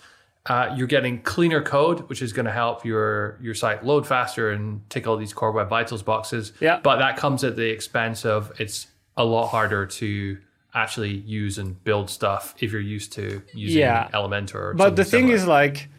uh, 0.46 0.74
you're 0.76 0.88
getting 0.88 1.22
cleaner 1.22 1.62
code, 1.62 2.08
which 2.10 2.22
is 2.22 2.34
going 2.34 2.46
to 2.46 2.52
help 2.52 2.86
your 2.86 3.40
your 3.42 3.56
site 3.56 3.84
load 3.84 4.06
faster 4.06 4.52
and 4.52 4.88
tick 4.92 5.08
all 5.08 5.18
these 5.18 5.34
core 5.34 5.52
web 5.52 5.70
vitals 5.70 6.04
boxes. 6.04 6.54
Yeah. 6.60 6.80
But 6.84 6.98
that 6.98 7.18
comes 7.18 7.44
at 7.44 7.56
the 7.56 7.70
expense 7.70 8.26
of 8.26 8.52
it's 8.60 8.88
a 9.18 9.26
lot 9.26 9.48
harder 9.48 9.86
to 9.86 10.38
actually 10.74 11.12
use 11.12 11.58
and 11.58 11.84
build 11.84 12.10
stuff 12.10 12.56
if 12.60 12.72
you're 12.72 12.82
used 12.82 13.14
to 13.14 13.42
using 13.54 13.80
yeah. 13.82 14.10
Elementor. 14.14 14.76
but 14.76 14.96
the 14.96 15.06
thing 15.06 15.28
similar. 15.28 15.36
is, 15.36 15.46
like, 15.46 15.90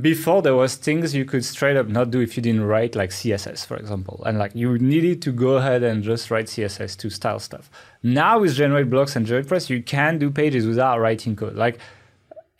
before 0.00 0.40
there 0.40 0.54
was 0.54 0.76
things 0.76 1.14
you 1.14 1.24
could 1.24 1.44
straight 1.44 1.76
up 1.76 1.88
not 1.88 2.10
do 2.12 2.20
if 2.20 2.36
you 2.36 2.42
didn't 2.42 2.62
write 2.62 2.94
like 2.94 3.10
css 3.10 3.66
for 3.66 3.76
example 3.76 4.22
and 4.24 4.38
like 4.38 4.54
you 4.54 4.78
needed 4.78 5.20
to 5.20 5.32
go 5.32 5.56
ahead 5.56 5.82
and 5.82 6.04
just 6.04 6.30
write 6.30 6.46
css 6.46 6.96
to 6.96 7.10
style 7.10 7.40
stuff 7.40 7.68
now 8.02 8.38
with 8.38 8.56
GenerateBlocks 8.56 9.16
and 9.16 9.26
GeneratePress 9.26 9.68
you 9.68 9.82
can 9.82 10.18
do 10.18 10.30
pages 10.30 10.64
without 10.64 11.00
writing 11.00 11.34
code 11.34 11.56
like 11.56 11.80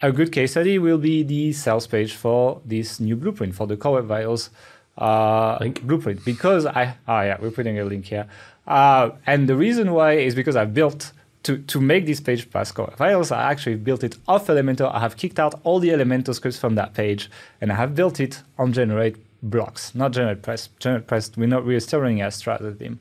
a 0.03 0.11
good 0.11 0.33
case 0.33 0.53
study 0.53 0.79
will 0.79 0.99
be 0.99 1.23
the 1.23 1.53
sales 1.53 1.87
page 1.87 2.15
for 2.15 2.61
this 2.65 2.99
new 2.99 3.15
blueprint 3.15 3.55
for 3.55 3.69
the 3.69 3.77
core 3.77 3.95
web 3.95 4.07
vitals 4.07 4.51
uh, 4.99 5.57
link 5.61 5.83
blueprint 5.83 6.25
because 6.25 6.67
i 6.67 6.97
oh 7.07 7.21
yeah 7.21 7.37
we're 7.41 7.53
putting 7.53 7.79
a 7.79 7.85
link 7.85 8.07
here 8.07 8.27
uh, 8.67 9.11
and 9.27 9.49
the 9.49 9.55
reason 9.55 9.93
why 9.93 10.15
is 10.15 10.35
because 10.35 10.57
i 10.57 10.65
built 10.65 11.13
to, 11.43 11.59
to 11.59 11.81
make 11.81 12.07
this 12.07 12.21
page 12.21 12.51
Pascal 12.51 12.91
files, 12.97 13.33
I 13.33 13.51
actually 13.51 13.77
built 13.77 14.05
it 14.05 14.17
off 14.29 14.47
Elementor. 14.49 14.93
I 14.95 15.01
have 15.01 15.17
kicked 15.17 15.39
out 15.39 15.61
all 15.65 15.81
the 15.81 15.89
Elementor 15.89 16.35
scripts 16.35 16.59
from 16.59 16.75
that 16.75 16.95
page, 16.95 17.31
and 17.61 17.73
I 17.73 17.77
have 17.77 17.95
built 17.95 18.21
it 18.21 18.43
on 18.59 18.73
Generate 18.73 19.17
blocks, 19.43 19.95
not 19.95 20.13
GeneratePress. 20.13 20.69
Generate 20.79 21.07
Press, 21.07 21.31
we're 21.37 21.47
not 21.47 21.65
we're 21.65 21.81
still 21.81 22.01
running 22.01 22.21
Astra 22.21 22.61
as 22.63 22.77
theme. 22.77 23.01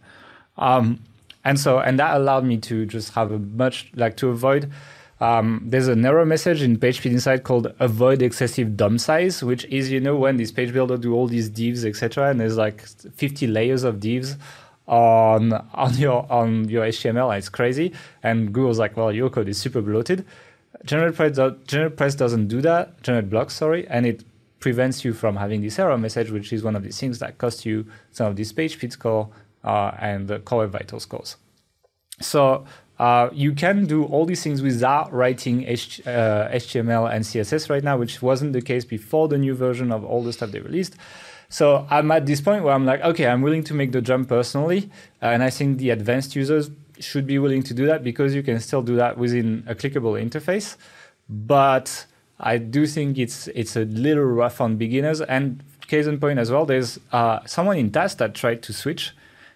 Um, 0.57 1.01
and 1.43 1.59
so 1.59 1.79
and 1.79 1.99
that 1.99 2.15
allowed 2.15 2.45
me 2.45 2.57
to 2.57 2.85
just 2.85 3.13
have 3.13 3.31
a 3.31 3.39
much 3.39 3.89
like 3.95 4.17
to 4.17 4.29
avoid 4.29 4.71
um, 5.21 5.61
there's 5.65 5.89
an 5.89 6.05
error 6.05 6.25
message 6.25 6.61
in 6.61 6.77
PageSpeed 6.77 7.11
Insight 7.11 7.43
called 7.43 7.73
avoid 7.79 8.21
excessive 8.21 8.77
DOM 8.77 8.97
size, 8.97 9.43
which 9.43 9.65
is 9.65 9.91
you 9.91 9.99
know 9.99 10.15
when 10.15 10.37
this 10.37 10.51
page 10.51 10.71
builder 10.71 10.97
do 10.97 11.13
all 11.13 11.27
these 11.27 11.49
divs 11.49 11.83
etc. 11.83 12.29
and 12.29 12.39
there's 12.39 12.55
like 12.55 12.81
50 12.81 13.47
layers 13.47 13.83
of 13.83 13.99
divs 13.99 14.37
on 14.89 15.53
on 15.73 15.95
your 15.97 16.29
on 16.29 16.67
your 16.67 16.85
HTML, 16.85 17.29
and 17.29 17.37
it's 17.37 17.49
crazy. 17.49 17.93
And 18.23 18.51
Google's 18.51 18.79
like, 18.79 18.97
well, 18.97 19.11
your 19.11 19.29
code 19.29 19.47
is 19.47 19.57
super 19.57 19.81
bloated. 19.81 20.25
GeneratePress, 20.85 21.35
GeneratePress 21.65 22.17
doesn't 22.17 22.47
do 22.47 22.61
that. 22.61 23.01
GenerateBlocks, 23.03 23.51
sorry, 23.51 23.87
and 23.87 24.05
it 24.05 24.23
prevents 24.59 25.05
you 25.05 25.13
from 25.13 25.37
having 25.37 25.61
this 25.61 25.79
error 25.79 25.97
message, 25.97 26.31
which 26.31 26.51
is 26.51 26.63
one 26.63 26.75
of 26.75 26.83
the 26.83 26.89
things 26.89 27.19
that 27.19 27.37
cost 27.37 27.65
you 27.65 27.85
some 28.11 28.27
of 28.27 28.35
this 28.35 28.51
page 28.51 28.73
speed 28.73 28.91
score 28.91 29.29
uh, 29.63 29.91
and 29.99 30.27
the 30.27 30.39
core 30.39 30.59
web 30.59 30.71
vital 30.71 30.99
scores. 30.99 31.37
So 32.21 32.65
uh, 32.97 33.29
you 33.31 33.53
can 33.53 33.85
do 33.85 34.03
all 34.03 34.25
these 34.25 34.43
things 34.43 34.61
without 34.61 35.11
writing 35.13 35.63
H- 35.63 36.05
uh, 36.05 36.49
HTML 36.49 37.11
and 37.11 37.23
CSS 37.23 37.69
right 37.69 37.83
now, 37.83 37.97
which 37.97 38.21
wasn't 38.21 38.53
the 38.53 38.61
case 38.61 38.83
before 38.83 39.27
the 39.29 39.37
new 39.37 39.55
version 39.55 39.91
of 39.91 40.03
all 40.03 40.21
the 40.23 40.33
stuff 40.33 40.51
they 40.51 40.59
released. 40.59 40.95
So 41.49 41.87
I'm 41.89 42.11
at 42.11 42.25
this 42.25 42.41
point 42.41 42.63
where 42.63 42.73
I'm 42.73 42.85
like, 42.85 43.01
okay, 43.01 43.27
I'm 43.27 43.41
willing 43.41 43.63
to 43.65 43.73
make 43.73 43.91
the 43.91 44.01
jump 44.01 44.29
personally, 44.29 44.89
and 45.21 45.43
I 45.43 45.49
think 45.49 45.79
the 45.79 45.89
advanced 45.89 46.35
users 46.35 46.69
should 46.99 47.25
be 47.25 47.39
willing 47.39 47.63
to 47.63 47.73
do 47.73 47.85
that 47.87 48.03
because 48.03 48.35
you 48.35 48.43
can 48.43 48.59
still 48.59 48.81
do 48.81 48.95
that 48.97 49.17
within 49.17 49.63
a 49.67 49.73
clickable 49.73 50.21
interface. 50.21 50.75
But 51.27 52.05
I 52.39 52.57
do 52.57 52.85
think 52.85 53.17
it's 53.17 53.47
it's 53.49 53.75
a 53.75 53.85
little 53.85 54.23
rough 54.23 54.61
on 54.61 54.77
beginners. 54.77 55.21
And 55.21 55.63
case 55.87 56.07
in 56.07 56.19
point 56.19 56.39
as 56.39 56.51
well, 56.51 56.65
there's 56.65 56.99
uh, 57.11 57.39
someone 57.45 57.77
in 57.77 57.91
TAS 57.91 58.15
that 58.15 58.35
tried 58.35 58.61
to 58.63 58.71
switch 58.71 59.11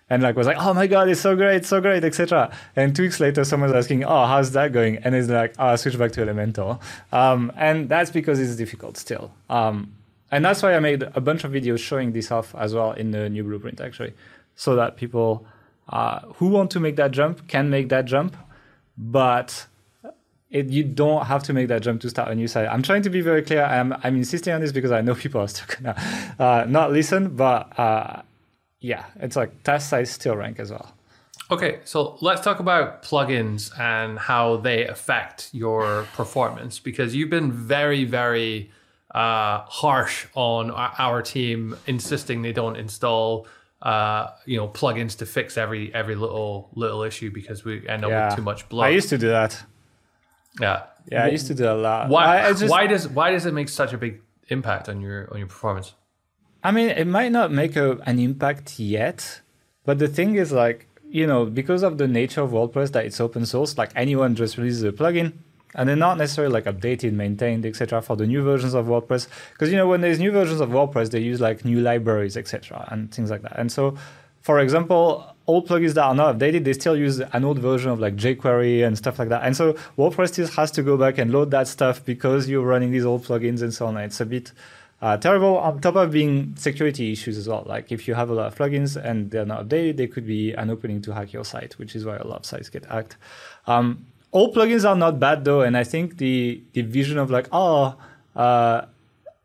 and 0.09 0.21
like 0.21 0.35
was 0.35 0.47
like, 0.47 0.57
oh 0.59 0.73
my 0.73 0.87
god, 0.87 1.07
it's 1.07 1.21
so 1.21 1.35
great, 1.35 1.65
so 1.65 1.79
great, 1.79 2.03
etc. 2.03 2.51
And 2.75 2.95
two 2.95 3.03
weeks 3.03 3.19
later, 3.19 3.43
someone's 3.45 3.73
asking, 3.73 4.03
oh, 4.03 4.25
how's 4.25 4.51
that 4.51 4.73
going? 4.73 4.97
And 4.97 5.15
it's 5.15 5.29
like, 5.29 5.53
oh, 5.57 5.67
I 5.67 5.75
switch 5.75 5.97
back 5.97 6.11
to 6.13 6.25
Elementor, 6.25 6.79
um, 7.11 7.51
and 7.55 7.87
that's 7.87 8.11
because 8.11 8.39
it's 8.39 8.55
difficult 8.55 8.97
still. 8.97 9.31
Um, 9.49 9.93
and 10.33 10.43
that's 10.43 10.63
why 10.63 10.73
I 10.73 10.79
made 10.79 11.03
a 11.03 11.21
bunch 11.21 11.43
of 11.43 11.51
videos 11.51 11.77
showing 11.77 12.11
this 12.11 12.31
off 12.31 12.55
as 12.55 12.73
well 12.73 12.93
in 12.93 13.11
the 13.11 13.29
new 13.29 13.43
blueprint, 13.43 13.79
actually, 13.79 14.13
so 14.55 14.75
that 14.75 14.97
people 14.97 15.45
uh, 15.89 16.21
who 16.37 16.47
want 16.47 16.71
to 16.71 16.79
make 16.79 16.95
that 16.95 17.11
jump 17.11 17.47
can 17.47 17.69
make 17.69 17.89
that 17.89 18.05
jump. 18.05 18.35
But 18.97 19.67
it, 20.49 20.69
you 20.69 20.83
don't 20.83 21.27
have 21.27 21.43
to 21.43 21.53
make 21.53 21.67
that 21.67 21.83
jump 21.83 22.01
to 22.01 22.09
start 22.09 22.29
a 22.29 22.35
new 22.35 22.47
site. 22.47 22.67
I'm 22.67 22.81
trying 22.81 23.03
to 23.03 23.11
be 23.11 23.21
very 23.21 23.43
clear. 23.43 23.63
I'm, 23.63 23.93
I'm 24.03 24.15
insisting 24.15 24.53
on 24.53 24.61
this 24.61 24.71
because 24.71 24.91
I 24.91 25.01
know 25.01 25.13
people 25.25 25.39
are 25.39 25.47
still 25.47 25.67
gonna 25.77 26.35
uh, 26.39 26.65
not 26.67 26.91
listen, 26.91 27.35
but 27.35 27.77
uh, 27.77 28.23
yeah, 28.79 29.05
it's 29.19 29.35
like 29.35 29.61
TAS 29.61 29.87
sites 29.87 30.09
still 30.09 30.35
rank 30.35 30.59
as 30.59 30.71
well. 30.71 30.93
Okay, 31.51 31.81
so 31.83 32.17
let's 32.21 32.41
talk 32.41 32.59
about 32.59 33.03
plugins 33.03 33.77
and 33.79 34.17
how 34.17 34.57
they 34.57 34.87
affect 34.87 35.49
your 35.53 36.07
performance 36.13 36.79
because 36.79 37.13
you've 37.13 37.29
been 37.29 37.51
very, 37.51 38.05
very 38.05 38.71
uh, 39.13 39.59
harsh 39.67 40.25
on 40.35 40.71
our 40.71 41.21
team, 41.21 41.75
insisting 41.87 42.41
they 42.41 42.53
don't 42.53 42.75
install 42.77 43.47
uh, 43.81 44.27
you 44.45 44.57
know 44.57 44.67
plugins 44.67 45.17
to 45.17 45.25
fix 45.25 45.57
every 45.57 45.93
every 45.93 46.15
little 46.15 46.69
little 46.75 47.03
issue 47.03 47.29
because 47.31 47.63
we 47.65 47.87
end 47.87 48.03
up 48.05 48.09
Yeah. 48.11 48.27
with 48.27 48.35
too 48.37 48.41
much 48.41 48.67
blood. 48.69 48.85
I 48.85 48.89
used 48.89 49.09
to 49.09 49.17
do 49.17 49.27
that. 49.29 49.61
yeah, 50.59 50.83
Yeah, 51.11 51.25
I 51.25 51.29
used 51.29 51.47
to 51.47 51.53
do 51.55 51.65
a 51.65 51.73
lot. 51.75 52.09
Why? 52.09 52.51
Just, 52.53 52.69
why 52.69 52.87
does 52.87 53.07
why 53.07 53.31
does 53.31 53.45
it 53.45 53.53
make 53.53 53.69
such 53.69 53.91
a 53.93 53.97
big 53.97 54.21
impact 54.49 54.87
on 54.89 55.01
your 55.01 55.27
on 55.31 55.37
your 55.39 55.47
performance? 55.47 55.93
I 56.63 56.71
mean, 56.71 56.89
it 56.89 57.07
might 57.07 57.31
not 57.33 57.51
make 57.51 57.75
a, 57.75 57.97
an 58.05 58.19
impact 58.19 58.79
yet, 58.79 59.41
but 59.83 59.99
the 59.99 60.07
thing 60.07 60.35
is, 60.35 60.53
like, 60.53 60.87
you 61.09 61.27
know, 61.27 61.45
because 61.45 61.83
of 61.83 61.97
the 61.97 62.07
nature 62.07 62.41
of 62.41 62.51
WordPress 62.51 62.93
that 62.93 63.03
it's 63.05 63.19
open 63.19 63.45
source, 63.45 63.77
like 63.77 63.91
anyone 63.97 64.33
just 64.33 64.57
releases 64.57 64.83
a 64.83 64.93
plugin, 64.93 65.33
and 65.75 65.87
they're 65.87 65.95
not 65.95 66.17
necessarily 66.17 66.53
like 66.53 66.65
updated, 66.65 67.13
maintained, 67.13 67.65
etc. 67.65 68.01
for 68.01 68.15
the 68.15 68.27
new 68.27 68.41
versions 68.43 68.73
of 68.73 68.85
WordPress. 68.87 69.27
Because 69.51 69.71
you 69.71 69.77
know, 69.77 69.87
when 69.87 70.01
there's 70.01 70.19
new 70.19 70.31
versions 70.31 70.61
of 70.61 70.69
WordPress, 70.69 71.11
they 71.11 71.19
use 71.19 71.41
like 71.41 71.65
new 71.65 71.81
libraries, 71.81 72.37
etc. 72.37 72.87
and 72.91 73.13
things 73.13 73.29
like 73.31 73.41
that. 73.41 73.57
And 73.57 73.71
so, 73.71 73.97
for 74.41 74.59
example, 74.59 75.33
old 75.47 75.67
plugins 75.67 75.93
that 75.93 76.03
are 76.03 76.15
not 76.15 76.37
updated, 76.37 76.63
they 76.63 76.73
still 76.73 76.95
use 76.95 77.19
an 77.19 77.43
old 77.43 77.59
version 77.59 77.91
of 77.91 77.99
like 77.99 78.15
jQuery 78.15 78.85
and 78.85 78.97
stuff 78.97 79.19
like 79.19 79.29
that. 79.29 79.43
And 79.43 79.55
so 79.55 79.73
WordPress 79.97 80.29
still 80.29 80.47
has 80.47 80.71
to 80.71 80.83
go 80.83 80.97
back 80.97 81.17
and 81.17 81.31
load 81.31 81.51
that 81.51 81.67
stuff 81.67 82.03
because 82.03 82.47
you're 82.47 82.63
running 82.63 82.91
these 82.91 83.05
old 83.05 83.23
plugins 83.23 83.61
and 83.61 83.73
so 83.73 83.87
on. 83.87 83.97
It's 83.97 84.21
a 84.21 84.25
bit 84.25 84.51
uh, 85.01 85.17
terrible 85.17 85.57
on 85.57 85.81
top 85.81 85.95
of 85.95 86.11
being 86.11 86.55
security 86.55 87.11
issues 87.11 87.37
as 87.37 87.47
well. 87.47 87.63
Like 87.65 87.91
if 87.91 88.07
you 88.07 88.13
have 88.13 88.29
a 88.29 88.33
lot 88.33 88.47
of 88.47 88.55
plugins 88.57 88.95
and 88.95 89.29
they're 89.31 89.45
not 89.45 89.67
updated, 89.67 89.97
they 89.97 90.07
could 90.07 90.25
be 90.25 90.53
an 90.53 90.69
opening 90.69 91.01
to 91.01 91.13
hack 91.13 91.33
your 91.33 91.43
site, 91.43 91.77
which 91.77 91.95
is 91.95 92.05
why 92.05 92.15
a 92.15 92.25
lot 92.25 92.39
of 92.39 92.45
sites 92.45 92.69
get 92.69 92.85
hacked. 92.85 93.17
Um, 93.67 94.05
all 94.33 94.53
plugins 94.53 94.87
are 94.87 94.95
not 94.95 95.19
bad 95.19 95.45
though, 95.45 95.61
and 95.61 95.77
I 95.77 95.85
think 95.85 96.17
the 96.17 96.61
the 96.73 96.81
vision 96.81 97.17
of 97.17 97.31
like 97.31 97.47
oh. 97.51 97.95
Uh, 98.35 98.87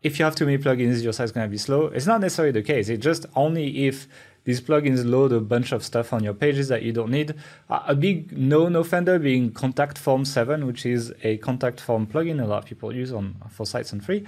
if 0.00 0.18
you 0.18 0.24
have 0.24 0.34
too 0.34 0.46
many 0.46 0.58
plugins, 0.58 1.02
your 1.02 1.12
site's 1.12 1.32
to 1.32 1.48
be 1.48 1.58
slow. 1.58 1.86
It's 1.86 2.06
not 2.06 2.20
necessarily 2.20 2.52
the 2.52 2.62
case. 2.62 2.88
It's 2.88 3.02
just 3.02 3.26
only 3.34 3.86
if 3.86 4.06
these 4.44 4.60
plugins 4.60 5.04
load 5.04 5.32
a 5.32 5.40
bunch 5.40 5.72
of 5.72 5.84
stuff 5.84 6.12
on 6.12 6.22
your 6.22 6.34
pages 6.34 6.68
that 6.68 6.82
you 6.82 6.92
don't 6.92 7.10
need. 7.10 7.34
A 7.68 7.94
big 7.94 8.36
known 8.36 8.76
offender 8.76 9.18
being 9.18 9.52
Contact 9.52 9.98
Form 9.98 10.24
7, 10.24 10.66
which 10.66 10.86
is 10.86 11.12
a 11.22 11.36
contact 11.38 11.80
form 11.80 12.06
plugin 12.06 12.42
a 12.42 12.46
lot 12.46 12.62
of 12.62 12.64
people 12.64 12.94
use 12.94 13.12
on 13.12 13.36
for 13.50 13.66
sites 13.66 13.92
and 13.92 14.04
free. 14.04 14.24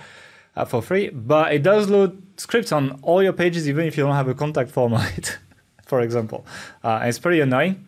Uh, 0.57 0.65
for 0.65 0.83
free, 0.83 1.09
but 1.11 1.53
it 1.55 1.63
does 1.63 1.89
load 1.89 2.21
scripts 2.37 2.73
on 2.73 2.99
all 3.03 3.23
your 3.23 3.33
pages, 3.33 3.69
even 3.69 3.87
if 3.87 3.97
you 3.97 4.03
don't 4.03 4.17
have 4.17 4.27
a 4.27 4.35
contact 4.35 4.69
form 4.69 4.93
on 4.93 5.07
it, 5.17 5.39
for 5.87 6.01
example. 6.01 6.45
Uh, 6.83 7.01
it's 7.05 7.21
pretty 7.21 7.41
annoying. 7.41 7.87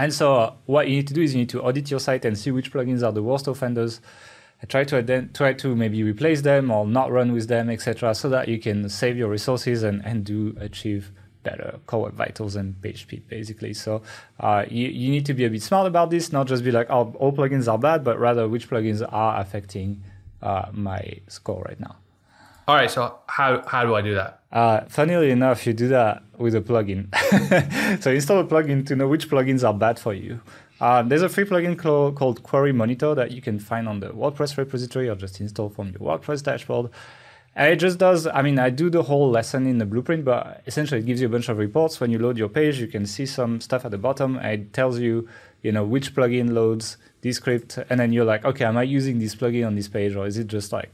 And 0.00 0.14
so, 0.14 0.54
what 0.64 0.88
you 0.88 0.96
need 0.96 1.08
to 1.08 1.14
do 1.14 1.20
is 1.20 1.34
you 1.34 1.40
need 1.40 1.50
to 1.50 1.60
audit 1.60 1.90
your 1.90 2.00
site 2.00 2.24
and 2.24 2.38
see 2.38 2.50
which 2.50 2.72
plugins 2.72 3.06
are 3.06 3.12
the 3.12 3.22
worst 3.22 3.46
offenders. 3.46 4.00
Try 4.66 4.84
to 4.84 5.28
try 5.34 5.52
to 5.52 5.76
maybe 5.76 6.02
replace 6.02 6.40
them 6.40 6.70
or 6.70 6.86
not 6.86 7.12
run 7.12 7.32
with 7.32 7.48
them, 7.48 7.68
etc., 7.68 8.14
so 8.14 8.30
that 8.30 8.48
you 8.48 8.58
can 8.58 8.88
save 8.88 9.18
your 9.18 9.28
resources 9.28 9.82
and, 9.82 10.02
and 10.06 10.24
do 10.24 10.56
achieve 10.58 11.12
better 11.42 11.80
core 11.86 12.04
web 12.04 12.14
vitals 12.14 12.56
and 12.56 12.80
page 12.80 13.02
speed, 13.02 13.28
basically. 13.28 13.74
So 13.74 14.00
uh, 14.38 14.64
you, 14.70 14.88
you 14.88 15.10
need 15.10 15.26
to 15.26 15.34
be 15.34 15.44
a 15.44 15.50
bit 15.50 15.62
smart 15.62 15.86
about 15.86 16.08
this, 16.08 16.32
not 16.32 16.46
just 16.46 16.64
be 16.64 16.70
like, 16.70 16.88
oh, 16.88 17.14
all 17.18 17.32
plugins 17.34 17.70
are 17.70 17.78
bad, 17.78 18.02
but 18.02 18.18
rather 18.18 18.48
which 18.48 18.70
plugins 18.70 19.06
are 19.06 19.38
affecting 19.38 20.02
uh, 20.40 20.70
my 20.72 21.20
score 21.28 21.62
right 21.68 21.78
now. 21.78 21.96
All 22.70 22.76
right, 22.76 22.88
so 22.88 23.18
how 23.26 23.64
how 23.66 23.84
do 23.84 23.96
I 23.96 24.00
do 24.00 24.14
that? 24.14 24.42
Uh, 24.52 24.82
funnily 24.82 25.32
enough, 25.32 25.66
you 25.66 25.72
do 25.72 25.88
that 25.88 26.22
with 26.38 26.54
a 26.54 26.60
plugin. 26.60 27.08
so 28.00 28.12
install 28.12 28.38
a 28.38 28.44
plugin 28.44 28.86
to 28.86 28.94
know 28.94 29.08
which 29.08 29.28
plugins 29.28 29.66
are 29.66 29.74
bad 29.74 29.98
for 29.98 30.14
you. 30.14 30.40
Uh, 30.80 31.02
there's 31.02 31.22
a 31.22 31.28
free 31.28 31.42
plugin 31.42 31.76
called, 31.76 32.14
called 32.14 32.44
Query 32.44 32.70
Monitor 32.70 33.12
that 33.16 33.32
you 33.32 33.42
can 33.42 33.58
find 33.58 33.88
on 33.88 33.98
the 33.98 34.10
WordPress 34.10 34.56
repository 34.56 35.08
or 35.08 35.16
just 35.16 35.40
install 35.40 35.68
from 35.68 35.88
your 35.88 35.98
WordPress 35.98 36.44
dashboard. 36.44 36.90
And 37.56 37.72
it 37.72 37.76
just 37.80 37.98
does, 37.98 38.28
I 38.28 38.40
mean, 38.40 38.60
I 38.60 38.70
do 38.70 38.88
the 38.88 39.02
whole 39.02 39.28
lesson 39.28 39.66
in 39.66 39.78
the 39.78 39.84
blueprint, 39.84 40.24
but 40.24 40.62
essentially 40.64 41.00
it 41.00 41.06
gives 41.06 41.20
you 41.20 41.26
a 41.26 41.30
bunch 41.30 41.48
of 41.48 41.58
reports. 41.58 41.98
When 41.98 42.12
you 42.12 42.20
load 42.20 42.38
your 42.38 42.48
page, 42.48 42.78
you 42.78 42.86
can 42.86 43.04
see 43.04 43.26
some 43.26 43.60
stuff 43.60 43.84
at 43.84 43.90
the 43.90 43.98
bottom 43.98 44.36
it 44.36 44.72
tells 44.72 45.00
you, 45.00 45.28
you 45.60 45.72
know, 45.72 45.82
which 45.82 46.14
plugin 46.14 46.52
loads 46.52 46.98
this 47.22 47.38
script. 47.38 47.80
And 47.90 47.98
then 47.98 48.12
you're 48.12 48.24
like, 48.24 48.44
okay, 48.44 48.64
am 48.64 48.76
I 48.76 48.84
using 48.84 49.18
this 49.18 49.34
plugin 49.34 49.66
on 49.66 49.74
this 49.74 49.88
page 49.88 50.14
or 50.14 50.24
is 50.28 50.38
it 50.38 50.46
just 50.46 50.72
like 50.72 50.92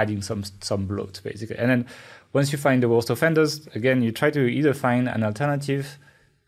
adding 0.00 0.22
some 0.22 0.44
some 0.60 0.86
bloat 0.86 1.20
basically? 1.24 1.56
And 1.56 1.70
then 1.70 1.86
once 2.32 2.52
you 2.52 2.58
find 2.58 2.82
the 2.82 2.88
worst 2.88 3.10
offenders, 3.10 3.66
again, 3.74 4.02
you 4.02 4.12
try 4.12 4.30
to 4.30 4.40
either 4.40 4.74
find 4.74 5.08
an 5.08 5.22
alternative 5.22 5.98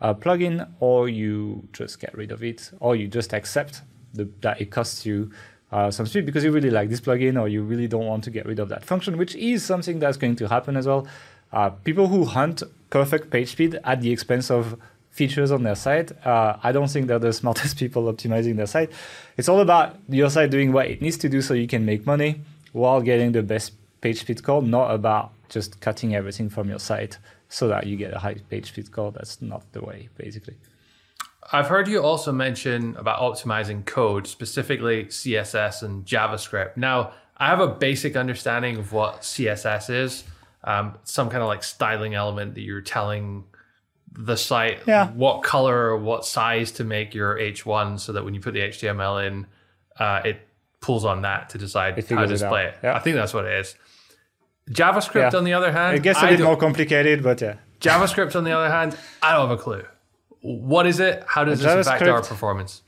uh, 0.00 0.14
plugin 0.14 0.68
or 0.80 1.08
you 1.08 1.66
just 1.72 1.98
get 2.00 2.14
rid 2.14 2.30
of 2.30 2.42
it 2.42 2.70
or 2.80 2.94
you 2.94 3.08
just 3.08 3.32
accept 3.32 3.82
the, 4.14 4.28
that 4.40 4.60
it 4.60 4.70
costs 4.70 5.04
you 5.06 5.30
uh, 5.72 5.90
some 5.90 6.06
speed 6.06 6.24
because 6.24 6.44
you 6.44 6.50
really 6.50 6.70
like 6.70 6.88
this 6.88 7.00
plugin 7.00 7.40
or 7.40 7.48
you 7.48 7.62
really 7.62 7.88
don't 7.88 8.06
want 8.06 8.24
to 8.24 8.30
get 8.30 8.46
rid 8.46 8.58
of 8.58 8.68
that 8.68 8.84
function, 8.84 9.16
which 9.18 9.34
is 9.34 9.64
something 9.64 9.98
that's 9.98 10.16
going 10.16 10.36
to 10.36 10.48
happen 10.48 10.76
as 10.76 10.86
well. 10.86 11.06
Uh, 11.52 11.70
people 11.70 12.08
who 12.08 12.24
hunt 12.24 12.62
perfect 12.90 13.30
page 13.30 13.52
speed 13.52 13.78
at 13.84 14.00
the 14.00 14.10
expense 14.10 14.50
of 14.50 14.78
features 15.10 15.50
on 15.50 15.62
their 15.62 15.74
site, 15.74 16.12
uh, 16.26 16.56
I 16.62 16.72
don't 16.72 16.88
think 16.88 17.06
they're 17.06 17.18
the 17.18 17.32
smartest 17.42 17.76
people 17.78 18.12
optimizing 18.12 18.56
their 18.56 18.66
site. 18.66 18.90
It's 19.36 19.48
all 19.48 19.60
about 19.60 19.96
your 20.08 20.30
site 20.30 20.50
doing 20.50 20.72
what 20.72 20.86
it 20.86 21.02
needs 21.02 21.16
to 21.18 21.28
do 21.28 21.42
so 21.42 21.54
you 21.54 21.66
can 21.66 21.84
make 21.84 22.06
money 22.06 22.40
while 22.72 23.00
getting 23.00 23.32
the 23.32 23.42
best 23.42 23.72
page 24.00 24.20
speed 24.20 24.38
score, 24.38 24.62
not 24.62 24.90
about 24.94 25.32
just 25.48 25.80
cutting 25.80 26.14
everything 26.14 26.48
from 26.48 26.68
your 26.68 26.78
site 26.78 27.18
so 27.48 27.68
that 27.68 27.86
you 27.86 27.96
get 27.96 28.12
a 28.14 28.18
high 28.18 28.34
page 28.50 28.68
speed 28.68 28.86
score. 28.86 29.10
That's 29.12 29.40
not 29.40 29.70
the 29.72 29.80
way, 29.82 30.08
basically. 30.16 30.56
I've 31.50 31.68
heard 31.68 31.88
you 31.88 32.02
also 32.02 32.30
mention 32.32 32.94
about 32.96 33.20
optimizing 33.20 33.84
code, 33.86 34.26
specifically 34.26 35.06
CSS 35.06 35.82
and 35.82 36.04
JavaScript. 36.04 36.76
Now, 36.76 37.12
I 37.38 37.46
have 37.48 37.60
a 37.60 37.68
basic 37.68 38.16
understanding 38.16 38.76
of 38.76 38.92
what 38.92 39.22
CSS 39.22 39.88
is. 39.90 40.24
Um, 40.64 40.98
some 41.04 41.30
kind 41.30 41.40
of 41.42 41.48
like 41.48 41.62
styling 41.62 42.14
element 42.14 42.54
that 42.56 42.60
you're 42.62 42.82
telling 42.82 43.44
the 44.12 44.36
site 44.36 44.80
Yeah. 44.86 45.08
what 45.12 45.42
color 45.42 45.90
or 45.90 45.96
what 45.96 46.26
size 46.26 46.72
to 46.72 46.84
make 46.84 47.14
your 47.14 47.36
H1 47.38 48.00
so 48.00 48.12
that 48.12 48.24
when 48.24 48.34
you 48.34 48.40
put 48.40 48.52
the 48.54 48.60
HTML 48.60 49.24
in, 49.26 49.46
uh, 49.98 50.20
it 50.24 50.47
pulls 50.80 51.04
on 51.04 51.22
that 51.22 51.48
to 51.50 51.58
decide 51.58 51.92
how 52.08 52.22
to 52.22 52.26
display 52.26 52.66
it. 52.66 52.76
Yeah. 52.82 52.94
I 52.94 52.98
think 53.00 53.16
that's 53.16 53.34
what 53.34 53.44
it 53.44 53.52
is. 53.60 53.74
JavaScript, 54.70 55.32
Yeah. 55.32 55.38
on 55.38 55.44
the 55.44 55.54
other 55.54 55.72
hand, 55.72 55.96
It 55.96 56.02
gets 56.02 56.20
a 56.20 56.26
I 56.26 56.36
bit 56.36 56.40
more 56.44 56.56
complicated, 56.56 57.22
but 57.22 57.40
yeah. 57.40 57.54
JavaScript, 57.80 58.36
on 58.36 58.44
the 58.44 58.52
other 58.52 58.70
hand, 58.70 58.96
I 59.22 59.32
don't 59.32 59.48
have 59.48 59.58
a 59.58 59.62
clue. 59.62 59.84
What 60.40 60.86
is 60.86 61.00
it? 61.00 61.24
How 61.26 61.44
does 61.44 61.60
this 61.60 61.86
affect 61.86 62.02
our 62.04 62.22
performance? 62.22 62.82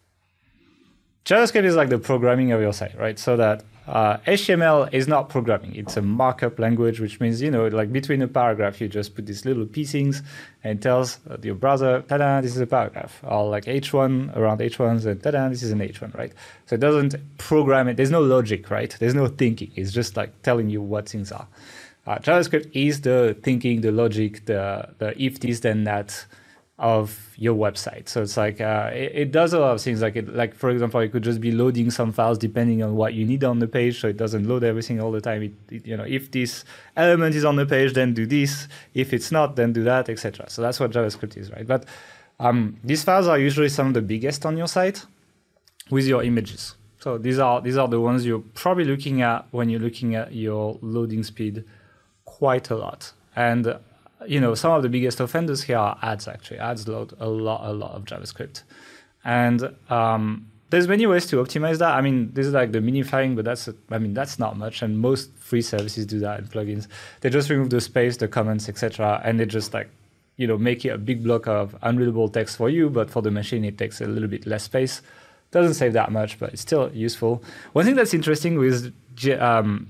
JavaScript 1.25 1.65
is 1.65 1.77
like 1.77 1.89
the 1.89 1.99
programming 1.99 2.53
of 2.53 2.61
your 2.61 2.73
site, 2.73 2.97
right? 2.99 3.19
So 3.19 3.37
that 3.37 3.63
uh, 3.87 4.19
HTML 4.19 4.93
is 4.93 5.09
not 5.09 5.29
programming; 5.29 5.75
it's 5.75 5.97
a 5.97 6.03
markup 6.03 6.59
language, 6.59 7.01
which 7.01 7.21
means 7.21 7.41
you 7.43 7.51
know, 7.51 7.67
like 7.69 7.93
between 7.93 8.23
a 8.23 8.29
paragraph, 8.29 8.81
you 8.81 8.89
just 8.89 9.15
put 9.15 9.27
these 9.27 9.45
little 9.45 9.67
piecings, 9.67 10.23
and 10.63 10.79
it 10.79 10.83
tells 10.83 11.19
your 11.43 11.55
browser, 11.55 12.03
"Ta-da! 12.03 12.41
This 12.41 12.55
is 12.55 12.61
a 12.61 12.67
paragraph." 12.67 13.21
Or 13.25 13.49
like 13.49 13.65
H1 13.65 14.37
around 14.37 14.61
H1s, 14.61 15.07
and 15.07 15.23
"Ta-da! 15.23 15.49
This 15.49 15.63
is 15.63 15.73
an 15.73 15.81
H1," 15.81 16.17
right? 16.17 16.33
So 16.67 16.75
it 16.75 16.81
doesn't 16.81 17.17
program 17.39 17.89
it. 17.89 17.97
There's 17.97 18.11
no 18.11 18.23
logic, 18.23 18.71
right? 18.71 18.95
There's 18.99 19.15
no 19.15 19.27
thinking. 19.27 19.73
It's 19.75 19.93
just 19.93 20.17
like 20.17 20.43
telling 20.43 20.71
you 20.71 20.83
what 20.83 21.09
things 21.09 21.33
are. 21.33 21.49
Uh, 22.07 22.19
JavaScript 22.19 22.71
is 22.73 23.03
the 23.03 23.37
thinking, 23.43 23.83
the 23.83 23.93
logic, 23.93 24.45
the 24.47 24.89
the 24.99 25.21
if 25.23 25.41
this 25.41 25.61
then 25.61 25.85
that 25.85 26.27
of 26.81 27.29
your 27.37 27.55
website. 27.55 28.09
So 28.09 28.23
it's 28.23 28.37
like 28.37 28.61
uh, 28.61 28.91
it, 28.93 29.13
it 29.15 29.33
does 29.33 29.53
a 29.53 29.61
lot 29.61 29.75
of 29.75 29.83
things. 29.83 30.01
Like 30.03 30.17
it, 30.17 30.35
like 30.35 30.55
for 30.55 30.71
example, 30.71 30.99
it 31.01 31.13
could 31.13 31.23
just 31.23 31.41
be 31.41 31.53
loading 31.53 31.91
some 31.91 32.11
files 32.11 32.39
depending 32.39 32.83
on 32.83 32.97
what 32.97 33.13
you 33.15 33.25
need 33.27 33.45
on 33.45 33.59
the 33.59 33.69
page, 33.69 34.01
so 34.01 34.09
it 34.09 34.17
doesn't 34.17 34.49
load 34.49 34.65
everything 34.65 35.01
all 35.01 35.13
the 35.13 35.21
time. 35.21 35.43
It, 35.43 35.53
it- 35.71 35.87
you 35.87 35.97
know, 35.97 36.05
if 36.05 36.31
this 36.31 36.65
element 36.97 37.35
is 37.37 37.45
on 37.45 37.57
the 37.57 37.67
page, 37.67 37.93
then 37.93 38.15
do 38.15 38.27
this. 38.27 38.67
If 38.95 39.13
it's 39.13 39.31
not, 39.31 39.57
then 39.57 39.73
do 39.73 39.85
that, 39.85 40.09
etc. 40.09 40.49
So 40.49 40.63
that's 40.63 40.81
what 40.81 40.91
JavaScript 40.91 41.37
is, 41.37 41.51
right? 41.53 41.67
But 41.67 41.85
um, 42.39 42.79
these 42.83 43.05
files 43.05 43.27
are 43.29 43.39
usually 43.39 43.69
some 43.69 43.89
of 43.89 43.95
the 43.95 44.03
biggest 44.03 44.47
on 44.47 44.57
your 44.57 44.67
site 44.69 45.05
with 45.91 46.07
your 46.07 46.23
images. 46.25 46.75
So 46.99 47.19
these 47.19 47.39
are 47.39 47.61
these 47.61 47.77
are 47.77 47.89
the 47.89 48.01
ones 48.01 48.25
you're 48.27 48.45
probably 48.55 48.85
looking 48.85 49.21
at 49.23 49.47
when 49.51 49.69
you're 49.69 49.81
looking 49.81 50.15
at 50.15 50.35
your 50.35 50.79
loading 50.81 51.23
speed 51.25 51.65
quite 52.25 52.71
a 52.71 52.77
lot. 52.77 53.13
And 53.37 53.77
you 54.27 54.41
know, 54.41 54.55
some 54.55 54.73
of 54.73 54.83
the 54.83 54.89
biggest 54.89 55.21
offenders 55.21 55.63
here 55.63 55.79
are 55.79 55.99
ads. 56.03 56.29
Actually, 56.29 56.59
ads 56.59 56.87
load 56.87 57.15
a 57.19 57.29
lot, 57.29 57.63
a 57.65 57.73
lot 57.73 57.93
of 57.93 58.05
JavaScript, 58.05 58.63
and 59.25 59.75
um, 59.89 60.51
there's 60.71 60.87
many 60.87 61.07
ways 61.07 61.27
to 61.27 61.37
optimize 61.37 61.79
that. 61.79 61.95
I 61.95 62.01
mean, 62.01 62.33
this 62.33 62.47
is 62.47 62.53
like 62.53 62.73
the 62.73 62.79
minifying, 62.79 63.35
but 63.35 63.45
that's 63.45 63.69
I 63.91 63.99
mean 63.99 64.15
that's 64.15 64.39
not 64.39 64.57
much, 64.57 64.83
and 64.83 64.99
most 64.99 65.31
free 65.37 65.63
services 65.63 66.07
do 66.07 66.19
that 66.21 66.39
in 66.39 66.47
plugins. 66.47 66.87
They 67.21 67.31
just 67.31 67.51
remove 67.51 67.71
the 67.71 67.81
space, 67.81 68.17
the 68.17 68.29
comments, 68.29 68.69
etc., 68.69 69.21
and 69.25 69.41
they 69.41 69.47
just 69.47 69.75
like 69.75 69.89
you 70.37 70.47
know 70.47 70.57
make 70.57 70.85
it 70.85 70.91
a 70.91 70.99
big 70.99 71.25
block 71.25 71.47
of 71.47 71.77
unreadable 71.83 72.29
text 72.29 72.57
for 72.57 72.69
you, 72.69 72.89
but 72.89 73.11
for 73.11 73.23
the 73.23 73.31
machine 73.31 73.65
it 73.65 73.79
takes 73.79 74.01
a 74.01 74.07
little 74.07 74.29
bit 74.29 74.47
less 74.47 74.65
space. 74.65 75.03
Doesn't 75.51 75.75
save 75.75 75.95
that 75.95 76.13
much, 76.13 76.39
but 76.39 76.53
it's 76.53 76.63
still 76.63 76.93
useful. 76.93 77.43
One 77.73 77.85
thing 77.85 77.97
that's 77.97 78.15
interesting 78.15 78.57
with 78.57 78.95
um, 79.41 79.89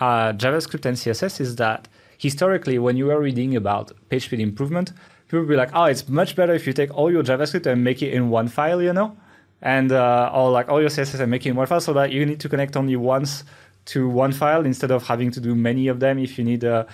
uh, 0.00 0.32
JavaScript 0.32 0.86
and 0.86 0.96
CSS 0.96 1.40
is 1.40 1.56
that 1.56 1.86
historically, 2.22 2.78
when 2.78 2.96
you 2.96 3.06
were 3.06 3.20
reading 3.20 3.56
about 3.56 3.90
page 4.08 4.24
speed 4.26 4.40
improvement, 4.40 4.92
people 5.26 5.40
will 5.40 5.48
be 5.48 5.56
like, 5.56 5.72
"Oh, 5.74 5.86
it's 5.92 6.08
much 6.08 6.36
better 6.36 6.54
if 6.54 6.66
you 6.66 6.72
take 6.72 6.90
all 6.96 7.10
your 7.10 7.24
JavaScript 7.24 7.66
and 7.66 7.82
make 7.82 8.00
it 8.06 8.12
in 8.14 8.30
one 8.30 8.48
file," 8.48 8.80
you 8.80 8.92
know, 8.92 9.16
and 9.60 9.90
uh, 9.90 10.48
like 10.58 10.68
all 10.68 10.80
your 10.80 10.90
CSS 10.90 11.20
and 11.20 11.30
make 11.30 11.44
it 11.46 11.50
in 11.50 11.56
one 11.56 11.66
file, 11.66 11.80
so 11.80 11.92
that 11.94 12.12
you 12.12 12.24
need 12.24 12.40
to 12.40 12.48
connect 12.48 12.76
only 12.76 12.96
once 12.96 13.44
to 13.84 14.08
one 14.08 14.32
file 14.32 14.64
instead 14.64 14.92
of 14.92 15.00
having 15.12 15.32
to 15.32 15.40
do 15.40 15.52
many 15.56 15.88
of 15.88 15.98
them 15.98 16.18
if 16.18 16.38
you 16.38 16.44
need 16.44 16.62
a. 16.64 16.86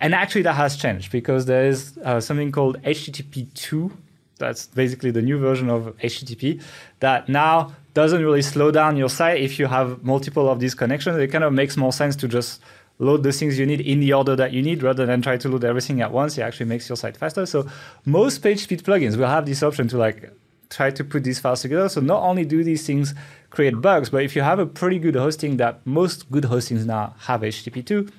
And 0.00 0.14
actually, 0.14 0.42
that 0.42 0.56
has 0.64 0.76
changed 0.76 1.12
because 1.12 1.46
there 1.46 1.66
is 1.66 1.96
uh, 2.04 2.20
something 2.20 2.50
called 2.50 2.82
HTTP 2.82 3.52
2 3.54 3.92
that's 4.38 4.66
basically 4.66 5.12
the 5.12 5.22
new 5.22 5.38
version 5.38 5.70
of 5.70 5.96
HTTP 5.98 6.60
that 6.98 7.28
now 7.28 7.72
doesn't 7.94 8.22
really 8.26 8.42
slow 8.42 8.72
down 8.72 8.96
your 8.96 9.08
site 9.08 9.40
if 9.40 9.58
you 9.58 9.66
have 9.66 10.02
multiple 10.02 10.48
of 10.48 10.58
these 10.58 10.74
connections. 10.74 11.16
It 11.18 11.28
kind 11.28 11.44
of 11.44 11.52
makes 11.52 11.76
more 11.76 11.92
sense 11.92 12.16
to 12.16 12.26
just 12.26 12.60
load 13.02 13.22
the 13.22 13.32
things 13.32 13.58
you 13.58 13.66
need 13.66 13.80
in 13.80 14.00
the 14.00 14.12
order 14.12 14.36
that 14.36 14.52
you 14.52 14.62
need 14.62 14.82
rather 14.82 15.04
than 15.04 15.20
try 15.20 15.36
to 15.36 15.48
load 15.48 15.64
everything 15.64 16.00
at 16.00 16.12
once. 16.12 16.38
It 16.38 16.42
actually 16.42 16.66
makes 16.66 16.88
your 16.88 16.96
site 16.96 17.16
faster. 17.16 17.44
So 17.46 17.66
most 18.04 18.38
page 18.38 18.60
speed 18.60 18.82
plugins 18.84 19.16
will 19.16 19.26
have 19.26 19.44
this 19.44 19.62
option 19.62 19.88
to 19.88 19.98
like 19.98 20.30
try 20.70 20.90
to 20.90 21.04
put 21.04 21.24
these 21.24 21.40
files 21.40 21.62
together. 21.62 21.88
So 21.88 22.00
not 22.00 22.22
only 22.22 22.44
do 22.44 22.62
these 22.62 22.86
things 22.86 23.14
create 23.50 23.80
bugs, 23.80 24.08
but 24.10 24.22
if 24.22 24.36
you 24.36 24.42
have 24.42 24.58
a 24.58 24.66
pretty 24.66 24.98
good 24.98 25.16
hosting 25.16 25.56
that 25.58 25.84
most 25.84 26.30
good 26.30 26.44
hostings 26.44 26.86
now 26.86 27.14
have 27.20 27.40
HTTP2, 27.42 28.10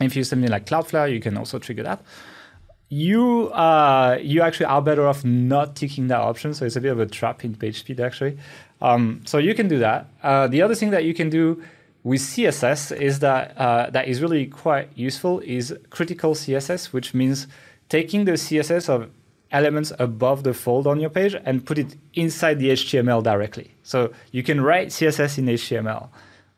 if 0.00 0.16
you 0.16 0.20
use 0.20 0.30
something 0.30 0.50
like 0.50 0.66
Cloudflare, 0.66 1.12
you 1.12 1.20
can 1.20 1.36
also 1.36 1.58
trigger 1.58 1.82
that 1.82 2.02
you 2.88 3.48
uh, 3.48 4.16
you 4.20 4.42
actually 4.42 4.66
are 4.66 4.80
better 4.80 5.06
off 5.06 5.24
not 5.24 5.74
ticking 5.74 6.06
that 6.08 6.20
option. 6.20 6.54
So 6.54 6.64
it's 6.64 6.76
a 6.76 6.80
bit 6.80 6.92
of 6.92 7.00
a 7.00 7.06
trap 7.06 7.44
in 7.44 7.54
page 7.54 7.80
speed 7.80 8.00
actually. 8.00 8.38
Um, 8.80 9.22
so 9.24 9.38
you 9.38 9.54
can 9.54 9.68
do 9.68 9.78
that. 9.78 10.06
Uh, 10.22 10.46
the 10.46 10.62
other 10.62 10.74
thing 10.74 10.90
that 10.90 11.04
you 11.04 11.14
can 11.14 11.28
do 11.30 11.62
with 12.06 12.20
CSS 12.20 12.96
is 12.96 13.18
that 13.18 13.58
uh, 13.58 13.90
that 13.90 14.06
is 14.06 14.22
really 14.22 14.46
quite 14.46 14.88
useful 14.94 15.40
is 15.40 15.76
critical 15.90 16.36
CSS, 16.36 16.92
which 16.92 17.14
means 17.14 17.48
taking 17.88 18.26
the 18.26 18.36
CSS 18.44 18.88
of 18.88 19.10
elements 19.50 19.92
above 19.98 20.44
the 20.44 20.54
fold 20.54 20.86
on 20.86 21.00
your 21.00 21.10
page 21.10 21.34
and 21.44 21.66
put 21.66 21.78
it 21.78 21.96
inside 22.14 22.60
the 22.60 22.70
HTML 22.70 23.24
directly. 23.24 23.72
So 23.82 24.12
you 24.30 24.44
can 24.44 24.60
write 24.60 24.88
CSS 24.90 25.38
in 25.38 25.46
HTML 25.46 26.08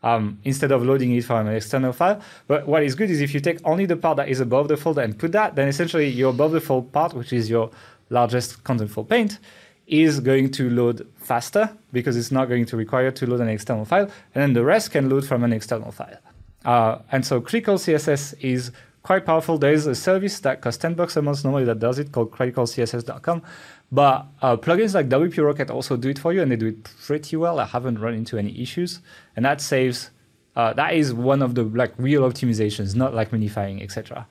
um, 0.02 0.38
instead 0.44 0.70
of 0.70 0.82
loading 0.82 1.12
it 1.12 1.24
from 1.24 1.46
an 1.46 1.54
external 1.54 1.94
file. 1.94 2.20
But 2.46 2.68
what 2.68 2.82
is 2.82 2.94
good 2.94 3.08
is 3.08 3.22
if 3.22 3.32
you 3.32 3.40
take 3.40 3.58
only 3.64 3.86
the 3.86 3.96
part 3.96 4.18
that 4.18 4.28
is 4.28 4.40
above 4.40 4.68
the 4.68 4.76
fold 4.76 4.98
and 4.98 5.18
put 5.18 5.32
that, 5.32 5.56
then 5.56 5.66
essentially 5.66 6.08
your 6.08 6.28
above 6.28 6.52
the 6.52 6.60
fold 6.60 6.92
part, 6.92 7.14
which 7.14 7.32
is 7.32 7.48
your 7.48 7.70
largest 8.10 8.62
contentful 8.64 9.08
paint, 9.08 9.38
is 9.86 10.20
going 10.20 10.50
to 10.50 10.68
load 10.68 11.08
faster 11.32 11.64
because 11.92 12.16
it's 12.16 12.32
not 12.32 12.46
going 12.48 12.64
to 12.70 12.76
require 12.76 13.10
to 13.10 13.26
load 13.26 13.40
an 13.40 13.48
external 13.48 13.84
file, 13.84 14.08
and 14.34 14.38
then 14.42 14.52
the 14.54 14.64
rest 14.64 14.90
can 14.90 15.08
load 15.08 15.24
from 15.30 15.44
an 15.44 15.52
external 15.52 15.92
file. 15.92 16.18
Uh, 16.64 16.98
and 17.12 17.24
so 17.24 17.40
critical 17.40 17.76
CSS 17.76 18.34
is 18.40 18.72
quite 19.02 19.24
powerful. 19.24 19.58
There 19.58 19.72
is 19.72 19.86
a 19.86 19.94
service 19.94 20.40
that 20.40 20.60
costs 20.60 20.80
10 20.82 20.94
bucks 20.94 21.16
a 21.16 21.22
month 21.22 21.44
normally 21.44 21.64
that 21.64 21.78
does 21.78 21.98
it 21.98 22.12
called 22.12 22.30
criticalcss.com. 22.30 23.42
But 23.90 24.26
uh, 24.42 24.56
plugins 24.56 24.94
like 24.94 25.08
WP 25.08 25.42
Rocket 25.44 25.70
also 25.70 25.96
do 25.96 26.10
it 26.10 26.18
for 26.18 26.32
you, 26.32 26.42
and 26.42 26.50
they 26.52 26.56
do 26.56 26.66
it 26.66 26.84
pretty 27.06 27.36
well. 27.36 27.58
I 27.58 27.64
haven't 27.64 27.98
run 27.98 28.14
into 28.14 28.36
any 28.36 28.60
issues, 28.60 29.00
and 29.34 29.44
that 29.44 29.60
saves. 29.60 30.10
Uh, 30.54 30.72
that 30.74 30.92
is 30.92 31.14
one 31.14 31.40
of 31.40 31.54
the 31.54 31.62
like 31.62 31.94
real 31.96 32.22
optimizations, 32.22 32.94
not 32.94 33.14
like 33.14 33.30
minifying, 33.30 33.82
etc. 33.82 34.26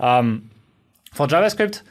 Um, 0.00 0.50
for 1.12 1.26
JavaScript, 1.26 1.82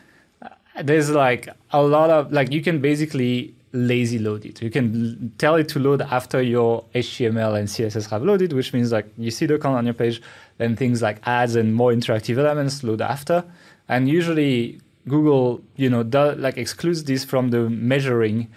uh, 0.41 0.49
there's 0.81 1.11
like 1.11 1.47
a 1.71 1.81
lot 1.83 2.09
of 2.09 2.31
like 2.31 2.51
you 2.51 2.61
can 2.63 2.81
basically 2.81 3.53
lazy 3.73 4.19
load 4.19 4.45
it. 4.45 4.61
You 4.61 4.69
can 4.69 5.31
tell 5.37 5.55
it 5.55 5.69
to 5.69 5.79
load 5.79 6.01
after 6.01 6.41
your 6.41 6.83
HTML 6.93 7.57
and 7.57 7.67
CSS 7.67 8.09
have 8.09 8.23
loaded, 8.23 8.53
which 8.53 8.73
means 8.73 8.91
like 8.91 9.07
you 9.17 9.31
see 9.31 9.45
the 9.45 9.57
content 9.57 9.79
on 9.79 9.85
your 9.85 9.93
page, 9.93 10.21
then 10.57 10.75
things 10.75 11.01
like 11.01 11.25
ads 11.25 11.55
and 11.55 11.73
more 11.73 11.91
interactive 11.91 12.37
elements 12.37 12.83
load 12.83 13.01
after. 13.01 13.43
And 13.87 14.09
usually 14.09 14.79
Google, 15.07 15.61
you 15.75 15.89
know, 15.89 16.03
does, 16.03 16.37
like 16.37 16.57
excludes 16.57 17.03
this 17.05 17.23
from 17.23 17.49
the 17.49 17.69
measuring. 17.69 18.49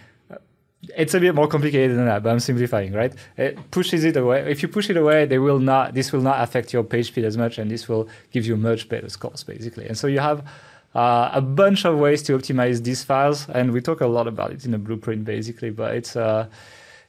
It's 0.96 1.14
a 1.14 1.20
bit 1.20 1.34
more 1.34 1.48
complicated 1.48 1.96
than 1.96 2.04
that, 2.04 2.22
but 2.22 2.30
I'm 2.30 2.40
simplifying, 2.40 2.92
right? 2.92 3.14
It 3.38 3.70
pushes 3.70 4.04
it 4.04 4.16
away. 4.16 4.50
If 4.50 4.62
you 4.62 4.68
push 4.68 4.90
it 4.90 4.98
away, 4.98 5.24
they 5.24 5.38
will 5.38 5.58
not. 5.58 5.94
This 5.94 6.12
will 6.12 6.20
not 6.20 6.42
affect 6.42 6.74
your 6.74 6.84
page 6.84 7.06
speed 7.06 7.24
as 7.24 7.38
much, 7.38 7.56
and 7.56 7.70
this 7.70 7.88
will 7.88 8.08
give 8.32 8.44
you 8.44 8.56
much 8.56 8.88
better 8.88 9.08
scores, 9.08 9.44
basically. 9.44 9.86
And 9.86 9.96
so 9.96 10.06
you 10.06 10.18
have 10.18 10.46
uh, 10.95 11.30
a 11.32 11.40
bunch 11.40 11.84
of 11.84 11.99
ways 11.99 12.22
to 12.24 12.38
optimize 12.38 12.82
these 12.82 13.03
files, 13.03 13.49
and 13.49 13.72
we 13.72 13.80
talk 13.80 14.01
a 14.01 14.07
lot 14.07 14.26
about 14.28 14.53
it 14.53 14.64
in 14.64 14.70
the 14.70 14.78
blueprint, 14.78 15.24
basically. 15.24 15.70
But 15.70 15.95
it's 15.97 16.16
uh, 16.16 16.49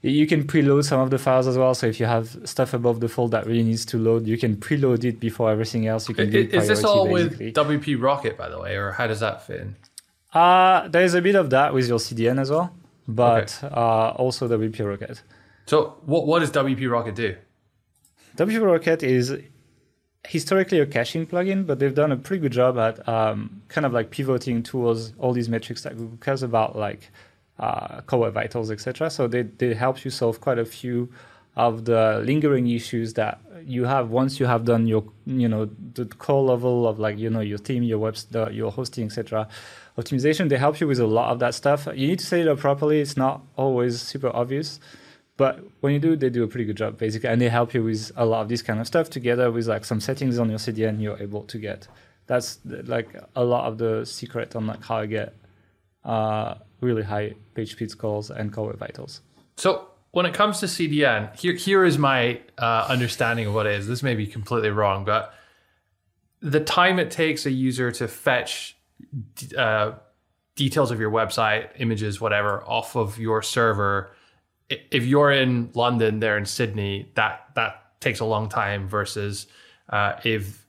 you 0.01 0.27
can 0.27 0.43
preload 0.43 0.86
some 0.86 0.99
of 0.99 1.09
the 1.09 1.17
files 1.17 1.47
as 1.47 1.57
well. 1.57 1.73
So 1.73 1.88
if 1.88 1.99
you 1.99 2.05
have 2.05 2.38
stuff 2.45 2.73
above 2.73 2.99
the 2.99 3.09
fold 3.09 3.31
that 3.31 3.45
really 3.45 3.63
needs 3.63 3.86
to 3.88 3.97
load, 3.97 4.27
you 4.27 4.38
can 4.38 4.55
preload 4.55 5.03
it 5.03 5.19
before 5.19 5.51
everything 5.51 5.88
else. 5.88 6.07
You 6.09 6.15
can 6.15 6.29
do 6.29 6.49
Is 6.51 6.67
this 6.67 6.83
all 6.83 7.07
basically. 7.07 7.47
with 7.47 7.55
WP 7.55 8.01
Rocket, 8.01 8.38
by 8.38 8.49
the 8.49 8.59
way, 8.59 8.75
or 8.75 8.91
how 8.91 9.07
does 9.07 9.19
that 9.19 9.45
fit 9.45 9.61
in? 9.61 9.75
Uh, 10.33 10.88
there 10.89 11.03
is 11.03 11.13
a 11.13 11.21
bit 11.21 11.36
of 11.36 11.49
that 11.49 11.73
with 11.73 11.88
your 11.88 11.97
CDN 11.97 12.39
as 12.39 12.51
well, 12.51 12.73
but 13.07 13.57
okay. 13.63 13.73
uh, 13.73 14.09
also 14.11 14.47
WP 14.47 14.86
Rocket. 14.86 15.21
So 15.65 15.97
what, 16.05 16.27
what 16.27 16.39
does 16.39 16.51
WP 16.51 16.91
Rocket 16.91 17.15
do? 17.15 17.36
WP 18.38 18.61
Rocket 18.61 19.01
is 19.01 19.36
historically 20.28 20.80
a 20.80 20.86
caching 20.86 21.26
plugin, 21.26 21.65
but 21.65 21.80
they've 21.80 21.93
done 21.93 22.11
a 22.11 22.17
pretty 22.17 22.41
good 22.41 22.51
job 22.51 22.78
at 22.78 23.07
um, 23.07 23.61
kind 23.67 23.86
of 23.86 23.93
like 23.93 24.11
pivoting 24.11 24.63
towards 24.63 25.13
all 25.17 25.34
these 25.34 25.49
metrics 25.49 25.84
that 25.84 25.97
Google 25.97 26.17
cares 26.17 26.43
about, 26.43 26.78
like 26.78 27.11
uh, 27.59 28.01
core 28.01 28.30
vitals, 28.32 28.71
etc. 28.71 29.09
So 29.09 29.28
they, 29.28 29.43
they 29.43 29.73
help 29.73 30.03
you 30.03 30.11
solve 30.11 30.41
quite 30.41 30.59
a 30.59 30.65
few 30.65 31.09
of 31.55 31.86
the 31.86 32.21
lingering 32.26 32.67
issues 32.67 33.13
that 33.13 33.39
you 33.63 33.86
have 33.86 34.09
once 34.09 34.39
you 34.41 34.45
have 34.45 34.65
done 34.65 34.86
your 34.86 35.05
you 35.26 35.47
know 35.47 35.69
the 35.93 36.05
core 36.05 36.43
level 36.43 36.86
of 36.86 36.99
like 36.99 37.17
you 37.17 37.30
know 37.30 37.39
your 37.39 37.57
team 37.57 37.82
your 37.82 37.97
web 37.97 38.15
the, 38.32 38.49
your 38.49 38.69
hosting 38.69 39.05
etc 39.05 39.47
optimization. 39.97 40.49
They 40.49 40.57
help 40.57 40.82
you 40.82 40.88
with 40.88 40.99
a 40.99 41.07
lot 41.07 41.32
of 41.32 41.39
that 41.39 41.55
stuff. 41.55 41.88
You 41.95 42.07
need 42.07 42.19
to 42.19 42.26
set 42.26 42.41
it 42.41 42.49
up 42.49 42.59
properly. 42.59 42.99
It's 42.99 43.15
not 43.15 43.41
always 43.55 44.01
super 44.01 44.30
obvious 44.36 44.82
but 45.38 45.59
when 45.81 45.93
you 45.93 45.99
do 45.99 46.15
they 46.15 46.29
do 46.29 46.43
a 46.43 46.47
pretty 46.47 46.65
good 46.65 46.77
job 46.77 46.97
basically 46.97 47.29
and 47.29 47.41
they 47.41 47.49
help 47.49 47.73
you 47.73 47.83
with 47.83 48.11
a 48.15 48.25
lot 48.25 48.41
of 48.41 48.49
this 48.49 48.61
kind 48.61 48.79
of 48.79 48.88
stuff 48.88 49.09
together 49.09 49.51
with 49.51 49.67
like 49.67 49.86
some 49.86 49.99
settings 49.99 50.39
on 50.39 50.49
your 50.49 50.59
cdn 50.59 51.01
you're 51.01 51.17
able 51.21 51.43
to 51.43 51.57
get 51.57 51.88
that's 52.27 52.59
like 52.65 53.09
a 53.36 53.43
lot 53.43 53.65
of 53.65 53.77
the 53.77 54.05
secret 54.05 54.55
on 54.55 54.65
like 54.67 54.83
how 54.83 54.97
i 54.97 55.05
get 55.05 55.33
uh, 56.05 56.55
really 56.81 57.03
high 57.03 57.33
page 57.53 57.71
speed 57.71 57.91
scores 57.91 58.29
and 58.29 58.53
core 58.53 58.67
web 58.67 58.77
vitals. 58.77 59.21
So 59.57 59.88
when 60.11 60.25
it 60.25 60.33
comes 60.33 60.59
to 60.59 60.67
CDN, 60.67 61.38
here 61.38 61.53
here 61.53 61.83
is 61.83 61.97
my 61.97 62.39
uh, 62.57 62.86
understanding 62.88 63.47
of 63.47 63.53
what 63.53 63.65
it 63.65 63.73
is. 63.73 63.88
This 63.88 64.03
may 64.03 64.15
be 64.15 64.27
completely 64.27 64.69
wrong, 64.69 65.03
but 65.03 65.33
the 66.41 66.59
time 66.59 66.99
it 66.99 67.11
takes 67.11 67.45
a 67.45 67.51
user 67.51 67.91
to 67.91 68.07
fetch 68.07 68.77
uh, 69.57 69.93
details 70.55 70.91
of 70.91 70.99
your 70.99 71.11
website, 71.11 71.69
images, 71.77 72.21
whatever, 72.21 72.63
off 72.63 72.95
of 72.95 73.17
your 73.17 73.41
server. 73.41 74.11
If 74.70 75.05
you're 75.05 75.32
in 75.32 75.70
London, 75.74 76.20
they're 76.20 76.38
in 76.38 76.45
Sydney. 76.45 77.11
That 77.16 77.49
that 77.55 77.99
takes 78.01 78.20
a 78.20 78.26
long 78.26 78.49
time 78.49 78.88
versus 78.88 79.47
uh, 79.89 80.13
if 80.24 80.66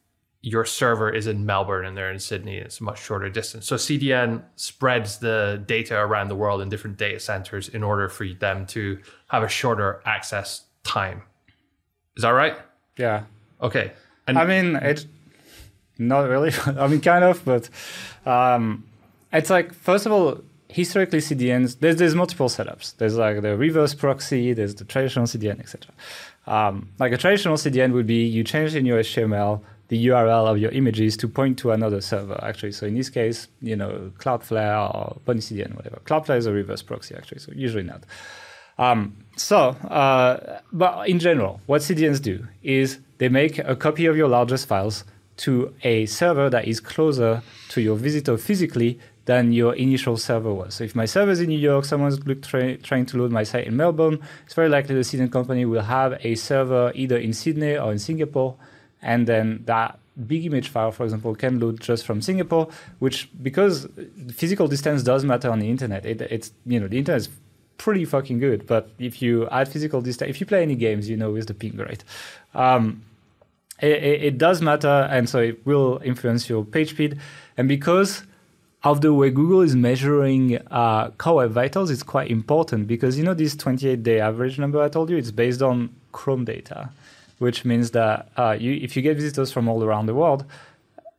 your 0.47 0.65
server 0.65 1.11
is 1.11 1.27
in 1.27 1.45
Melbourne 1.45 1.85
and 1.85 1.97
they're 1.97 2.13
in 2.13 2.21
Sydney. 2.21 2.57
It's 2.57 2.81
a 2.81 2.85
much 2.85 3.03
shorter 3.03 3.29
distance. 3.29 3.67
So 3.67 3.75
CDN 3.75 4.45
spreads 4.55 5.19
the 5.19 5.61
data 5.67 5.99
around 5.99 6.29
the 6.29 6.37
world 6.37 6.61
in 6.61 6.69
different 6.69 6.99
data 6.99 7.19
centers 7.19 7.69
in 7.69 7.83
order 7.83 8.09
for 8.09 8.29
them 8.29 8.65
to 8.67 9.01
have 9.27 9.43
a 9.43 9.49
shorter 9.49 10.01
access 10.05 10.63
time. 10.85 11.23
Is 12.17 12.23
that 12.23 12.31
right? 12.31 12.57
Yeah. 12.97 13.25
Okay. 13.61 13.93
And 14.29 14.39
I 14.39 14.45
mean, 14.45 14.77
it 14.77 15.07
not 15.99 16.29
really. 16.29 16.53
I 16.67 16.87
mean, 16.87 17.01
kind 17.01 17.25
of, 17.25 17.45
but 17.45 17.69
um, 18.25 18.85
it's 19.33 19.51
like 19.51 19.75
first 19.75 20.07
of 20.07 20.13
all, 20.13 20.43
historically 20.77 21.20
CDNs. 21.20 21.79
There's 21.81 21.97
there's 21.97 22.14
multiple 22.14 22.49
setups. 22.49 22.97
There's 22.99 23.16
like 23.16 23.41
the 23.41 23.57
reverse 23.57 23.95
proxy. 23.95 24.53
There's 24.53 24.74
the 24.74 24.85
traditional 24.85 25.24
CDN, 25.24 25.59
etc. 25.59 25.93
Um, 26.47 26.91
like 26.99 27.12
a 27.12 27.16
traditional 27.16 27.57
CDN 27.57 27.93
would 27.93 28.07
be 28.07 28.24
you 28.27 28.45
change 28.45 28.74
in 28.74 28.85
your 28.85 29.01
HTML 29.01 29.62
the 29.89 30.07
URL 30.09 30.47
of 30.51 30.59
your 30.59 30.72
images 30.72 31.16
to 31.16 31.29
point 31.29 31.59
to 31.61 31.70
another 31.70 32.01
server, 32.01 32.39
actually. 32.43 32.72
So 32.72 32.87
in 32.87 32.95
this 32.95 33.09
case, 33.09 33.49
you 33.62 33.77
know, 33.77 34.12
Cloudflare 34.18 34.95
or 34.95 35.16
BunnyCDN, 35.27 35.77
whatever. 35.77 36.01
Cloudflare 36.05 36.39
is 36.39 36.47
a 36.47 36.53
reverse 36.53 36.83
proxy, 36.83 37.14
actually, 37.14 37.39
so 37.39 37.53
usually 37.55 37.85
not. 37.85 38.03
Um, 38.79 39.16
so, 39.37 39.59
uh, 40.03 40.61
but 40.72 41.09
in 41.09 41.20
general, 41.20 41.61
what 41.66 41.83
CDNs 41.83 42.20
do 42.20 42.47
is 42.64 42.99
they 43.18 43.29
make 43.29 43.59
a 43.59 43.77
copy 43.77 44.07
of 44.07 44.16
your 44.16 44.29
largest 44.29 44.66
files 44.66 45.05
to 45.37 45.72
a 45.85 46.07
server 46.07 46.51
that 46.51 46.66
is 46.66 46.81
closer 46.81 47.43
to 47.68 47.81
your 47.81 47.97
visitor 47.97 48.37
physically 48.37 48.99
than 49.27 49.53
your 49.53 49.74
initial 49.74 50.16
server 50.16 50.53
was. 50.53 50.74
So 50.74 50.85
if 50.85 50.95
my 50.95 51.05
server 51.05 51.31
is 51.31 51.41
in 51.41 51.49
New 51.49 51.59
York, 51.59 51.85
someone's 51.85 52.18
tra- 52.43 52.79
trying 52.79 53.07
to 53.07 53.18
load 53.18 53.31
my 53.31 53.45
site 53.45 53.66
in 53.66 53.77
Melbourne, 53.77 54.20
it's 54.45 54.55
very 54.55 54.68
likely 54.68 54.95
the 54.95 55.03
CDN 55.03 55.31
company 55.31 55.64
will 55.64 55.83
have 55.83 56.18
a 56.24 56.35
server 56.35 56.93
either 56.95 57.16
in 57.16 57.33
Sydney 57.33 57.77
or 57.77 57.93
in 57.93 57.99
Singapore 57.99 58.57
and 59.03 59.27
then 59.27 59.62
that 59.66 59.99
big 60.27 60.47
image 60.47 60.68
file, 60.68 60.91
for 60.91 61.05
example, 61.05 61.35
can 61.35 61.61
load 61.61 61.81
just 61.81 62.07
from 62.07 62.22
Singapore, 62.22 62.68
which 62.99 63.29
because 63.43 63.87
physical 64.33 64.68
distance 64.68 65.03
does 65.03 65.24
matter 65.24 65.51
on 65.51 65.59
the 65.59 65.70
internet, 65.70 66.07
it, 66.07 66.20
it's 66.22 66.53
you 66.64 66.81
know 66.81 66.89
the 66.89 66.99
internet 66.99 67.20
is 67.20 67.29
pretty 67.79 68.05
fucking 68.05 68.39
good. 68.39 68.66
But 68.66 68.91
if 68.99 69.20
you 69.20 69.49
add 69.51 69.68
physical 69.68 70.01
distance, 70.01 70.31
if 70.31 70.41
you 70.41 70.47
play 70.47 70.62
any 70.62 70.74
games, 70.74 71.09
you 71.09 71.16
know 71.16 71.33
with 71.33 71.47
the 71.47 71.55
ping 71.55 71.77
rate. 71.77 72.05
Um, 72.55 73.03
it, 73.79 74.03
it, 74.03 74.22
it, 74.22 74.39
does 74.39 74.62
matter, 74.62 75.07
and 75.11 75.29
so 75.29 75.39
it 75.39 75.66
will 75.66 76.01
influence 76.03 76.49
your 76.49 76.64
page 76.64 76.91
speed. 76.91 77.20
And 77.59 77.68
because 77.68 78.24
of 78.87 79.01
the 79.01 79.12
way 79.12 79.30
Google 79.30 79.62
is 79.62 79.74
measuring 79.74 80.59
uh, 80.70 81.11
Core 81.18 81.37
Web 81.37 81.51
Vitals, 81.51 81.91
it's 81.91 82.05
quite 82.05 82.30
important 82.30 82.87
because 82.87 83.18
you 83.18 83.24
know 83.24 83.34
this 83.34 83.57
28-day 83.57 84.20
average 84.20 84.61
number 84.61 84.80
I 84.80 84.89
told 84.89 85.11
you, 85.11 85.16
it's 85.16 85.32
based 85.32 85.61
on 85.61 85.91
Chrome 86.12 86.45
data, 86.45 86.91
which 87.39 87.64
means 87.64 87.91
that 87.91 88.30
uh, 88.37 88.57
you, 88.59 88.74
if 88.74 88.95
you 88.95 89.03
get 89.03 89.16
visitors 89.16 89.51
from 89.51 89.68
all 89.68 89.82
around 89.82 90.07
the 90.07 90.14
world, 90.14 90.45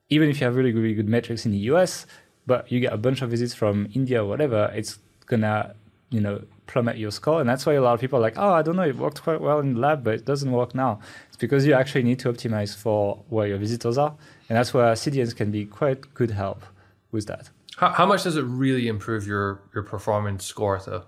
even 0.09 0.29
if 0.29 0.39
you 0.39 0.45
have 0.45 0.55
really, 0.55 0.71
really 0.71 0.93
good 0.93 1.09
metrics 1.09 1.45
in 1.45 1.51
the 1.51 1.57
US, 1.71 2.05
but 2.45 2.71
you 2.71 2.79
get 2.79 2.93
a 2.93 2.97
bunch 2.97 3.21
of 3.21 3.29
visits 3.31 3.53
from 3.53 3.89
India 3.93 4.23
or 4.23 4.29
whatever, 4.29 4.71
it's 4.73 4.97
gonna, 5.25 5.75
you 6.09 6.21
know, 6.21 6.41
plummet 6.67 6.97
your 6.97 7.11
score. 7.11 7.41
And 7.41 7.49
that's 7.49 7.65
why 7.65 7.73
a 7.73 7.81
lot 7.81 7.95
of 7.95 7.99
people 7.99 8.19
are 8.19 8.21
like, 8.21 8.37
oh, 8.37 8.53
I 8.53 8.61
don't 8.61 8.77
know, 8.77 8.87
it 8.87 8.95
worked 8.95 9.21
quite 9.21 9.41
well 9.41 9.59
in 9.59 9.73
the 9.73 9.79
lab, 9.81 10.05
but 10.05 10.13
it 10.13 10.25
doesn't 10.25 10.53
work 10.53 10.73
now. 10.73 11.01
It's 11.27 11.35
because 11.35 11.65
you 11.65 11.73
actually 11.73 12.03
need 12.03 12.19
to 12.19 12.31
optimize 12.31 12.77
for 12.77 13.19
where 13.27 13.45
your 13.45 13.57
visitors 13.57 13.97
are. 13.97 14.15
And 14.47 14.57
that's 14.57 14.73
where 14.73 14.93
CDNs 14.93 15.35
can 15.35 15.51
be 15.51 15.65
quite 15.65 16.13
good 16.13 16.31
help 16.31 16.63
with 17.11 17.25
that. 17.25 17.49
How, 17.77 17.89
how 17.89 18.05
much 18.07 18.23
does 18.23 18.37
it 18.37 18.43
really 18.43 18.87
improve 18.87 19.27
your, 19.27 19.61
your 19.73 19.83
performance 19.83 20.43
score 20.43 20.81
though? 20.83 21.03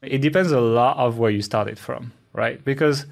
It 0.00 0.18
depends 0.18 0.52
a 0.52 0.60
lot 0.60 0.96
of 0.96 1.18
where 1.18 1.30
you 1.30 1.42
started 1.42 1.78
from, 1.78 2.12
right? 2.32 2.62
Because 2.64 3.06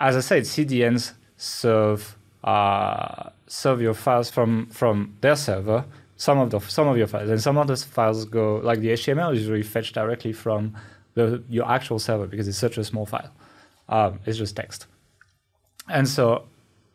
as 0.00 0.16
I 0.16 0.20
said, 0.20 0.42
CDNs 0.44 1.12
serve 1.36 2.16
uh, 2.42 3.30
serve 3.46 3.80
your 3.80 3.94
files 3.94 4.30
from 4.30 4.66
from 4.66 5.16
their 5.20 5.36
server. 5.36 5.84
Some 6.16 6.38
of 6.38 6.50
the 6.50 6.58
some 6.60 6.88
of 6.88 6.96
your 6.96 7.06
files, 7.06 7.30
and 7.30 7.40
some 7.40 7.58
of 7.58 7.66
those 7.66 7.84
files 7.84 8.24
go 8.24 8.56
like 8.56 8.80
the 8.80 8.88
HTML 8.88 9.34
is 9.34 9.40
usually 9.40 9.62
fetched 9.62 9.94
directly 9.94 10.32
from 10.32 10.74
the, 11.14 11.42
your 11.48 11.70
actual 11.70 11.98
server 11.98 12.26
because 12.26 12.48
it's 12.48 12.58
such 12.58 12.78
a 12.78 12.84
small 12.84 13.06
file. 13.06 13.30
Um, 13.88 14.20
it's 14.24 14.38
just 14.38 14.56
text. 14.56 14.86
And 15.88 16.08
so, 16.08 16.46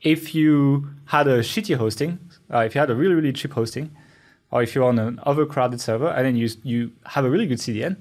if 0.02 0.34
you 0.34 0.90
had 1.06 1.28
a 1.28 1.40
shitty 1.40 1.76
hosting, 1.76 2.20
uh, 2.52 2.60
if 2.60 2.74
you 2.74 2.80
had 2.80 2.90
a 2.90 2.96
really 2.96 3.14
really 3.14 3.34
cheap 3.34 3.54
hosting, 3.54 3.96
or 4.52 4.64
if 4.64 4.76
you're 4.76 4.86
on 4.86 5.00
an 5.00 5.20
overcrowded 5.26 5.82
server 5.82 6.08
and 6.08 6.26
then 6.26 6.36
you 6.36 6.50
you 6.64 6.91
have 7.08 7.26
a 7.26 7.30
really 7.30 7.45
good 7.45 7.60
CDN, 7.60 7.97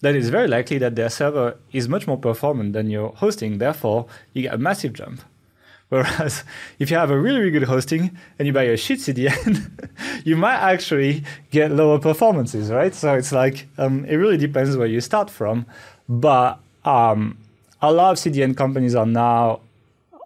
then 0.00 0.16
it's 0.16 0.28
very 0.28 0.48
likely 0.48 0.78
that 0.78 0.96
their 0.96 1.10
server 1.10 1.56
is 1.72 1.88
much 1.88 2.06
more 2.06 2.18
performant 2.18 2.72
than 2.72 2.90
your 2.90 3.12
hosting. 3.16 3.58
Therefore, 3.58 4.06
you 4.32 4.42
get 4.42 4.54
a 4.54 4.58
massive 4.58 4.92
jump. 4.92 5.20
Whereas 5.90 6.44
if 6.78 6.88
you 6.88 6.96
have 6.96 7.10
a 7.10 7.18
really, 7.18 7.40
really 7.40 7.50
good 7.50 7.64
hosting 7.64 8.16
and 8.38 8.46
you 8.46 8.52
buy 8.52 8.62
a 8.62 8.76
shit 8.76 9.00
CDN, 9.00 9.70
you 10.24 10.36
might 10.36 10.54
actually 10.54 11.24
get 11.50 11.72
lower 11.72 11.98
performances, 11.98 12.70
right? 12.70 12.94
So 12.94 13.14
it's 13.14 13.32
like 13.32 13.66
um, 13.76 14.04
it 14.04 14.14
really 14.14 14.36
depends 14.36 14.76
where 14.76 14.86
you 14.86 15.00
start 15.00 15.28
from. 15.28 15.66
But 16.08 16.60
um, 16.84 17.38
a 17.82 17.92
lot 17.92 18.12
of 18.12 18.18
CDN 18.18 18.56
companies 18.56 18.94
are 18.94 19.04
now 19.04 19.60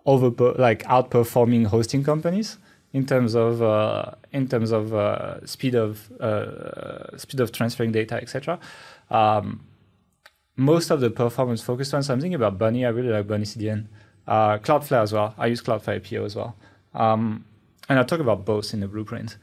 over 0.05 0.29
like 0.59 0.83
outperforming 0.83 1.67
hosting 1.67 2.05
companies 2.05 2.59
in 2.93 3.07
terms 3.07 3.35
of 3.35 3.63
uh, 3.63 4.13
in 4.35 4.49
terms 4.49 4.73
of 4.73 4.93
uh, 4.93 5.47
speed 5.47 5.75
of 5.75 6.11
uh, 6.21 7.17
speed 7.17 7.41
of 7.41 7.53
transferring 7.53 7.93
data, 7.93 8.17
etc. 8.17 8.59
Um, 9.11 9.61
most 10.57 10.91
of 10.91 11.01
the 11.01 11.11
performance 11.11 11.63
focused 11.63 11.95
on 11.95 12.03
something 12.03 12.35
about 12.35 12.59
Bunny. 12.59 12.85
I 12.85 12.89
really 12.91 13.09
like 13.09 13.27
Bunny 13.27 13.45
CDN. 13.45 13.87
Uh, 14.27 14.59
Cloudflare 14.59 15.03
as 15.03 15.13
well. 15.13 15.35
I 15.39 15.47
use 15.47 15.63
Cloudflare 15.63 15.97
APO 15.97 16.25
as 16.25 16.35
well. 16.37 16.57
Um, 16.95 17.45
and 17.89 17.99
I'll 17.99 18.05
talk 18.05 18.21
about 18.21 18.45
both 18.45 18.75
in 18.75 18.81
the 18.81 18.89
blueprint. 18.89 19.37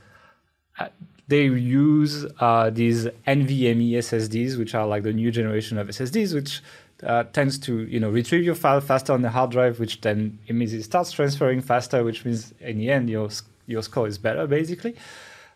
Uh, 0.78 0.88
they 1.28 1.44
use 1.44 2.26
uh, 2.40 2.70
these 2.70 3.06
NVMe 3.28 3.92
SSDs, 3.94 4.58
which 4.58 4.76
are 4.76 4.86
like 4.86 5.04
the 5.04 5.14
new 5.14 5.32
generation 5.32 5.78
of 5.78 5.88
SSDs, 5.88 6.34
which 6.34 6.62
uh, 7.04 7.24
tends 7.24 7.58
to 7.60 7.84
you 7.88 8.00
know 8.00 8.10
retrieve 8.10 8.44
your 8.44 8.56
file 8.56 8.82
faster 8.82 9.14
on 9.14 9.22
the 9.22 9.30
hard 9.30 9.52
drive, 9.52 9.80
which 9.80 10.02
then 10.02 10.38
means 10.50 10.74
it 10.74 10.84
starts 10.84 11.12
transferring 11.12 11.62
faster, 11.62 12.04
which 12.04 12.26
means 12.26 12.54
in 12.60 12.80
the 12.80 12.90
end 12.90 13.10
your 13.10 13.30
your 13.72 13.84
score 13.84 14.08
is 14.08 14.18
better 14.18 14.46
basically. 14.48 14.96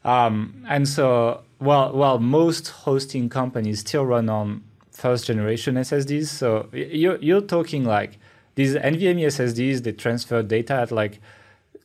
Um, 0.04 0.64
and 0.68 0.88
so, 0.88 1.42
well, 1.60 1.92
well, 1.94 2.20
most 2.20 2.68
hosting 2.70 3.28
companies 3.28 3.80
still 3.80 4.06
run 4.06 4.30
on 4.30 4.64
first 4.92 5.26
generation 5.26 5.76
SSDs. 5.76 6.28
So 6.28 6.70
you're 6.72 7.18
you're 7.18 7.42
talking 7.42 7.86
like 7.86 8.20
these 8.54 8.76
NVMe 8.76 9.26
SSDs, 9.26 9.84
they 9.84 9.92
transfer 9.92 10.42
data 10.42 10.74
at 10.74 10.92
like 10.92 11.20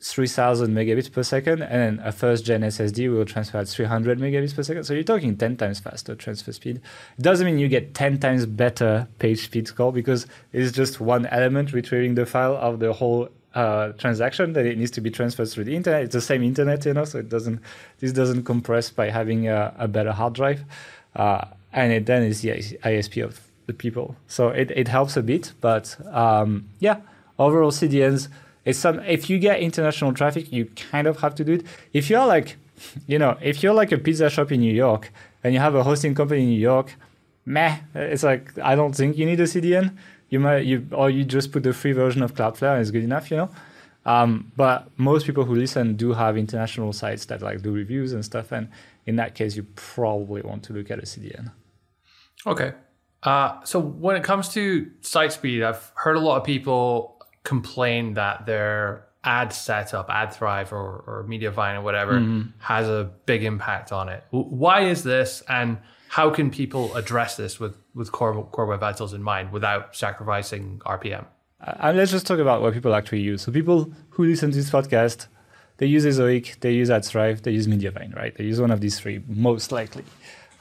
3000 0.02 0.70
megabits 0.74 1.12
per 1.12 1.22
second, 1.22 1.62
and 1.62 1.98
then 1.98 2.06
a 2.06 2.12
first 2.12 2.44
gen 2.44 2.62
SSD 2.62 3.12
will 3.12 3.24
transfer 3.24 3.58
at 3.58 3.68
300 3.68 4.18
megabits 4.18 4.54
per 4.54 4.62
second. 4.62 4.84
So 4.84 4.94
you're 4.94 5.02
talking 5.02 5.36
10 5.36 5.56
times 5.56 5.80
faster 5.80 6.14
transfer 6.14 6.52
speed. 6.52 6.80
It 7.18 7.22
doesn't 7.22 7.44
mean 7.44 7.58
you 7.58 7.68
get 7.68 7.94
10 7.94 8.18
times 8.18 8.46
better 8.46 9.08
page 9.18 9.44
speed 9.44 9.68
score 9.68 9.92
because 9.92 10.26
it's 10.52 10.72
just 10.72 11.00
one 11.00 11.26
element 11.26 11.72
retrieving 11.72 12.14
the 12.14 12.24
file 12.24 12.56
of 12.56 12.78
the 12.78 12.94
whole 12.94 13.28
uh, 13.54 13.92
transaction 13.92 14.52
that 14.52 14.66
it 14.66 14.78
needs 14.78 14.90
to 14.92 15.00
be 15.00 15.10
transferred 15.10 15.48
through 15.48 15.64
the 15.64 15.74
internet. 15.74 16.02
It's 16.02 16.12
the 16.12 16.20
same 16.20 16.42
internet, 16.42 16.84
you 16.84 16.94
know, 16.94 17.04
so 17.04 17.18
it 17.18 17.28
doesn't 17.28 17.60
this 17.98 18.12
doesn't 18.12 18.44
compress 18.44 18.90
by 18.90 19.10
having 19.10 19.48
a, 19.48 19.74
a 19.78 19.88
better 19.88 20.12
hard 20.12 20.34
drive, 20.34 20.64
uh, 21.16 21.44
and 21.72 21.92
it 21.92 22.06
then 22.06 22.22
is 22.22 22.42
the 22.42 22.50
ISP 22.50 23.24
of 23.24 23.40
the 23.66 23.72
people. 23.72 24.16
So 24.28 24.48
it, 24.48 24.70
it 24.72 24.88
helps 24.88 25.16
a 25.16 25.22
bit, 25.22 25.52
but 25.60 25.96
um, 26.12 26.68
yeah, 26.78 27.00
overall 27.38 27.70
CDNs. 27.70 28.28
It's 28.64 28.78
some 28.78 29.00
if 29.00 29.30
you 29.30 29.38
get 29.38 29.60
international 29.60 30.12
traffic, 30.12 30.52
you 30.52 30.66
kind 30.92 31.06
of 31.06 31.20
have 31.20 31.34
to 31.36 31.44
do 31.44 31.52
it. 31.54 31.66
If 31.92 32.10
you're 32.10 32.26
like, 32.26 32.56
you 33.06 33.18
know, 33.18 33.36
if 33.40 33.62
you're 33.62 33.74
like 33.74 33.90
a 33.90 33.98
pizza 33.98 34.28
shop 34.30 34.52
in 34.52 34.60
New 34.60 34.72
York 34.72 35.12
and 35.42 35.54
you 35.54 35.60
have 35.60 35.74
a 35.74 35.82
hosting 35.82 36.14
company 36.14 36.42
in 36.42 36.48
New 36.50 36.60
York, 36.60 36.94
meh, 37.46 37.78
it's 37.94 38.22
like 38.22 38.58
I 38.58 38.74
don't 38.74 38.94
think 38.94 39.16
you 39.16 39.26
need 39.26 39.40
a 39.40 39.44
CDN. 39.44 39.96
You 40.30 40.40
might 40.40 40.64
you 40.64 40.86
or 40.92 41.10
you 41.10 41.24
just 41.24 41.52
put 41.52 41.62
the 41.62 41.72
free 41.72 41.92
version 41.92 42.22
of 42.22 42.34
Cloudflare 42.34 42.72
and 42.72 42.80
it's 42.80 42.90
good 42.90 43.04
enough, 43.04 43.30
you 43.30 43.36
know. 43.36 43.50
Um, 44.06 44.52
but 44.56 44.88
most 44.96 45.26
people 45.26 45.44
who 45.44 45.54
listen 45.54 45.94
do 45.96 46.14
have 46.14 46.38
international 46.38 46.92
sites 46.92 47.26
that 47.26 47.42
like 47.42 47.62
do 47.62 47.72
reviews 47.72 48.12
and 48.12 48.24
stuff, 48.24 48.50
and 48.52 48.68
in 49.06 49.16
that 49.16 49.34
case, 49.34 49.56
you 49.56 49.64
probably 49.74 50.40
want 50.40 50.62
to 50.64 50.72
look 50.72 50.90
at 50.90 50.98
a 50.98 51.02
CDN. 51.02 51.52
Okay, 52.46 52.72
uh, 53.22 53.62
so 53.64 53.78
when 53.78 54.16
it 54.16 54.24
comes 54.24 54.48
to 54.54 54.90
site 55.02 55.32
speed, 55.32 55.62
I've 55.62 55.92
heard 55.94 56.16
a 56.16 56.20
lot 56.20 56.38
of 56.38 56.44
people 56.44 57.22
complain 57.44 58.14
that 58.14 58.46
their 58.46 59.06
ad 59.22 59.52
setup, 59.52 60.08
AdThrive 60.08 60.72
or, 60.72 61.04
or 61.06 61.26
Mediavine 61.28 61.76
or 61.76 61.82
whatever, 61.82 62.14
mm-hmm. 62.14 62.48
has 62.58 62.88
a 62.88 63.10
big 63.26 63.44
impact 63.44 63.92
on 63.92 64.08
it. 64.08 64.24
Why 64.30 64.82
is 64.82 65.02
this, 65.02 65.42
and 65.48 65.78
how 66.10 66.28
can 66.28 66.50
people 66.50 66.92
address 66.96 67.36
this 67.36 67.60
with 67.60 67.76
with 67.94 68.10
Core, 68.10 68.44
Core 68.50 68.66
Web 68.66 68.80
Vitals 68.80 69.12
in 69.12 69.22
mind 69.22 69.52
without 69.52 69.94
sacrificing 69.94 70.82
RPM? 70.84 71.24
Uh, 71.64 71.74
and 71.78 71.96
let's 71.96 72.10
just 72.10 72.26
talk 72.26 72.40
about 72.40 72.62
what 72.62 72.74
people 72.74 72.94
actually 72.96 73.20
use. 73.20 73.42
So 73.42 73.52
people 73.52 73.92
who 74.10 74.24
listen 74.24 74.50
to 74.50 74.56
this 74.56 74.70
podcast, 74.70 75.26
they 75.76 75.86
use 75.86 76.04
Ezoic, 76.04 76.58
they 76.60 76.72
use 76.72 76.88
AdThrive, 76.88 77.42
they 77.42 77.52
use 77.52 77.68
Mediavine, 77.68 78.16
right? 78.16 78.34
They 78.34 78.42
use 78.42 78.60
one 78.60 78.72
of 78.72 78.80
these 78.80 78.98
three 78.98 79.22
most 79.28 79.70
likely. 79.70 80.02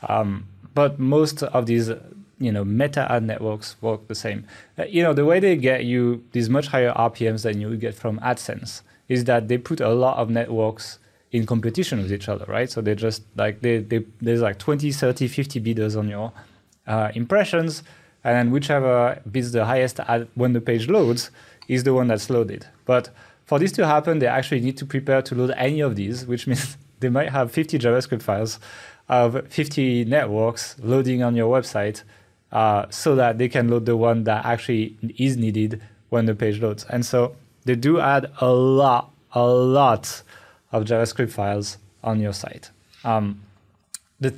Um, 0.08 0.48
but 0.76 1.00
most 1.00 1.42
of 1.42 1.66
these 1.66 1.90
you 2.38 2.52
know 2.52 2.64
meta 2.64 3.12
ad 3.12 3.24
networks 3.24 3.76
work 3.82 4.08
the 4.08 4.14
same. 4.14 4.46
Uh, 4.78 4.84
you 4.86 5.02
know 5.02 5.14
the 5.14 5.26
way 5.26 5.40
they 5.40 5.56
get 5.56 5.84
you 5.84 6.24
these 6.32 6.48
much 6.48 6.68
higher 6.68 6.94
RPMs 6.94 7.42
than 7.42 7.60
you 7.60 7.70
would 7.70 7.80
get 7.80 7.96
from 7.96 8.20
AdSense 8.20 8.84
is 9.08 9.24
that 9.24 9.48
they 9.48 9.58
put 9.58 9.82
a 9.82 9.90
lot 9.90 10.18
of 10.18 10.30
networks 10.30 11.00
in 11.32 11.46
competition 11.46 12.02
with 12.02 12.12
each 12.12 12.28
other, 12.28 12.46
right? 12.46 12.70
So 12.70 12.82
they 12.82 12.96
just 12.96 13.24
like 13.36 13.62
they, 13.62 13.80
they 13.80 14.06
there's 14.20 14.42
like 14.42 14.58
20, 14.58 14.92
30, 14.92 15.28
50 15.28 15.60
bidders 15.60 15.96
on 15.96 16.08
your 16.08 16.32
uh, 16.88 17.12
impressions, 17.14 17.84
and 18.24 18.36
then 18.36 18.52
whichever 18.52 19.22
bids 19.30 19.52
the 19.52 19.66
highest 19.66 20.00
when 20.36 20.54
the 20.54 20.62
page 20.62 20.90
loads 20.90 21.32
is 21.68 21.84
the 21.84 21.94
one 21.94 22.08
that's 22.08 22.30
loaded. 22.30 22.66
But 22.86 23.10
for 23.46 23.60
this 23.60 23.72
to 23.74 23.86
happen, 23.86 24.20
they 24.20 24.28
actually 24.28 24.62
need 24.62 24.78
to 24.78 24.86
prepare 24.86 25.22
to 25.24 25.36
load 25.36 25.52
any 25.56 25.82
of 25.82 25.96
these, 25.96 26.26
which 26.26 26.48
means 26.48 26.78
they 27.00 27.10
might 27.10 27.30
have 27.30 27.52
50 27.52 27.80
JavaScript 27.80 28.22
files 28.22 28.60
of 29.08 29.48
50 29.48 30.06
networks 30.06 30.76
loading 30.80 31.24
on 31.24 31.36
your 31.36 31.52
website 31.52 32.04
uh, 32.52 32.86
so 32.90 33.16
that 33.16 33.38
they 33.38 33.50
can 33.50 33.68
load 33.68 33.86
the 33.86 33.96
one 33.96 34.24
that 34.26 34.46
actually 34.46 34.98
is 35.18 35.38
needed 35.38 35.82
when 36.10 36.26
the 36.26 36.36
page 36.36 36.60
loads. 36.60 36.86
And 36.90 37.06
so 37.06 37.36
they 37.66 37.76
do 37.76 38.00
add 38.00 38.32
a 38.40 38.52
lot, 38.52 39.12
a 39.34 39.46
lot 39.46 40.24
of 40.72 40.86
JavaScript 40.86 41.32
files 41.32 41.78
on 42.04 42.20
your 42.20 42.34
site. 42.34 42.70
Um, 43.04 43.42
the, 44.20 44.34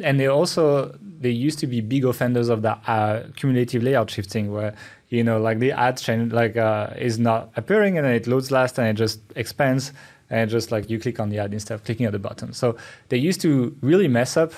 and 0.00 0.18
they 0.18 0.26
also 0.26 0.96
they 1.20 1.30
used 1.30 1.58
to 1.60 1.66
be 1.66 1.80
big 1.80 2.04
offenders 2.04 2.48
of 2.48 2.62
the 2.62 2.72
uh, 2.86 3.24
cumulative 3.36 3.82
layout 3.82 4.10
shifting, 4.10 4.52
where 4.52 4.74
you 5.08 5.22
know 5.22 5.38
like 5.40 5.58
the 5.58 5.72
ad 5.72 5.98
chain 5.98 6.30
like 6.30 6.56
uh, 6.56 6.90
is 6.96 7.18
not 7.18 7.50
appearing 7.56 7.96
and 7.96 8.06
then 8.06 8.14
it 8.14 8.26
loads 8.26 8.50
last 8.50 8.78
and 8.78 8.88
it 8.88 8.94
just 8.94 9.20
expands 9.36 9.92
and 10.30 10.50
just 10.50 10.72
like 10.72 10.90
you 10.90 10.98
click 10.98 11.20
on 11.20 11.28
the 11.28 11.38
ad 11.38 11.52
instead 11.52 11.74
of 11.74 11.84
clicking 11.84 12.06
on 12.06 12.12
the 12.12 12.18
button. 12.18 12.52
So 12.52 12.76
they 13.08 13.16
used 13.16 13.40
to 13.42 13.76
really 13.82 14.08
mess 14.08 14.36
up 14.36 14.52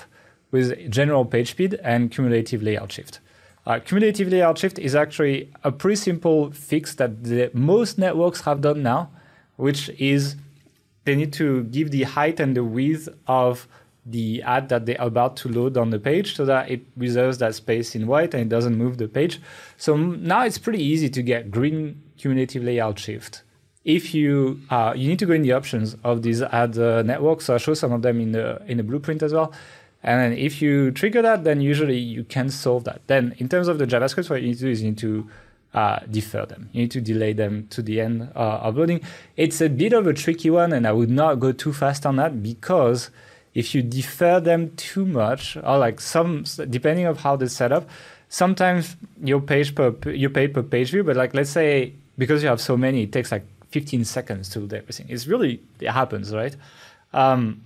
with 0.51 0.89
general 0.89 1.25
page 1.25 1.51
speed 1.51 1.79
and 1.83 2.09
cumulative 2.09 2.63
layout 2.63 2.91
shift. 2.91 3.19
Uh, 3.65 3.79
cumulative 3.79 4.29
layout 4.29 4.57
shift 4.57 4.79
is 4.79 4.95
actually 4.95 5.51
a 5.63 5.71
pretty 5.71 5.97
simple 5.97 6.51
fix 6.51 6.95
that 6.95 7.23
the, 7.25 7.51
most 7.53 7.97
networks 7.97 8.41
have 8.41 8.61
done 8.61 8.81
now, 8.81 9.09
which 9.57 9.89
is 9.99 10.37
they 11.07 11.15
need 11.15 11.31
to 11.31 11.63
give 11.63 11.89
the 11.91 12.03
height 12.03 12.37
and 12.41 12.53
the 12.53 12.65
width 12.65 13.07
of 13.27 13.65
the 14.05 14.41
ad 14.43 14.67
that 14.67 14.85
they're 14.85 14.97
about 14.99 15.37
to 15.37 15.47
load 15.47 15.77
on 15.77 15.89
the 15.89 15.99
page 15.99 16.35
so 16.35 16.43
that 16.45 16.69
it 16.69 16.81
reserves 16.97 17.37
that 17.37 17.55
space 17.55 17.95
in 17.95 18.07
white 18.07 18.33
and 18.33 18.43
it 18.43 18.49
doesn't 18.49 18.75
move 18.77 18.97
the 18.97 19.07
page. 19.07 19.39
So 19.77 19.95
now 19.95 20.43
it's 20.43 20.57
pretty 20.57 20.83
easy 20.83 21.09
to 21.09 21.21
get 21.21 21.49
green 21.49 22.01
cumulative 22.17 22.61
layout 22.61 22.99
shift. 22.99 23.43
If 23.85 24.13
you 24.13 24.59
uh, 24.69 24.93
you 24.97 25.07
need 25.07 25.19
to 25.19 25.25
go 25.25 25.33
in 25.33 25.43
the 25.43 25.53
options 25.53 25.95
of 26.03 26.23
these 26.23 26.41
ad 26.41 26.77
uh, 26.77 27.03
networks, 27.03 27.45
so 27.45 27.55
I 27.55 27.57
show 27.57 27.73
some 27.73 27.93
of 27.93 28.01
them 28.01 28.19
in 28.19 28.33
the 28.33 28.61
in 28.67 28.75
the 28.75 28.83
blueprint 28.83 29.23
as 29.23 29.31
well. 29.31 29.53
And 30.03 30.33
if 30.33 30.61
you 30.61 30.91
trigger 30.91 31.21
that, 31.21 31.45
then 31.45 31.61
usually 31.61 31.97
you 31.97 32.25
can 32.25 32.49
solve 32.49 32.83
that. 32.83 32.99
Then 33.07 33.33
in 33.37 33.47
terms 33.47 33.69
of 33.69 33.77
the 33.77 33.87
JavaScript, 33.87 34.29
what 34.29 34.41
you 34.41 34.49
need 34.49 34.59
to 34.59 34.65
do 34.65 34.71
is 34.71 34.81
you 34.81 34.89
need 34.89 34.97
to 34.99 35.29
uh, 35.77 35.99
defer 36.09 36.43
them. 36.43 36.69
You 36.71 36.81
need 36.81 36.91
to 36.91 37.01
delay 37.01 37.33
them 37.33 37.67
to 37.69 37.83
the 37.83 38.01
end 38.01 38.31
uh, 38.35 38.65
of 38.65 38.77
loading. 38.77 39.01
It's 39.35 39.61
a 39.61 39.69
bit 39.69 39.93
of 39.93 40.07
a 40.07 40.13
tricky 40.13 40.49
one, 40.49 40.73
and 40.73 40.87
I 40.87 40.91
would 40.91 41.11
not 41.11 41.35
go 41.39 41.51
too 41.51 41.71
fast 41.71 42.03
on 42.03 42.15
that 42.15 42.41
because 42.41 43.11
if 43.53 43.75
you 43.75 43.83
defer 43.83 44.39
them 44.39 44.71
too 44.75 45.05
much, 45.05 45.55
or 45.55 45.77
like 45.77 46.01
some, 46.01 46.45
depending 46.77 47.05
of 47.05 47.19
how 47.19 47.35
they 47.35 47.47
set 47.47 47.71
up, 47.71 47.87
sometimes 48.27 48.95
your 49.23 49.39
page 49.39 49.75
per 49.75 49.93
you 50.09 50.31
pay 50.31 50.47
per 50.47 50.63
page 50.63 50.89
view, 50.89 51.03
but 51.03 51.15
like 51.15 51.35
let's 51.35 51.51
say 51.51 51.93
because 52.17 52.41
you 52.41 52.49
have 52.49 52.59
so 52.59 52.75
many, 52.75 53.03
it 53.03 53.11
takes 53.11 53.31
like 53.31 53.45
15 53.69 54.03
seconds 54.03 54.49
to 54.49 54.65
do 54.65 54.75
everything. 54.75 55.05
It's 55.09 55.27
really 55.27 55.61
it 55.79 55.91
happens, 55.91 56.33
right? 56.33 56.55
Um, 57.13 57.61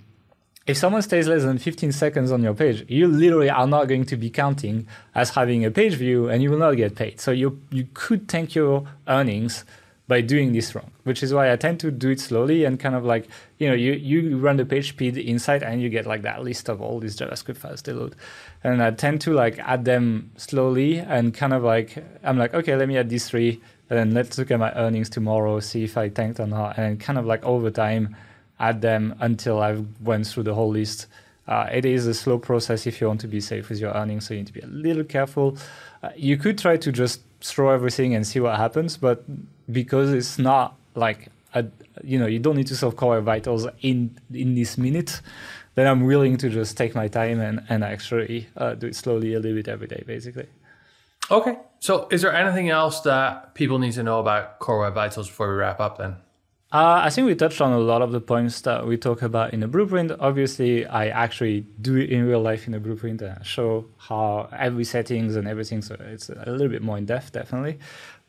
if 0.66 0.76
someone 0.76 1.02
stays 1.02 1.26
less 1.26 1.42
than 1.42 1.58
15 1.58 1.92
seconds 1.92 2.30
on 2.30 2.42
your 2.42 2.54
page, 2.54 2.84
you 2.88 3.08
literally 3.08 3.50
are 3.50 3.66
not 3.66 3.88
going 3.88 4.04
to 4.06 4.16
be 4.16 4.30
counting 4.30 4.86
as 5.14 5.30
having 5.30 5.64
a 5.64 5.70
page 5.70 5.94
view 5.94 6.28
and 6.28 6.42
you 6.42 6.50
will 6.50 6.58
not 6.58 6.76
get 6.76 6.94
paid. 6.94 7.20
So 7.20 7.30
you 7.32 7.60
you 7.70 7.88
could 7.94 8.28
tank 8.28 8.54
your 8.54 8.86
earnings 9.08 9.64
by 10.08 10.20
doing 10.20 10.52
this 10.52 10.74
wrong, 10.74 10.90
which 11.04 11.22
is 11.22 11.32
why 11.32 11.50
I 11.50 11.56
tend 11.56 11.80
to 11.80 11.90
do 11.90 12.10
it 12.10 12.20
slowly 12.20 12.64
and 12.64 12.78
kind 12.78 12.94
of 12.94 13.04
like, 13.04 13.28
you 13.58 13.68
know, 13.68 13.74
you, 13.74 13.92
you 13.92 14.36
run 14.36 14.56
the 14.56 14.66
page 14.66 14.90
speed 14.90 15.16
insight 15.16 15.62
and 15.62 15.80
you 15.80 15.88
get 15.88 16.06
like 16.06 16.22
that 16.22 16.42
list 16.42 16.68
of 16.68 16.82
all 16.82 17.00
these 17.00 17.16
JavaScript 17.16 17.56
files 17.56 17.82
they 17.82 17.92
load. 17.92 18.14
And 18.62 18.82
I 18.82 18.90
tend 18.90 19.20
to 19.22 19.32
like 19.32 19.58
add 19.60 19.84
them 19.84 20.32
slowly 20.36 20.98
and 20.98 21.32
kind 21.32 21.52
of 21.52 21.62
like, 21.62 22.04
I'm 22.22 22.36
like, 22.36 22.52
okay, 22.52 22.76
let 22.76 22.88
me 22.88 22.98
add 22.98 23.08
these 23.08 23.28
three 23.28 23.60
and 23.88 23.98
then 23.98 24.12
let's 24.12 24.36
look 24.38 24.50
at 24.50 24.58
my 24.58 24.72
earnings 24.74 25.08
tomorrow, 25.08 25.60
see 25.60 25.84
if 25.84 25.96
I 25.96 26.08
tanked 26.08 26.40
or 26.40 26.46
not. 26.46 26.78
And 26.78 27.00
kind 27.00 27.18
of 27.18 27.24
like 27.24 27.44
over 27.44 27.70
time, 27.70 28.16
add 28.62 28.80
them 28.80 29.14
until 29.20 29.60
I've 29.60 29.84
went 30.00 30.26
through 30.26 30.44
the 30.44 30.54
whole 30.54 30.70
list. 30.70 31.06
Uh, 31.48 31.68
it 31.72 31.84
is 31.84 32.06
a 32.06 32.14
slow 32.14 32.38
process 32.38 32.86
if 32.86 33.00
you 33.00 33.08
want 33.08 33.20
to 33.20 33.28
be 33.28 33.40
safe 33.40 33.68
with 33.68 33.80
your 33.80 33.92
earnings, 33.92 34.26
so 34.26 34.34
you 34.34 34.40
need 34.40 34.46
to 34.46 34.52
be 34.52 34.60
a 34.60 34.66
little 34.66 35.04
careful. 35.04 35.58
Uh, 36.02 36.10
you 36.16 36.36
could 36.36 36.56
try 36.56 36.76
to 36.76 36.92
just 36.92 37.20
throw 37.40 37.70
everything 37.70 38.14
and 38.14 38.24
see 38.26 38.38
what 38.40 38.56
happens, 38.56 38.96
but 38.96 39.24
because 39.70 40.12
it's 40.12 40.38
not 40.38 40.76
like 40.94 41.28
a, 41.54 41.66
you 42.04 42.18
know 42.18 42.26
you 42.26 42.38
don't 42.38 42.56
need 42.56 42.68
to 42.68 42.76
solve 42.76 42.96
core 42.96 43.20
vitals 43.20 43.66
in 43.80 44.16
in 44.32 44.54
this 44.54 44.78
minute, 44.78 45.20
then 45.74 45.88
I'm 45.88 46.02
willing 46.06 46.36
to 46.38 46.48
just 46.48 46.76
take 46.76 46.94
my 46.94 47.08
time 47.08 47.40
and 47.40 47.64
and 47.68 47.82
actually 47.82 48.46
uh, 48.56 48.74
do 48.74 48.86
it 48.86 48.94
slowly 48.94 49.34
a 49.34 49.40
little 49.40 49.56
bit 49.56 49.68
every 49.68 49.88
day, 49.88 50.04
basically. 50.06 50.46
Okay. 51.30 51.58
So, 51.80 52.06
is 52.10 52.22
there 52.22 52.32
anything 52.32 52.68
else 52.70 53.00
that 53.00 53.54
people 53.54 53.78
need 53.78 53.92
to 53.92 54.02
know 54.02 54.20
about 54.20 54.58
Core 54.60 54.80
Web 54.80 54.94
Vitals 54.94 55.28
before 55.28 55.48
we 55.48 55.54
wrap 55.54 55.80
up? 55.80 55.98
Then. 55.98 56.16
Uh, 56.72 57.02
I 57.04 57.10
think 57.10 57.26
we 57.26 57.34
touched 57.34 57.60
on 57.60 57.72
a 57.72 57.78
lot 57.78 58.00
of 58.00 58.12
the 58.12 58.20
points 58.20 58.62
that 58.62 58.86
we 58.86 58.96
talk 58.96 59.20
about 59.20 59.52
in 59.52 59.60
the 59.60 59.68
blueprint. 59.68 60.10
Obviously, 60.18 60.86
I 60.86 61.08
actually 61.08 61.66
do 61.82 61.98
it 61.98 62.08
in 62.08 62.26
real 62.26 62.40
life 62.40 62.64
in 62.64 62.72
the 62.72 62.80
blueprint 62.80 63.20
and 63.20 63.44
show 63.44 63.84
how 63.98 64.48
every 64.58 64.84
settings 64.84 65.36
and 65.36 65.46
everything. 65.46 65.82
So 65.82 65.98
it's 66.00 66.30
a 66.30 66.50
little 66.50 66.70
bit 66.70 66.80
more 66.80 66.96
in 66.96 67.04
depth, 67.04 67.32
definitely. 67.32 67.78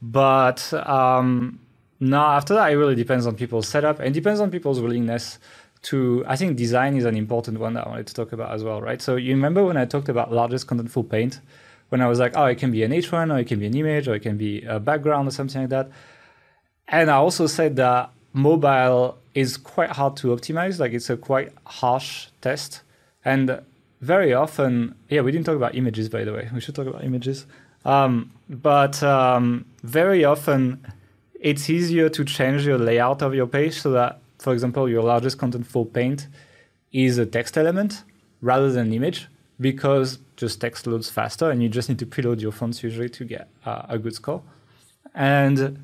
But 0.02 0.74
um, 0.74 1.60
now 2.02 2.34
after 2.34 2.54
that, 2.56 2.70
it 2.70 2.76
really 2.76 2.96
depends 2.96 3.26
on 3.26 3.36
people's 3.36 3.66
setup 3.66 4.02
and 4.02 4.14
depends 4.14 4.42
on 4.42 4.52
people's 4.52 4.82
willingness 4.82 5.40
to. 5.84 6.26
I 6.28 6.36
think 6.36 6.58
design 6.58 6.98
is 6.98 7.06
an 7.06 7.16
important 7.16 7.62
one 7.62 7.76
that 7.76 7.88
I 7.88 7.90
wanted 7.92 8.08
to 8.08 8.14
talk 8.14 8.34
about 8.34 8.52
as 8.52 8.62
well, 8.62 8.82
right? 8.82 9.02
So 9.02 9.16
you 9.16 9.34
remember 9.34 9.64
when 9.64 9.78
I 9.78 9.86
talked 9.86 10.10
about 10.10 10.34
largest 10.34 10.68
contentful 10.68 11.10
paint, 11.10 11.40
when 11.88 12.02
I 12.02 12.08
was 12.08 12.20
like, 12.20 12.34
oh, 12.36 12.48
it 12.48 12.58
can 12.58 12.72
be 12.72 12.84
an 12.84 12.92
H1 12.92 13.34
or 13.34 13.40
it 13.40 13.48
can 13.48 13.60
be 13.60 13.68
an 13.68 13.78
image 13.78 14.10
or 14.10 14.16
it 14.16 14.20
can 14.22 14.36
be 14.36 14.64
a 14.64 14.82
background 14.82 15.30
or 15.30 15.32
something 15.32 15.62
like 15.62 15.70
that. 15.70 15.92
And 16.90 17.10
I 17.10 17.16
also 17.16 17.48
said 17.48 17.78
that 17.78 18.12
mobile 18.34 19.18
is 19.34 19.58
quite 19.58 19.92
hard 19.92 20.18
to 20.18 20.28
optimize. 20.28 20.80
Like 20.80 20.94
it's 20.94 21.10
a 21.10 21.18
quite 21.18 21.52
harsh 21.66 22.28
test. 22.42 22.82
And 23.24 23.62
very 24.02 24.34
often, 24.34 24.96
yeah, 25.10 25.22
we 25.22 25.32
didn't 25.32 25.46
talk 25.46 25.56
about 25.56 25.76
images, 25.76 26.10
by 26.10 26.24
the 26.24 26.34
way. 26.34 26.50
We 26.54 26.60
should 26.60 26.76
talk 26.76 26.88
about 26.88 27.04
images. 27.04 27.46
Um, 27.86 28.32
but 28.50 29.02
um, 29.04 29.66
very 29.84 30.26
often, 30.26 30.86
it's 31.40 31.70
easier 31.70 32.10
to 32.10 32.26
change 32.26 32.66
your 32.66 32.78
layout 32.78 33.22
of 33.22 33.34
your 33.34 33.48
page 33.48 33.82
so 33.82 33.92
that, 33.92 34.20
for 34.40 34.54
example, 34.54 34.90
your 34.90 35.04
largest 35.04 35.38
content 35.38 35.68
contentful 35.68 35.94
paint 35.94 36.28
is 36.92 37.18
a 37.18 37.26
text 37.26 37.58
element 37.58 38.04
rather 38.42 38.72
than 38.72 38.88
an 38.88 38.94
image 38.94 39.28
because 39.60 40.20
just 40.36 40.60
text 40.62 40.88
loads 40.88 41.10
faster 41.10 41.50
and 41.50 41.62
you 41.62 41.70
just 41.70 41.90
need 41.90 42.00
to 42.00 42.06
preload 42.06 42.42
your 42.42 42.52
fonts 42.52 42.84
usually 42.84 43.10
to 43.10 43.24
get 43.24 43.48
uh, 43.66 43.84
a 43.90 43.98
good 43.98 44.14
score. 44.14 44.42
And 45.14 45.80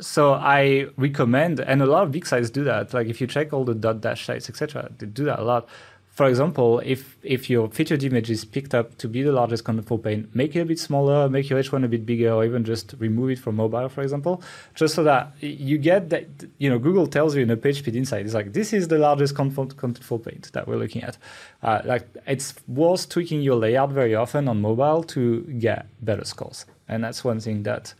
so 0.00 0.34
I 0.34 0.86
recommend, 0.96 1.60
and 1.60 1.82
a 1.82 1.86
lot 1.86 2.04
of 2.04 2.12
big 2.12 2.26
sites 2.26 2.50
do 2.50 2.64
that. 2.64 2.94
Like 2.94 3.08
if 3.08 3.20
you 3.20 3.26
check 3.26 3.52
all 3.52 3.64
the 3.64 3.74
Dotdash 3.74 4.24
sites, 4.24 4.48
etc., 4.48 4.90
they 4.98 5.06
do 5.06 5.24
that 5.24 5.38
a 5.40 5.44
lot. 5.44 5.68
For 6.10 6.26
example, 6.26 6.80
if 6.84 7.16
if 7.22 7.48
your 7.48 7.68
featured 7.68 8.02
image 8.02 8.28
is 8.28 8.44
picked 8.44 8.74
up 8.74 8.98
to 8.98 9.08
be 9.08 9.22
the 9.22 9.30
largest 9.30 9.62
contentful 9.62 10.02
paint, 10.02 10.34
make 10.34 10.56
it 10.56 10.60
a 10.60 10.64
bit 10.64 10.80
smaller, 10.80 11.28
make 11.28 11.48
your 11.48 11.60
H1 11.60 11.84
a 11.84 11.88
bit 11.88 12.04
bigger, 12.04 12.32
or 12.32 12.44
even 12.44 12.64
just 12.64 12.94
remove 12.98 13.30
it 13.30 13.38
from 13.38 13.54
mobile, 13.54 13.88
for 13.88 14.02
example, 14.02 14.42
just 14.74 14.96
so 14.96 15.04
that 15.04 15.32
you 15.40 15.78
get 15.78 16.10
that. 16.10 16.26
You 16.58 16.70
know, 16.70 16.78
Google 16.80 17.06
tells 17.06 17.36
you 17.36 17.42
in 17.42 17.50
a 17.50 17.56
page 17.56 17.78
speed 17.78 17.94
insight, 17.94 18.24
it's 18.24 18.34
like 18.34 18.52
this 18.52 18.72
is 18.72 18.88
the 18.88 18.98
largest 18.98 19.36
content 19.36 19.76
contentful 19.76 20.24
paint 20.24 20.50
that 20.54 20.66
we're 20.66 20.76
looking 20.76 21.04
at. 21.04 21.18
Uh, 21.62 21.82
like 21.84 22.08
it's 22.26 22.52
worth 22.66 23.08
tweaking 23.08 23.40
your 23.40 23.54
layout 23.54 23.90
very 23.90 24.16
often 24.16 24.48
on 24.48 24.60
mobile 24.60 25.04
to 25.04 25.42
get 25.60 25.86
better 26.04 26.24
scores, 26.24 26.66
and 26.88 27.04
that's 27.04 27.22
one 27.22 27.38
thing 27.38 27.62
that 27.62 27.94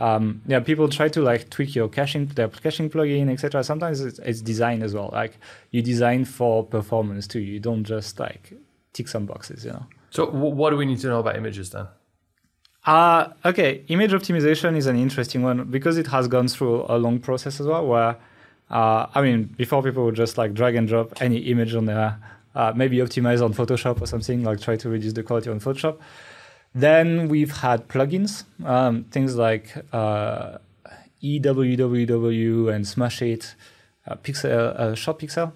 um, 0.00 0.40
yeah, 0.46 0.60
people 0.60 0.88
try 0.88 1.08
to 1.10 1.20
like 1.20 1.50
tweak 1.50 1.74
your 1.74 1.88
caching, 1.88 2.26
their 2.26 2.48
caching 2.48 2.88
plugin, 2.88 3.30
etc. 3.30 3.62
Sometimes 3.62 4.00
it's, 4.00 4.18
it's 4.20 4.40
design 4.40 4.82
as 4.82 4.94
well. 4.94 5.10
Like 5.12 5.36
you 5.72 5.82
design 5.82 6.24
for 6.24 6.64
performance 6.64 7.26
too. 7.26 7.40
You 7.40 7.60
don't 7.60 7.84
just 7.84 8.18
like 8.18 8.54
tick 8.94 9.08
some 9.08 9.26
boxes, 9.26 9.64
you 9.66 9.72
know. 9.72 9.86
So 10.08 10.26
w- 10.26 10.54
what 10.54 10.70
do 10.70 10.78
we 10.78 10.86
need 10.86 11.00
to 11.00 11.08
know 11.08 11.20
about 11.20 11.36
images 11.36 11.68
then? 11.70 11.86
Uh, 12.86 13.28
okay, 13.44 13.84
image 13.88 14.12
optimization 14.12 14.74
is 14.74 14.86
an 14.86 14.96
interesting 14.96 15.42
one 15.42 15.64
because 15.64 15.98
it 15.98 16.06
has 16.06 16.28
gone 16.28 16.48
through 16.48 16.86
a 16.88 16.96
long 16.96 17.18
process 17.18 17.60
as 17.60 17.66
well. 17.66 17.86
Where, 17.86 18.16
uh, 18.70 19.06
I 19.14 19.20
mean, 19.20 19.44
before 19.44 19.82
people 19.82 20.06
would 20.06 20.14
just 20.14 20.38
like 20.38 20.54
drag 20.54 20.76
and 20.76 20.88
drop 20.88 21.20
any 21.20 21.36
image 21.36 21.74
on 21.74 21.84
there, 21.84 22.18
uh, 22.54 22.72
maybe 22.74 22.96
optimize 22.96 23.44
on 23.44 23.52
Photoshop 23.52 24.00
or 24.00 24.06
something, 24.06 24.44
like 24.44 24.62
try 24.62 24.76
to 24.76 24.88
reduce 24.88 25.12
the 25.12 25.22
quality 25.22 25.50
on 25.50 25.60
Photoshop. 25.60 25.98
Then 26.74 27.28
we've 27.28 27.50
had 27.50 27.88
plugins, 27.88 28.44
um, 28.64 29.04
things 29.04 29.36
like 29.36 29.74
uh, 29.92 30.58
EWWW 31.22 32.72
and 32.72 32.84
Smushit, 32.84 33.54
uh, 34.06 34.14
Pixel, 34.16 34.50
uh, 34.50 34.94
Short 34.94 35.18
Pixel, 35.18 35.52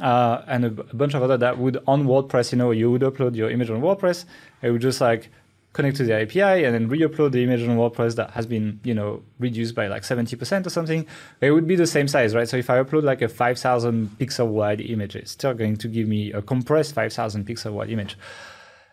uh, 0.00 0.42
and 0.46 0.64
a, 0.64 0.68
a 0.68 0.94
bunch 0.94 1.14
of 1.14 1.22
other 1.22 1.36
that 1.36 1.58
would 1.58 1.82
on 1.86 2.06
WordPress, 2.06 2.52
you 2.52 2.58
know, 2.58 2.70
you 2.70 2.90
would 2.90 3.02
upload 3.02 3.34
your 3.34 3.50
image 3.50 3.70
on 3.70 3.80
WordPress, 3.80 4.24
it 4.62 4.70
would 4.70 4.80
just 4.80 5.00
like 5.00 5.30
connect 5.72 5.96
to 5.96 6.04
the 6.04 6.14
API 6.14 6.64
and 6.64 6.74
then 6.74 6.88
re-upload 6.88 7.30
the 7.30 7.42
image 7.44 7.62
on 7.62 7.76
WordPress 7.76 8.16
that 8.16 8.30
has 8.30 8.46
been, 8.46 8.80
you 8.82 8.92
know, 8.92 9.22
reduced 9.38 9.74
by 9.74 9.86
like 9.86 10.02
70% 10.02 10.66
or 10.66 10.70
something. 10.70 11.06
It 11.40 11.52
would 11.52 11.66
be 11.66 11.76
the 11.76 11.86
same 11.86 12.08
size, 12.08 12.34
right? 12.34 12.48
So 12.48 12.56
if 12.56 12.68
I 12.68 12.82
upload 12.82 13.04
like 13.04 13.22
a 13.22 13.28
5,000 13.28 14.10
pixel 14.18 14.48
wide 14.48 14.80
image, 14.80 15.14
it's 15.14 15.30
still 15.30 15.54
going 15.54 15.76
to 15.76 15.88
give 15.88 16.08
me 16.08 16.32
a 16.32 16.42
compressed 16.42 16.94
5,000 16.94 17.46
pixel 17.46 17.72
wide 17.72 17.90
image. 17.90 18.18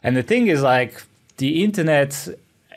And 0.03 0.15
the 0.15 0.23
thing 0.23 0.47
is 0.47 0.61
like 0.61 1.01
the 1.37 1.63
internet 1.63 2.27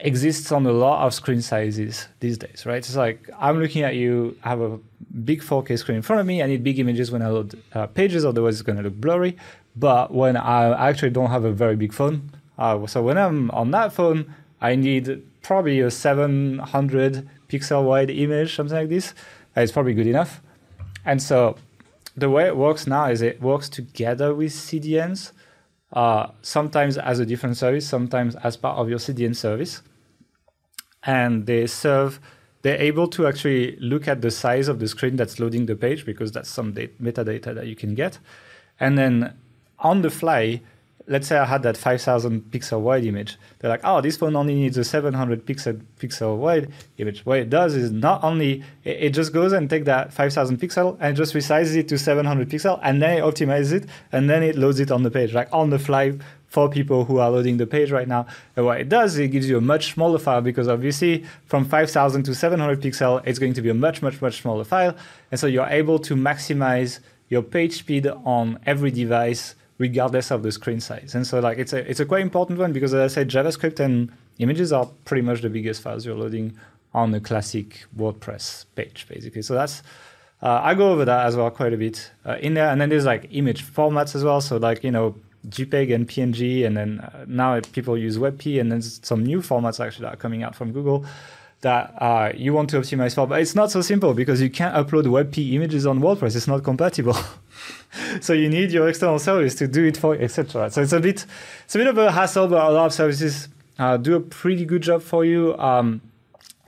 exists 0.01 0.51
on 0.53 0.67
a 0.67 0.73
lot 0.73 1.07
of 1.07 1.13
screen 1.15 1.43
sizes 1.43 2.09
these 2.21 2.39
days, 2.39 2.65
right? 2.65 2.79
It's 2.79 2.97
like 2.97 3.29
I'm 3.39 3.61
looking 3.61 3.83
at 3.83 3.95
you, 3.97 4.37
I 4.43 4.51
have 4.51 4.61
a 4.61 4.79
big 5.25 5.43
4K 5.43 5.79
screen 5.79 5.97
in 5.97 6.03
front 6.03 6.21
of 6.21 6.27
me. 6.27 6.43
I 6.43 6.47
need 6.47 6.65
big 6.65 6.79
images 6.79 7.11
when 7.11 7.23
I 7.23 7.29
load 7.29 7.61
uh, 7.73 7.87
pages, 7.87 8.25
otherwise 8.25 8.55
it's 8.55 8.63
going 8.63 8.79
to 8.79 8.85
look 8.85 8.95
blurry. 8.95 9.37
But 9.77 10.13
when 10.13 10.37
I 10.37 10.89
actually 10.89 11.11
don't 11.11 11.31
have 11.31 11.45
a 11.45 11.53
very 11.53 11.77
big 11.77 11.93
phone, 11.93 12.31
uh, 12.59 12.87
so 12.87 13.03
when 13.03 13.19
I'm 13.19 13.51
on 13.53 13.71
that 13.71 13.93
phone, 13.93 14.35
I 14.61 14.75
need 14.77 15.23
probably 15.43 15.81
a 15.81 15.91
700 15.91 17.29
pixel 17.49 17.85
wide 17.85 18.11
image, 18.11 18.55
something 18.55 18.77
like 18.77 18.89
this. 18.89 19.15
It's 19.57 19.73
probably 19.73 19.95
good 19.95 20.07
enough. 20.07 20.43
And 21.05 21.23
so 21.23 21.57
the 22.17 22.29
way 22.29 22.47
it 22.47 22.57
works 22.57 22.87
now 22.87 23.07
is 23.07 23.23
it 23.23 23.41
works 23.41 23.69
together 23.69 24.35
with 24.35 24.53
CDNs 24.53 25.33
uh, 25.93 26.29
sometimes 26.43 26.99
as 26.99 27.19
a 27.19 27.27
different 27.27 27.57
service, 27.57 27.87
sometimes 27.87 28.37
as 28.37 28.57
part 28.57 28.79
of 28.79 28.89
your 28.89 28.99
CDN 28.99 29.35
service. 29.35 29.83
And 31.03 31.47
they 31.47 31.67
serve, 31.67 32.21
they're 32.63 32.81
able 32.81 33.09
to 33.09 33.27
actually 33.27 33.77
look 33.77 34.07
at 34.07 34.21
the 34.21 34.31
size 34.31 34.69
of 34.69 34.79
the 34.79 34.89
screen 34.89 35.17
that's 35.17 35.41
loading 35.41 35.67
the 35.67 35.77
page 35.77 36.05
because 36.05 36.33
that's 36.33 36.51
some 36.51 36.73
data, 36.73 36.93
metadata 37.01 37.55
that 37.55 37.67
you 37.67 37.75
can 37.75 37.95
get. 37.95 38.19
And 38.79 38.97
then 38.99 39.37
on 39.79 40.03
the 40.03 40.11
fly, 40.11 40.63
let's 41.11 41.27
say 41.27 41.37
I 41.37 41.45
had 41.45 41.65
that 41.65 41.77
5,000 41.77 42.53
pixel 42.53 42.81
wide 42.81 43.05
image. 43.05 43.37
They're 43.59 43.69
like, 43.69 43.81
oh, 43.83 44.01
this 44.01 44.17
phone 44.17 44.37
only 44.37 44.55
needs 44.55 44.79
a 44.79 44.85
700 44.85 45.45
pixel 45.45 45.83
pixel 45.99 46.37
wide 46.37 46.73
image. 46.99 47.27
What 47.27 47.41
it 47.41 47.51
does 47.51 47.75
is 47.75 47.91
not 47.91 48.23
only 48.23 48.63
it, 48.85 48.97
it 49.03 49.11
just 49.11 49.33
goes 49.33 49.53
and 49.53 49.69
take 49.69 49.85
that 49.87 50.13
5,000 50.13 50.59
pixel 50.59 50.97
and 51.01 51.17
just 51.17 51.35
resizes 51.35 51.77
it 51.77 51.89
to 51.89 51.99
700 51.99 52.49
pixel, 52.49 52.79
and 52.83 53.03
then 53.03 53.19
it 53.19 53.23
optimizes 53.23 53.73
it, 53.73 53.87
and 54.13 54.31
then 54.31 54.45
it 54.45 54.57
loads 54.57 54.79
it 54.79 54.93
on 54.93 55.03
the 55.03 55.11
page, 55.11 55.35
like 55.35 55.49
on 55.53 55.71
the 55.71 55.81
fly 55.81 56.17
for 56.47 56.69
people 56.69 57.05
who 57.05 57.19
are 57.19 57.31
loading 57.31 57.57
the 57.57 57.67
page 57.67 57.91
right 57.91 58.09
now. 58.09 58.27
And 58.57 58.65
what 58.67 58.81
it 58.81 58.89
does, 58.89 59.19
it 59.19 59.29
gives 59.29 59.49
you 59.49 59.59
a 59.59 59.61
much 59.61 59.95
smaller 59.95 60.19
file 60.19 60.41
because 60.41 60.69
obviously 60.69 61.25
from 61.47 61.65
5000 61.65 62.23
to 62.25 62.35
700 62.35 62.81
pixel, 62.81 63.21
it's 63.25 63.39
going 63.39 63.55
to 63.55 63.63
be 63.63 63.69
a 63.69 63.75
much, 63.75 64.01
much, 64.01 64.21
much 64.23 64.43
smaller 64.43 64.65
file. 64.65 64.97
And 65.31 65.39
so 65.39 65.47
you're 65.47 65.67
able 65.67 65.99
to 66.01 66.15
maximize 66.15 67.01
your 67.29 67.43
page 67.43 67.79
speed 67.79 68.09
on 68.09 68.59
every 68.67 68.91
device 68.91 69.55
regardless 69.81 70.31
of 70.31 70.43
the 70.43 70.53
screen 70.53 70.79
size. 70.79 71.15
And 71.15 71.27
so 71.27 71.41
like 71.41 71.59
it's 71.59 71.73
a 71.73 71.91
it's 71.91 71.99
a 71.99 72.07
quite 72.07 72.21
important 72.21 72.59
one 72.59 72.73
because 72.73 72.95
as 72.95 73.13
I 73.13 73.15
said, 73.15 73.29
JavaScript 73.29 73.81
and 73.81 74.13
images 74.39 74.73
are 74.73 74.87
pretty 75.07 75.23
much 75.23 75.41
the 75.41 75.49
biggest 75.49 75.83
files 75.83 76.05
you're 76.07 76.15
loading 76.15 76.57
on 76.93 77.15
a 77.15 77.21
classic 77.21 77.87
WordPress 77.97 78.67
page, 78.75 79.07
basically. 79.09 79.43
So 79.43 79.55
that's 79.55 79.83
uh, 80.43 80.61
I 80.63 80.75
go 80.75 80.93
over 80.93 81.05
that 81.07 81.27
as 81.27 81.35
well 81.35 81.51
quite 81.51 81.73
a 81.73 81.79
bit 81.79 82.11
uh, 82.27 82.37
in 82.41 82.55
there. 82.55 82.69
And 82.69 82.81
then 82.81 82.91
there's 82.91 83.07
like 83.07 83.27
image 83.31 83.65
formats 83.65 84.15
as 84.15 84.23
well. 84.23 84.43
So 84.43 84.59
like 84.59 84.85
you 84.85 84.91
know 84.91 85.15
JPEG 85.49 85.95
and 85.95 86.07
PNG, 86.07 86.67
and 86.67 86.77
then 86.77 87.01
uh, 87.01 87.25
now 87.27 87.59
people 87.73 87.97
use 87.97 88.19
WebP, 88.19 88.61
and 88.61 88.71
then 88.71 88.83
some 88.83 89.25
new 89.25 89.41
formats 89.41 89.85
actually 89.85 90.05
that 90.05 90.13
are 90.13 90.23
coming 90.25 90.43
out 90.43 90.55
from 90.55 90.73
Google 90.73 91.07
that 91.63 91.95
uh, 92.03 92.33
you 92.35 92.53
want 92.53 92.71
to 92.71 92.81
optimize 92.81 93.15
for. 93.15 93.27
But 93.27 93.41
it's 93.41 93.55
not 93.55 93.71
so 93.71 93.83
simple 93.83 94.15
because 94.15 94.41
you 94.41 94.51
can't 94.51 94.75
upload 94.75 95.05
WebP 95.05 95.53
images 95.53 95.87
on 95.87 96.01
WordPress. 96.01 96.37
It's 96.37 96.49
not 96.49 96.65
compatible. 96.65 97.17
so 98.21 98.33
you 98.33 98.49
need 98.49 98.71
your 98.71 98.89
external 98.89 99.19
service 99.19 99.55
to 99.57 99.69
do 99.69 99.85
it 99.85 99.97
for, 99.97 100.15
etc. 100.15 100.71
So 100.71 100.83
it's 100.83 100.93
a 100.93 101.01
bit, 101.01 101.27
it's 101.65 101.75
a 101.75 101.79
bit 101.79 101.87
of 101.87 101.99
a 101.99 102.13
hassle, 102.13 102.49
but 102.49 102.65
a 102.65 102.71
lot 102.71 102.87
of 102.87 102.95
services 102.95 103.49
uh, 103.79 103.97
do 103.97 104.15
a 104.15 104.21
pretty 104.21 104.65
good 104.65 104.83
job 104.83 105.03
for 105.03 105.25
you. 105.25 105.57
Um, 105.59 106.01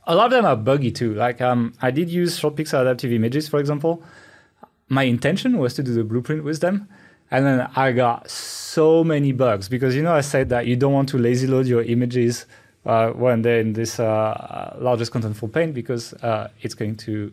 a 0.07 0.14
lot 0.14 0.26
of 0.26 0.32
them 0.32 0.45
are 0.45 0.57
buggy 0.57 0.90
too. 0.90 1.14
Like 1.14 1.40
um, 1.40 1.74
I 1.80 1.90
did 1.90 2.11
use 2.11 2.38
short 2.38 2.57
pixel 2.57 2.82
adaptive 2.82 3.12
images, 3.12 3.49
for 3.49 3.61
example. 3.61 4.03
My 4.88 5.05
intention 5.05 5.59
was 5.59 5.74
to 5.74 5.82
do 5.82 5.95
the 5.95 6.05
blueprint 6.05 6.45
with 6.45 6.61
them. 6.61 6.88
And 7.30 7.47
then 7.47 7.70
I 7.74 7.93
got 7.93 8.28
so 8.28 9.03
many 9.03 9.32
bugs 9.32 9.66
because 9.66 9.97
you 9.97 10.03
know 10.03 10.12
I 10.12 10.20
said 10.20 10.51
that 10.51 10.66
you 10.66 10.76
don't 10.76 10.93
want 10.93 11.09
to 11.11 11.18
lazy 11.18 11.47
load 11.47 11.66
your 11.66 11.82
images 11.82 12.45
when 12.85 13.43
they're 13.43 13.61
in 13.61 13.72
this 13.74 14.01
uh, 14.01 14.76
largest 14.80 15.12
contentful 15.12 15.53
paint 15.53 15.74
because 15.74 16.14
uh, 16.14 16.49
it's 16.61 16.74
going 16.74 16.97
to 16.97 17.33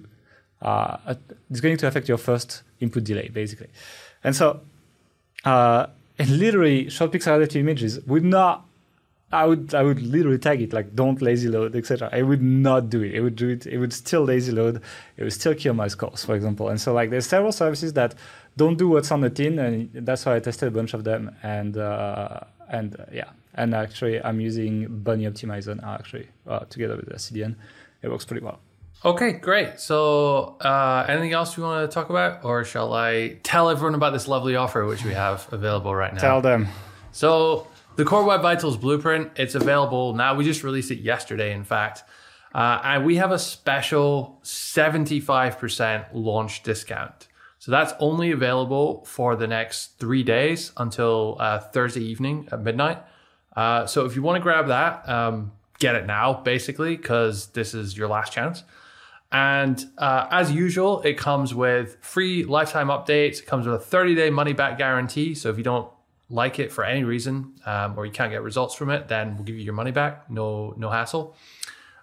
uh, 0.61 1.15
it's 1.49 1.61
going 1.61 1.77
to 1.77 1.87
affect 1.87 2.07
your 2.07 2.17
first 2.17 2.63
input 2.79 3.03
delay 3.03 3.29
basically. 3.29 3.69
And 4.23 4.35
so, 4.35 4.61
uh, 5.45 5.87
and 6.17 6.29
literally, 6.29 6.89
short 6.89 7.11
pixel 7.11 7.37
adaptive 7.37 7.61
images 7.61 7.99
would 8.05 8.25
not. 8.25 8.65
I 9.31 9.45
would 9.45 9.75
I 9.75 9.83
would 9.83 10.01
literally 10.01 10.39
tag 10.39 10.59
it 10.59 10.73
like 10.73 10.95
don't 10.95 11.21
lazy 11.21 11.49
load 11.49 11.75
etc. 11.75 12.09
I 12.11 12.23
would 12.23 12.41
not 12.41 12.89
do 12.89 13.03
it. 13.03 13.13
It 13.13 13.21
would 13.21 13.35
do 13.35 13.49
it. 13.49 13.67
It 13.67 13.77
would 13.77 13.93
still 13.93 14.23
lazy 14.23 14.51
load. 14.51 14.81
It 15.17 15.23
would 15.23 15.33
still 15.33 15.53
kill 15.53 15.75
my 15.75 15.87
scores, 15.87 16.25
for 16.25 16.35
example. 16.35 16.69
And 16.69 16.81
so 16.81 16.93
like 16.93 17.11
there's 17.11 17.27
several 17.27 17.51
services 17.51 17.93
that 17.93 18.15
don't 18.57 18.75
do 18.77 18.89
what's 18.89 19.11
on 19.11 19.21
the 19.21 19.29
tin, 19.29 19.59
and 19.59 19.91
that's 19.93 20.25
why 20.25 20.35
I 20.35 20.39
tested 20.39 20.67
a 20.67 20.71
bunch 20.71 20.95
of 20.95 21.03
them. 21.03 21.35
And 21.43 21.77
uh, 21.77 22.39
and 22.69 22.99
uh, 22.99 23.05
yeah, 23.11 23.29
and 23.55 23.73
actually 23.73 24.21
I'm 24.21 24.39
using 24.39 25.01
Bunny 25.03 25.25
Optimizer 25.25 25.79
now 25.81 25.93
actually 25.93 26.27
uh, 26.47 26.59
together 26.59 26.95
with 26.95 27.07
the 27.07 27.15
CDN. 27.15 27.55
It 28.01 28.09
works 28.09 28.25
pretty 28.25 28.43
well. 28.43 28.59
Okay, 29.05 29.31
great. 29.31 29.79
So, 29.79 30.57
uh, 30.59 31.05
anything 31.07 31.31
else 31.31 31.55
you 31.55 31.63
want 31.63 31.89
to 31.89 31.93
talk 31.93 32.09
about, 32.09 32.43
or 32.43 32.65
shall 32.65 32.93
I 32.93 33.37
tell 33.43 33.69
everyone 33.69 33.95
about 33.95 34.11
this 34.11 34.27
lovely 34.27 34.57
offer 34.57 34.85
which 34.85 35.05
we 35.05 35.13
have 35.13 35.47
available 35.53 35.95
right 35.95 36.13
now? 36.13 36.19
Tell 36.19 36.41
them. 36.41 36.67
So, 37.13 37.67
the 37.95 38.03
Core 38.03 38.25
Web 38.25 38.41
Vitals 38.41 38.75
Blueprint, 38.75 39.31
it's 39.37 39.55
available 39.55 40.13
now. 40.13 40.35
We 40.35 40.43
just 40.43 40.63
released 40.65 40.91
it 40.91 40.99
yesterday, 40.99 41.53
in 41.53 41.63
fact. 41.63 42.03
Uh, 42.53 42.81
and 42.83 43.05
we 43.05 43.15
have 43.15 43.31
a 43.31 43.39
special 43.39 44.39
75% 44.43 46.07
launch 46.13 46.63
discount. 46.63 47.28
So 47.59 47.71
that's 47.71 47.93
only 47.99 48.31
available 48.31 49.03
for 49.05 49.35
the 49.35 49.45
next 49.45 49.99
three 49.99 50.23
days 50.23 50.71
until 50.77 51.35
uh, 51.39 51.59
Thursday 51.59 52.01
evening 52.01 52.47
at 52.51 52.61
midnight. 52.61 52.99
Uh, 53.55 53.85
so 53.85 54.05
if 54.05 54.15
you 54.15 54.21
want 54.21 54.37
to 54.37 54.41
grab 54.41 54.67
that, 54.67 55.07
um, 55.09 55.51
get 55.77 55.95
it 55.95 56.05
now, 56.05 56.33
basically, 56.33 56.95
because 56.95 57.47
this 57.47 57.73
is 57.73 57.97
your 57.97 58.07
last 58.07 58.31
chance. 58.31 58.63
And 59.31 59.85
uh, 59.97 60.27
as 60.31 60.51
usual, 60.51 61.01
it 61.01 61.17
comes 61.17 61.53
with 61.53 61.97
free 62.01 62.45
lifetime 62.45 62.87
updates. 62.87 63.39
It 63.39 63.45
comes 63.45 63.67
with 63.67 63.75
a 63.75 63.83
30 63.83 64.15
day 64.15 64.29
money 64.29 64.53
back 64.53 64.77
guarantee. 64.77 65.35
So 65.35 65.49
if 65.49 65.57
you 65.57 65.63
don't 65.63 65.91
like 66.29 66.59
it 66.59 66.71
for 66.71 66.83
any 66.83 67.03
reason 67.03 67.55
um, 67.65 67.97
or 67.97 68.05
you 68.05 68.11
can't 68.11 68.31
get 68.31 68.41
results 68.41 68.73
from 68.73 68.89
it, 68.89 69.07
then 69.07 69.35
we'll 69.35 69.43
give 69.43 69.55
you 69.55 69.63
your 69.63 69.73
money 69.73 69.91
back. 69.91 70.29
No, 70.31 70.73
no 70.77 70.89
hassle. 70.89 71.35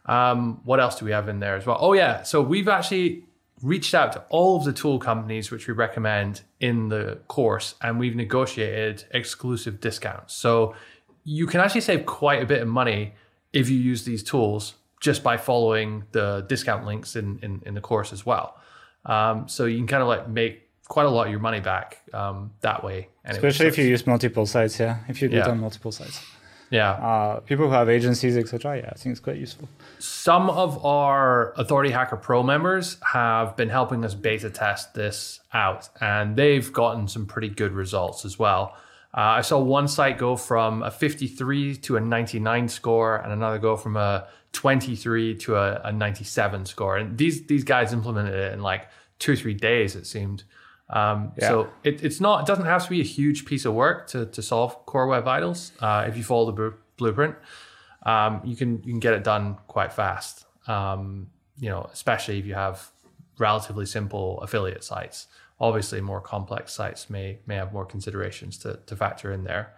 Um, 0.04 0.61
what 0.64 0.78
else 0.78 0.98
do 0.98 1.04
we 1.04 1.11
have 1.12 1.28
in 1.28 1.40
there 1.40 1.57
as 1.57 1.66
well? 1.66 1.78
Oh 1.80 1.94
yeah, 1.94 2.22
so 2.22 2.40
we've 2.40 2.68
actually 2.68 3.25
reached 3.62 3.94
out 3.94 4.12
to 4.12 4.22
all 4.28 4.57
of 4.57 4.64
the 4.64 4.72
tool 4.72 4.98
companies 4.98 5.50
which 5.50 5.66
we 5.66 5.74
recommend 5.74 6.42
in 6.61 6.88
the 6.88 7.18
course 7.28 7.74
and 7.80 7.98
we've 7.98 8.14
negotiated 8.14 9.04
exclusive 9.12 9.80
discounts. 9.80 10.34
So 10.34 10.74
you 11.24 11.46
can 11.46 11.61
actually 11.61 11.80
save 11.80 12.07
quite 12.07 12.42
a 12.42 12.46
bit 12.46 12.61
of 12.62 12.68
money 12.68 13.14
if 13.52 13.70
you 13.70 13.76
use 13.76 14.04
these 14.04 14.22
tools 14.22 14.74
just 15.00 15.22
by 15.22 15.36
following 15.36 16.04
the 16.12 16.44
discount 16.48 16.84
links 16.84 17.16
in, 17.16 17.38
in, 17.42 17.62
in 17.64 17.74
the 17.74 17.80
course 17.80 18.12
as 18.12 18.26
well. 18.26 18.59
Um, 19.04 19.48
so 19.48 19.64
you 19.64 19.78
can 19.78 19.86
kind 19.86 20.02
of 20.02 20.09
like 20.09 20.28
make 20.28 20.68
quite 20.88 21.07
a 21.07 21.11
lot 21.11 21.26
of 21.26 21.30
your 21.30 21.40
money 21.40 21.61
back 21.61 22.00
um, 22.12 22.52
that 22.61 22.84
way. 22.84 23.09
Anyway, 23.24 23.48
Especially 23.48 23.66
if 23.66 23.78
you 23.78 23.84
use 23.84 24.07
multiple 24.07 24.46
sites, 24.46 24.78
yeah. 24.78 24.98
If 25.09 25.22
you 25.22 25.28
do 25.28 25.36
yeah. 25.36 25.42
it 25.42 25.48
on 25.48 25.61
multiple 25.61 25.92
sites. 25.92 26.20
Yeah. 26.70 26.90
Uh, 26.92 27.40
people 27.40 27.66
who 27.66 27.72
have 27.72 27.88
agencies, 27.88 28.36
etc. 28.36 28.78
Yeah, 28.78 28.90
I 28.90 28.94
think 28.94 29.12
it's 29.12 29.20
quite 29.20 29.36
useful. 29.36 29.68
Some 29.98 30.50
of 30.50 30.84
our 30.84 31.52
Authority 31.56 31.90
Hacker 31.90 32.16
Pro 32.16 32.42
members 32.42 32.98
have 33.12 33.56
been 33.56 33.68
helping 33.68 34.04
us 34.04 34.14
beta 34.14 34.50
test 34.50 34.94
this 34.94 35.40
out, 35.52 35.88
and 36.00 36.36
they've 36.36 36.72
gotten 36.72 37.08
some 37.08 37.26
pretty 37.26 37.48
good 37.48 37.72
results 37.72 38.24
as 38.24 38.38
well. 38.38 38.76
Uh, 39.14 39.20
I 39.20 39.40
saw 39.40 39.58
one 39.58 39.88
site 39.88 40.18
go 40.18 40.36
from 40.36 40.82
a 40.82 40.90
53 40.90 41.76
to 41.76 41.96
a 41.96 42.00
99 42.00 42.68
score, 42.68 43.16
and 43.16 43.32
another 43.32 43.58
go 43.58 43.76
from 43.76 43.96
a 43.96 44.26
23 44.52 45.36
to 45.36 45.56
a, 45.56 45.80
a 45.84 45.92
97 45.92 46.66
score. 46.66 46.96
And 46.96 47.16
these 47.16 47.46
these 47.46 47.64
guys 47.64 47.92
implemented 47.92 48.34
it 48.34 48.52
in 48.52 48.60
like 48.60 48.88
two 49.18 49.32
or 49.32 49.36
three 49.36 49.54
days, 49.54 49.94
it 49.94 50.06
seemed. 50.06 50.44
Um, 50.89 51.32
yeah. 51.37 51.49
So 51.49 51.68
it, 51.82 52.03
it's 52.05 52.20
not 52.20 52.43
it 52.43 52.47
doesn't 52.47 52.64
have 52.64 52.84
to 52.84 52.91
be 52.91 53.01
a 53.01 53.05
huge 53.05 53.45
piece 53.45 53.64
of 53.64 53.74
work 53.74 54.07
to, 54.09 54.26
to 54.26 54.43
solve 54.43 54.87
Core 54.87 55.07
Web 55.07 55.24
Vitals. 55.24 55.72
Uh, 55.80 56.05
if 56.07 56.16
you 56.16 56.22
follow 56.22 56.51
the 56.51 56.74
blueprint, 56.97 57.34
um, 58.05 58.41
you 58.45 58.57
can 58.57 58.76
you 58.84 58.93
can 58.93 59.01
get 59.01 59.14
it 59.14 59.24
done 59.24 59.57
quite 59.66 59.93
fast. 59.93 60.47
Um, 60.68 61.28
you 61.59 61.68
know, 61.68 61.89
especially 61.93 62.39
if 62.39 62.47
you 62.47 62.55
have 62.55 62.91
relatively 63.39 63.87
simple 63.87 64.41
affiliate 64.41 64.84
sites. 64.84 65.26
Obviously, 65.59 66.01
more 66.01 66.20
complex 66.20 66.72
sites 66.72 67.11
may 67.11 67.39
may 67.47 67.57
have 67.57 67.72
more 67.72 67.84
considerations 67.84 68.59
to 68.59 68.78
to 68.87 68.95
factor 68.95 69.32
in 69.32 69.45
there. 69.45 69.74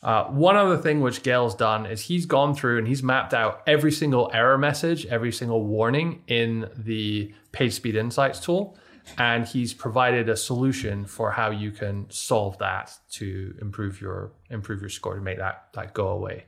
Uh, 0.00 0.24
one 0.26 0.56
other 0.56 0.76
thing 0.76 1.00
which 1.00 1.24
Gael's 1.24 1.56
done 1.56 1.84
is 1.84 2.02
he's 2.02 2.24
gone 2.24 2.54
through 2.54 2.78
and 2.78 2.86
he's 2.86 3.02
mapped 3.02 3.34
out 3.34 3.62
every 3.66 3.90
single 3.90 4.30
error 4.32 4.56
message, 4.56 5.04
every 5.06 5.32
single 5.32 5.64
warning 5.64 6.22
in 6.28 6.70
the 6.76 7.34
PageSpeed 7.52 7.96
Insights 7.96 8.38
tool 8.38 8.78
and 9.16 9.46
he's 9.46 9.72
provided 9.72 10.28
a 10.28 10.36
solution 10.36 11.06
for 11.06 11.30
how 11.30 11.50
you 11.50 11.70
can 11.70 12.06
solve 12.10 12.58
that 12.58 12.96
to 13.12 13.54
improve 13.60 14.00
your 14.00 14.32
improve 14.50 14.80
your 14.80 14.90
score 14.90 15.14
to 15.14 15.20
make 15.20 15.38
that 15.38 15.68
that 15.74 15.94
go 15.94 16.08
away. 16.08 16.44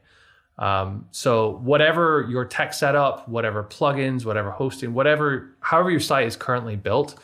Um, 0.59 1.07
so 1.11 1.59
whatever 1.63 2.27
your 2.29 2.45
tech 2.45 2.75
setup, 2.75 3.27
whatever 3.29 3.65
plugins, 3.65 4.27
whatever 4.27 4.51
hosting, 4.51 4.93
whatever 4.93 5.57
however 5.61 5.91
your 5.91 6.01
site 6.01 6.27
is 6.27 6.37
currently 6.37 6.77
built, 6.77 7.19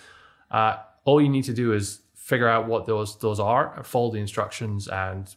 uh, 0.50 0.78
all 1.04 1.20
you 1.20 1.28
need 1.28 1.44
to 1.44 1.52
do 1.52 1.72
is 1.72 2.00
figure 2.14 2.48
out 2.48 2.66
what 2.66 2.86
those 2.86 3.18
those 3.18 3.38
are, 3.38 3.82
follow 3.84 4.10
the 4.10 4.18
instructions, 4.18 4.88
and 4.88 5.34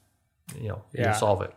you 0.60 0.70
know 0.70 0.82
yeah. 0.94 1.06
you'll 1.06 1.14
solve 1.14 1.42
it. 1.42 1.54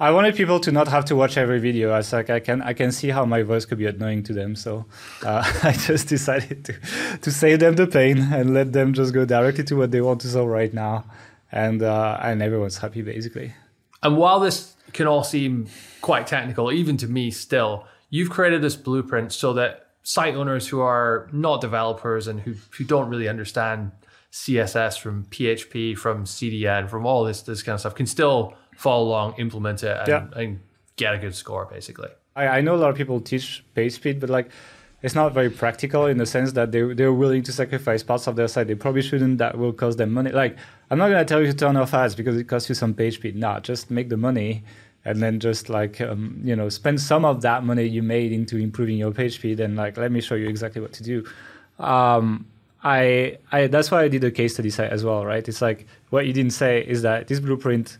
I 0.00 0.10
wanted 0.10 0.34
people 0.34 0.58
to 0.60 0.72
not 0.72 0.88
have 0.88 1.04
to 1.06 1.16
watch 1.16 1.36
every 1.36 1.60
video. 1.60 1.90
I 1.92 1.98
was 1.98 2.12
like, 2.12 2.28
I 2.28 2.40
can 2.40 2.62
I 2.62 2.72
can 2.72 2.90
see 2.90 3.10
how 3.10 3.24
my 3.24 3.42
voice 3.42 3.64
could 3.64 3.78
be 3.78 3.86
annoying 3.86 4.24
to 4.24 4.32
them, 4.32 4.56
so 4.56 4.86
uh, 5.24 5.44
I 5.62 5.72
just 5.72 6.08
decided 6.08 6.64
to 6.64 7.18
to 7.18 7.30
save 7.30 7.60
them 7.60 7.76
the 7.76 7.86
pain 7.86 8.18
and 8.18 8.54
let 8.54 8.72
them 8.72 8.92
just 8.92 9.14
go 9.14 9.24
directly 9.24 9.64
to 9.64 9.76
what 9.76 9.92
they 9.92 10.00
want 10.00 10.20
to 10.22 10.28
solve 10.28 10.48
right 10.48 10.74
now, 10.74 11.04
and 11.52 11.82
uh, 11.82 12.18
and 12.22 12.42
everyone's 12.42 12.78
happy 12.78 13.02
basically. 13.02 13.54
And 14.02 14.16
while 14.16 14.40
this 14.40 14.74
can 14.92 15.06
all 15.06 15.22
seem 15.22 15.68
quite 16.00 16.26
technical, 16.26 16.72
even 16.72 16.96
to 16.98 17.06
me 17.06 17.30
still, 17.30 17.86
you've 18.10 18.30
created 18.30 18.62
this 18.62 18.76
blueprint 18.76 19.32
so 19.32 19.52
that 19.54 19.90
site 20.02 20.34
owners 20.34 20.68
who 20.68 20.80
are 20.80 21.28
not 21.32 21.60
developers 21.60 22.26
and 22.26 22.40
who 22.40 22.54
who 22.70 22.82
don't 22.82 23.08
really 23.08 23.28
understand 23.28 23.92
CSS 24.32 24.98
from 24.98 25.24
PHP 25.26 25.96
from 25.96 26.24
CDN 26.24 26.90
from 26.90 27.06
all 27.06 27.22
this 27.22 27.42
this 27.42 27.62
kind 27.62 27.74
of 27.74 27.80
stuff 27.80 27.94
can 27.94 28.06
still 28.06 28.54
follow 28.76 29.04
along, 29.04 29.34
implement 29.38 29.82
it, 29.82 29.96
and, 29.96 30.08
yeah. 30.08 30.40
and 30.40 30.60
get 30.96 31.14
a 31.14 31.18
good 31.18 31.34
score, 31.34 31.66
basically. 31.66 32.08
I, 32.36 32.46
I, 32.46 32.60
know 32.60 32.74
a 32.74 32.76
lot 32.76 32.90
of 32.90 32.96
people 32.96 33.20
teach 33.20 33.64
page 33.74 33.92
speed, 33.92 34.20
but 34.20 34.28
like 34.28 34.50
it's 35.02 35.14
not 35.14 35.32
very 35.32 35.50
practical 35.50 36.06
in 36.06 36.18
the 36.18 36.26
sense 36.26 36.52
that 36.52 36.72
they 36.72 36.82
they're 36.94 37.12
willing 37.12 37.42
to 37.44 37.52
sacrifice 37.52 38.02
parts 38.02 38.26
of 38.26 38.36
their 38.36 38.48
site. 38.48 38.66
They 38.66 38.74
probably 38.74 39.02
shouldn't. 39.02 39.38
That 39.38 39.56
will 39.56 39.72
cost 39.72 39.98
them 39.98 40.12
money. 40.12 40.32
Like 40.32 40.56
I'm 40.90 40.98
not 40.98 41.08
gonna 41.08 41.24
tell 41.24 41.40
you 41.40 41.48
to 41.48 41.54
turn 41.54 41.76
off 41.76 41.94
ads 41.94 42.14
because 42.14 42.36
it 42.36 42.44
costs 42.44 42.68
you 42.68 42.74
some 42.74 42.94
page 42.94 43.16
speed. 43.16 43.36
Nah, 43.36 43.60
just 43.60 43.90
make 43.90 44.08
the 44.08 44.16
money 44.16 44.64
and 45.04 45.22
then 45.22 45.38
just 45.38 45.68
like 45.68 46.00
um, 46.00 46.40
you 46.42 46.56
know 46.56 46.68
spend 46.68 47.00
some 47.00 47.24
of 47.24 47.42
that 47.42 47.64
money 47.64 47.84
you 47.84 48.02
made 48.02 48.32
into 48.32 48.56
improving 48.56 48.96
your 48.96 49.12
page 49.12 49.34
speed 49.34 49.60
and 49.60 49.76
like 49.76 49.96
let 49.96 50.10
me 50.10 50.20
show 50.20 50.34
you 50.34 50.48
exactly 50.48 50.80
what 50.80 50.92
to 50.94 51.02
do. 51.02 51.24
Um, 51.78 52.46
I, 52.82 53.38
I 53.50 53.66
that's 53.66 53.90
why 53.90 54.02
I 54.02 54.08
did 54.08 54.24
a 54.24 54.30
case 54.30 54.54
study 54.54 54.70
site 54.70 54.90
as 54.90 55.04
well, 55.04 55.24
right? 55.24 55.46
It's 55.46 55.62
like 55.62 55.86
what 56.10 56.26
you 56.26 56.32
didn't 56.32 56.52
say 56.52 56.80
is 56.80 57.02
that 57.02 57.28
this 57.28 57.40
blueprint 57.40 57.98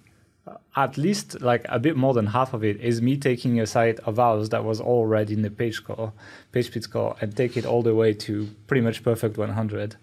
at 0.77 0.99
least 0.99 1.41
like 1.41 1.65
a 1.69 1.79
bit 1.79 1.97
more 1.97 2.13
than 2.13 2.27
half 2.27 2.53
of 2.53 2.65
it 2.65 2.81
is 2.81 3.01
me 3.01 3.17
taking 3.17 3.61
a 3.61 3.67
site 3.67 3.99
of 4.01 4.19
ours 4.19 4.51
that 4.51 4.65
was 4.65 4.81
already 4.81 5.35
in 5.35 5.43
the 5.43 5.51
page 5.51 5.77
score, 5.77 6.13
page 6.53 6.67
speed 6.67 6.83
score, 6.83 7.17
and 7.21 7.37
take 7.37 7.57
it 7.57 7.65
all 7.65 7.83
the 7.83 7.95
way 7.95 8.13
to 8.13 8.49
pretty 8.67 8.83
much 8.83 9.03
perfect 9.03 9.39
100, 9.39 9.97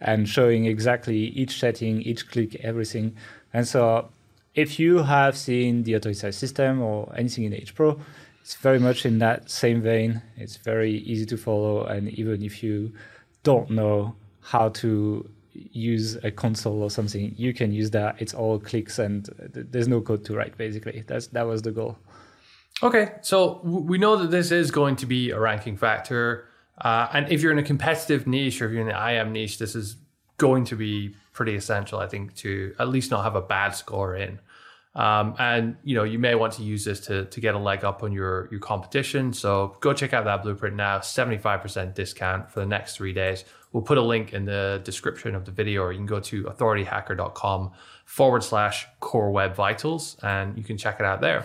and 0.00 0.28
showing 0.28 0.66
exactly 0.66 1.16
each 1.16 1.58
setting, 1.58 2.02
each 2.02 2.28
click, 2.28 2.54
everything. 2.56 3.16
And 3.52 3.66
so, 3.66 4.10
if 4.54 4.78
you 4.78 4.98
have 4.98 5.36
seen 5.36 5.82
the 5.82 5.96
auto 5.96 6.12
system 6.12 6.80
or 6.80 7.12
anything 7.16 7.44
in 7.44 7.54
H 7.54 7.74
Pro, 7.74 8.00
it's 8.42 8.56
very 8.56 8.78
much 8.78 9.04
in 9.04 9.18
that 9.18 9.50
same 9.50 9.82
vein. 9.82 10.22
It's 10.36 10.56
very 10.56 10.92
easy 10.92 11.26
to 11.26 11.36
follow, 11.36 11.84
and 11.84 12.08
even 12.10 12.42
if 12.42 12.62
you 12.62 12.92
don't 13.42 13.70
know 13.70 14.14
how 14.40 14.68
to 14.68 15.28
use 15.72 16.16
a 16.24 16.30
console 16.30 16.82
or 16.82 16.90
something, 16.90 17.34
you 17.36 17.52
can 17.54 17.72
use 17.72 17.90
that. 17.90 18.20
It's 18.20 18.34
all 18.34 18.58
clicks 18.58 18.98
and 18.98 19.28
there's 19.52 19.88
no 19.88 20.00
code 20.00 20.24
to 20.26 20.34
write. 20.34 20.56
Basically, 20.56 21.04
that's 21.06 21.28
that 21.28 21.46
was 21.46 21.62
the 21.62 21.72
goal. 21.72 21.98
Okay, 22.82 23.14
so 23.22 23.60
we 23.64 23.98
know 23.98 24.16
that 24.16 24.30
this 24.30 24.52
is 24.52 24.70
going 24.70 24.96
to 24.96 25.06
be 25.06 25.30
a 25.30 25.40
ranking 25.40 25.76
factor, 25.76 26.48
uh, 26.80 27.08
and 27.12 27.30
if 27.32 27.42
you're 27.42 27.50
in 27.50 27.58
a 27.58 27.62
competitive 27.64 28.26
niche 28.26 28.62
or 28.62 28.66
if 28.66 28.72
you're 28.72 28.82
in 28.82 28.88
the 28.88 29.12
IM 29.12 29.32
niche, 29.32 29.58
this 29.58 29.74
is 29.74 29.96
going 30.36 30.64
to 30.66 30.76
be 30.76 31.14
pretty 31.32 31.56
essential. 31.56 31.98
I 31.98 32.06
think 32.06 32.34
to 32.36 32.74
at 32.78 32.88
least 32.88 33.10
not 33.10 33.24
have 33.24 33.34
a 33.34 33.42
bad 33.42 33.70
score 33.70 34.14
in. 34.14 34.38
Um, 34.94 35.34
and 35.38 35.76
you 35.84 35.94
know 35.94 36.04
you 36.04 36.18
may 36.18 36.34
want 36.34 36.54
to 36.54 36.62
use 36.62 36.84
this 36.84 37.00
to, 37.06 37.26
to 37.26 37.40
get 37.40 37.54
a 37.54 37.58
leg 37.58 37.84
up 37.84 38.02
on 38.02 38.12
your 38.12 38.48
your 38.50 38.60
competition. 38.60 39.32
So 39.32 39.76
go 39.80 39.92
check 39.92 40.12
out 40.12 40.24
that 40.24 40.42
blueprint 40.42 40.76
now. 40.76 41.00
Seventy 41.00 41.38
five 41.38 41.60
percent 41.60 41.94
discount 41.94 42.50
for 42.50 42.60
the 42.60 42.66
next 42.66 42.96
three 42.96 43.12
days. 43.12 43.44
We'll 43.72 43.82
put 43.82 43.98
a 43.98 44.02
link 44.02 44.32
in 44.32 44.44
the 44.44 44.80
description 44.84 45.34
of 45.34 45.44
the 45.44 45.52
video, 45.52 45.82
or 45.82 45.92
you 45.92 45.98
can 45.98 46.06
go 46.06 46.20
to 46.20 46.44
authorityhacker.com 46.44 47.72
forward 48.04 48.42
slash 48.42 48.86
core 49.00 49.30
web 49.30 49.54
vitals 49.54 50.16
and 50.22 50.56
you 50.56 50.64
can 50.64 50.78
check 50.78 51.00
it 51.00 51.06
out 51.06 51.20
there. 51.20 51.44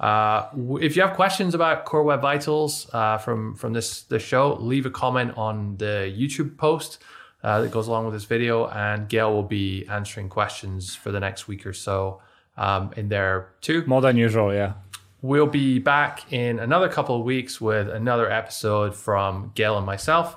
Uh, 0.00 0.48
if 0.80 0.96
you 0.96 1.02
have 1.02 1.14
questions 1.14 1.54
about 1.54 1.84
Core 1.84 2.02
Web 2.02 2.20
Vitals 2.20 2.92
uh, 2.92 3.18
from 3.18 3.54
from 3.54 3.72
this 3.72 4.02
this 4.02 4.22
show, 4.22 4.54
leave 4.54 4.84
a 4.84 4.90
comment 4.90 5.32
on 5.36 5.76
the 5.76 6.12
YouTube 6.18 6.56
post 6.56 6.98
uh, 7.44 7.60
that 7.60 7.70
goes 7.70 7.86
along 7.86 8.06
with 8.06 8.14
this 8.14 8.24
video, 8.24 8.66
and 8.66 9.08
Gael 9.08 9.32
will 9.32 9.44
be 9.44 9.86
answering 9.88 10.28
questions 10.28 10.96
for 10.96 11.12
the 11.12 11.20
next 11.20 11.46
week 11.46 11.64
or 11.64 11.72
so 11.72 12.20
um, 12.56 12.90
in 12.96 13.08
there 13.08 13.50
too. 13.60 13.84
More 13.86 14.00
than 14.00 14.16
usual, 14.16 14.52
yeah. 14.52 14.72
We'll 15.20 15.46
be 15.46 15.78
back 15.78 16.32
in 16.32 16.58
another 16.58 16.88
couple 16.88 17.14
of 17.14 17.24
weeks 17.24 17.60
with 17.60 17.88
another 17.88 18.28
episode 18.28 18.96
from 18.96 19.52
Gael 19.54 19.76
and 19.76 19.86
myself. 19.86 20.36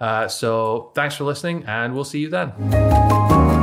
Uh, 0.00 0.28
so 0.28 0.92
thanks 0.94 1.16
for 1.16 1.24
listening, 1.24 1.64
and 1.66 1.94
we'll 1.94 2.04
see 2.04 2.20
you 2.20 2.28
then. 2.28 3.57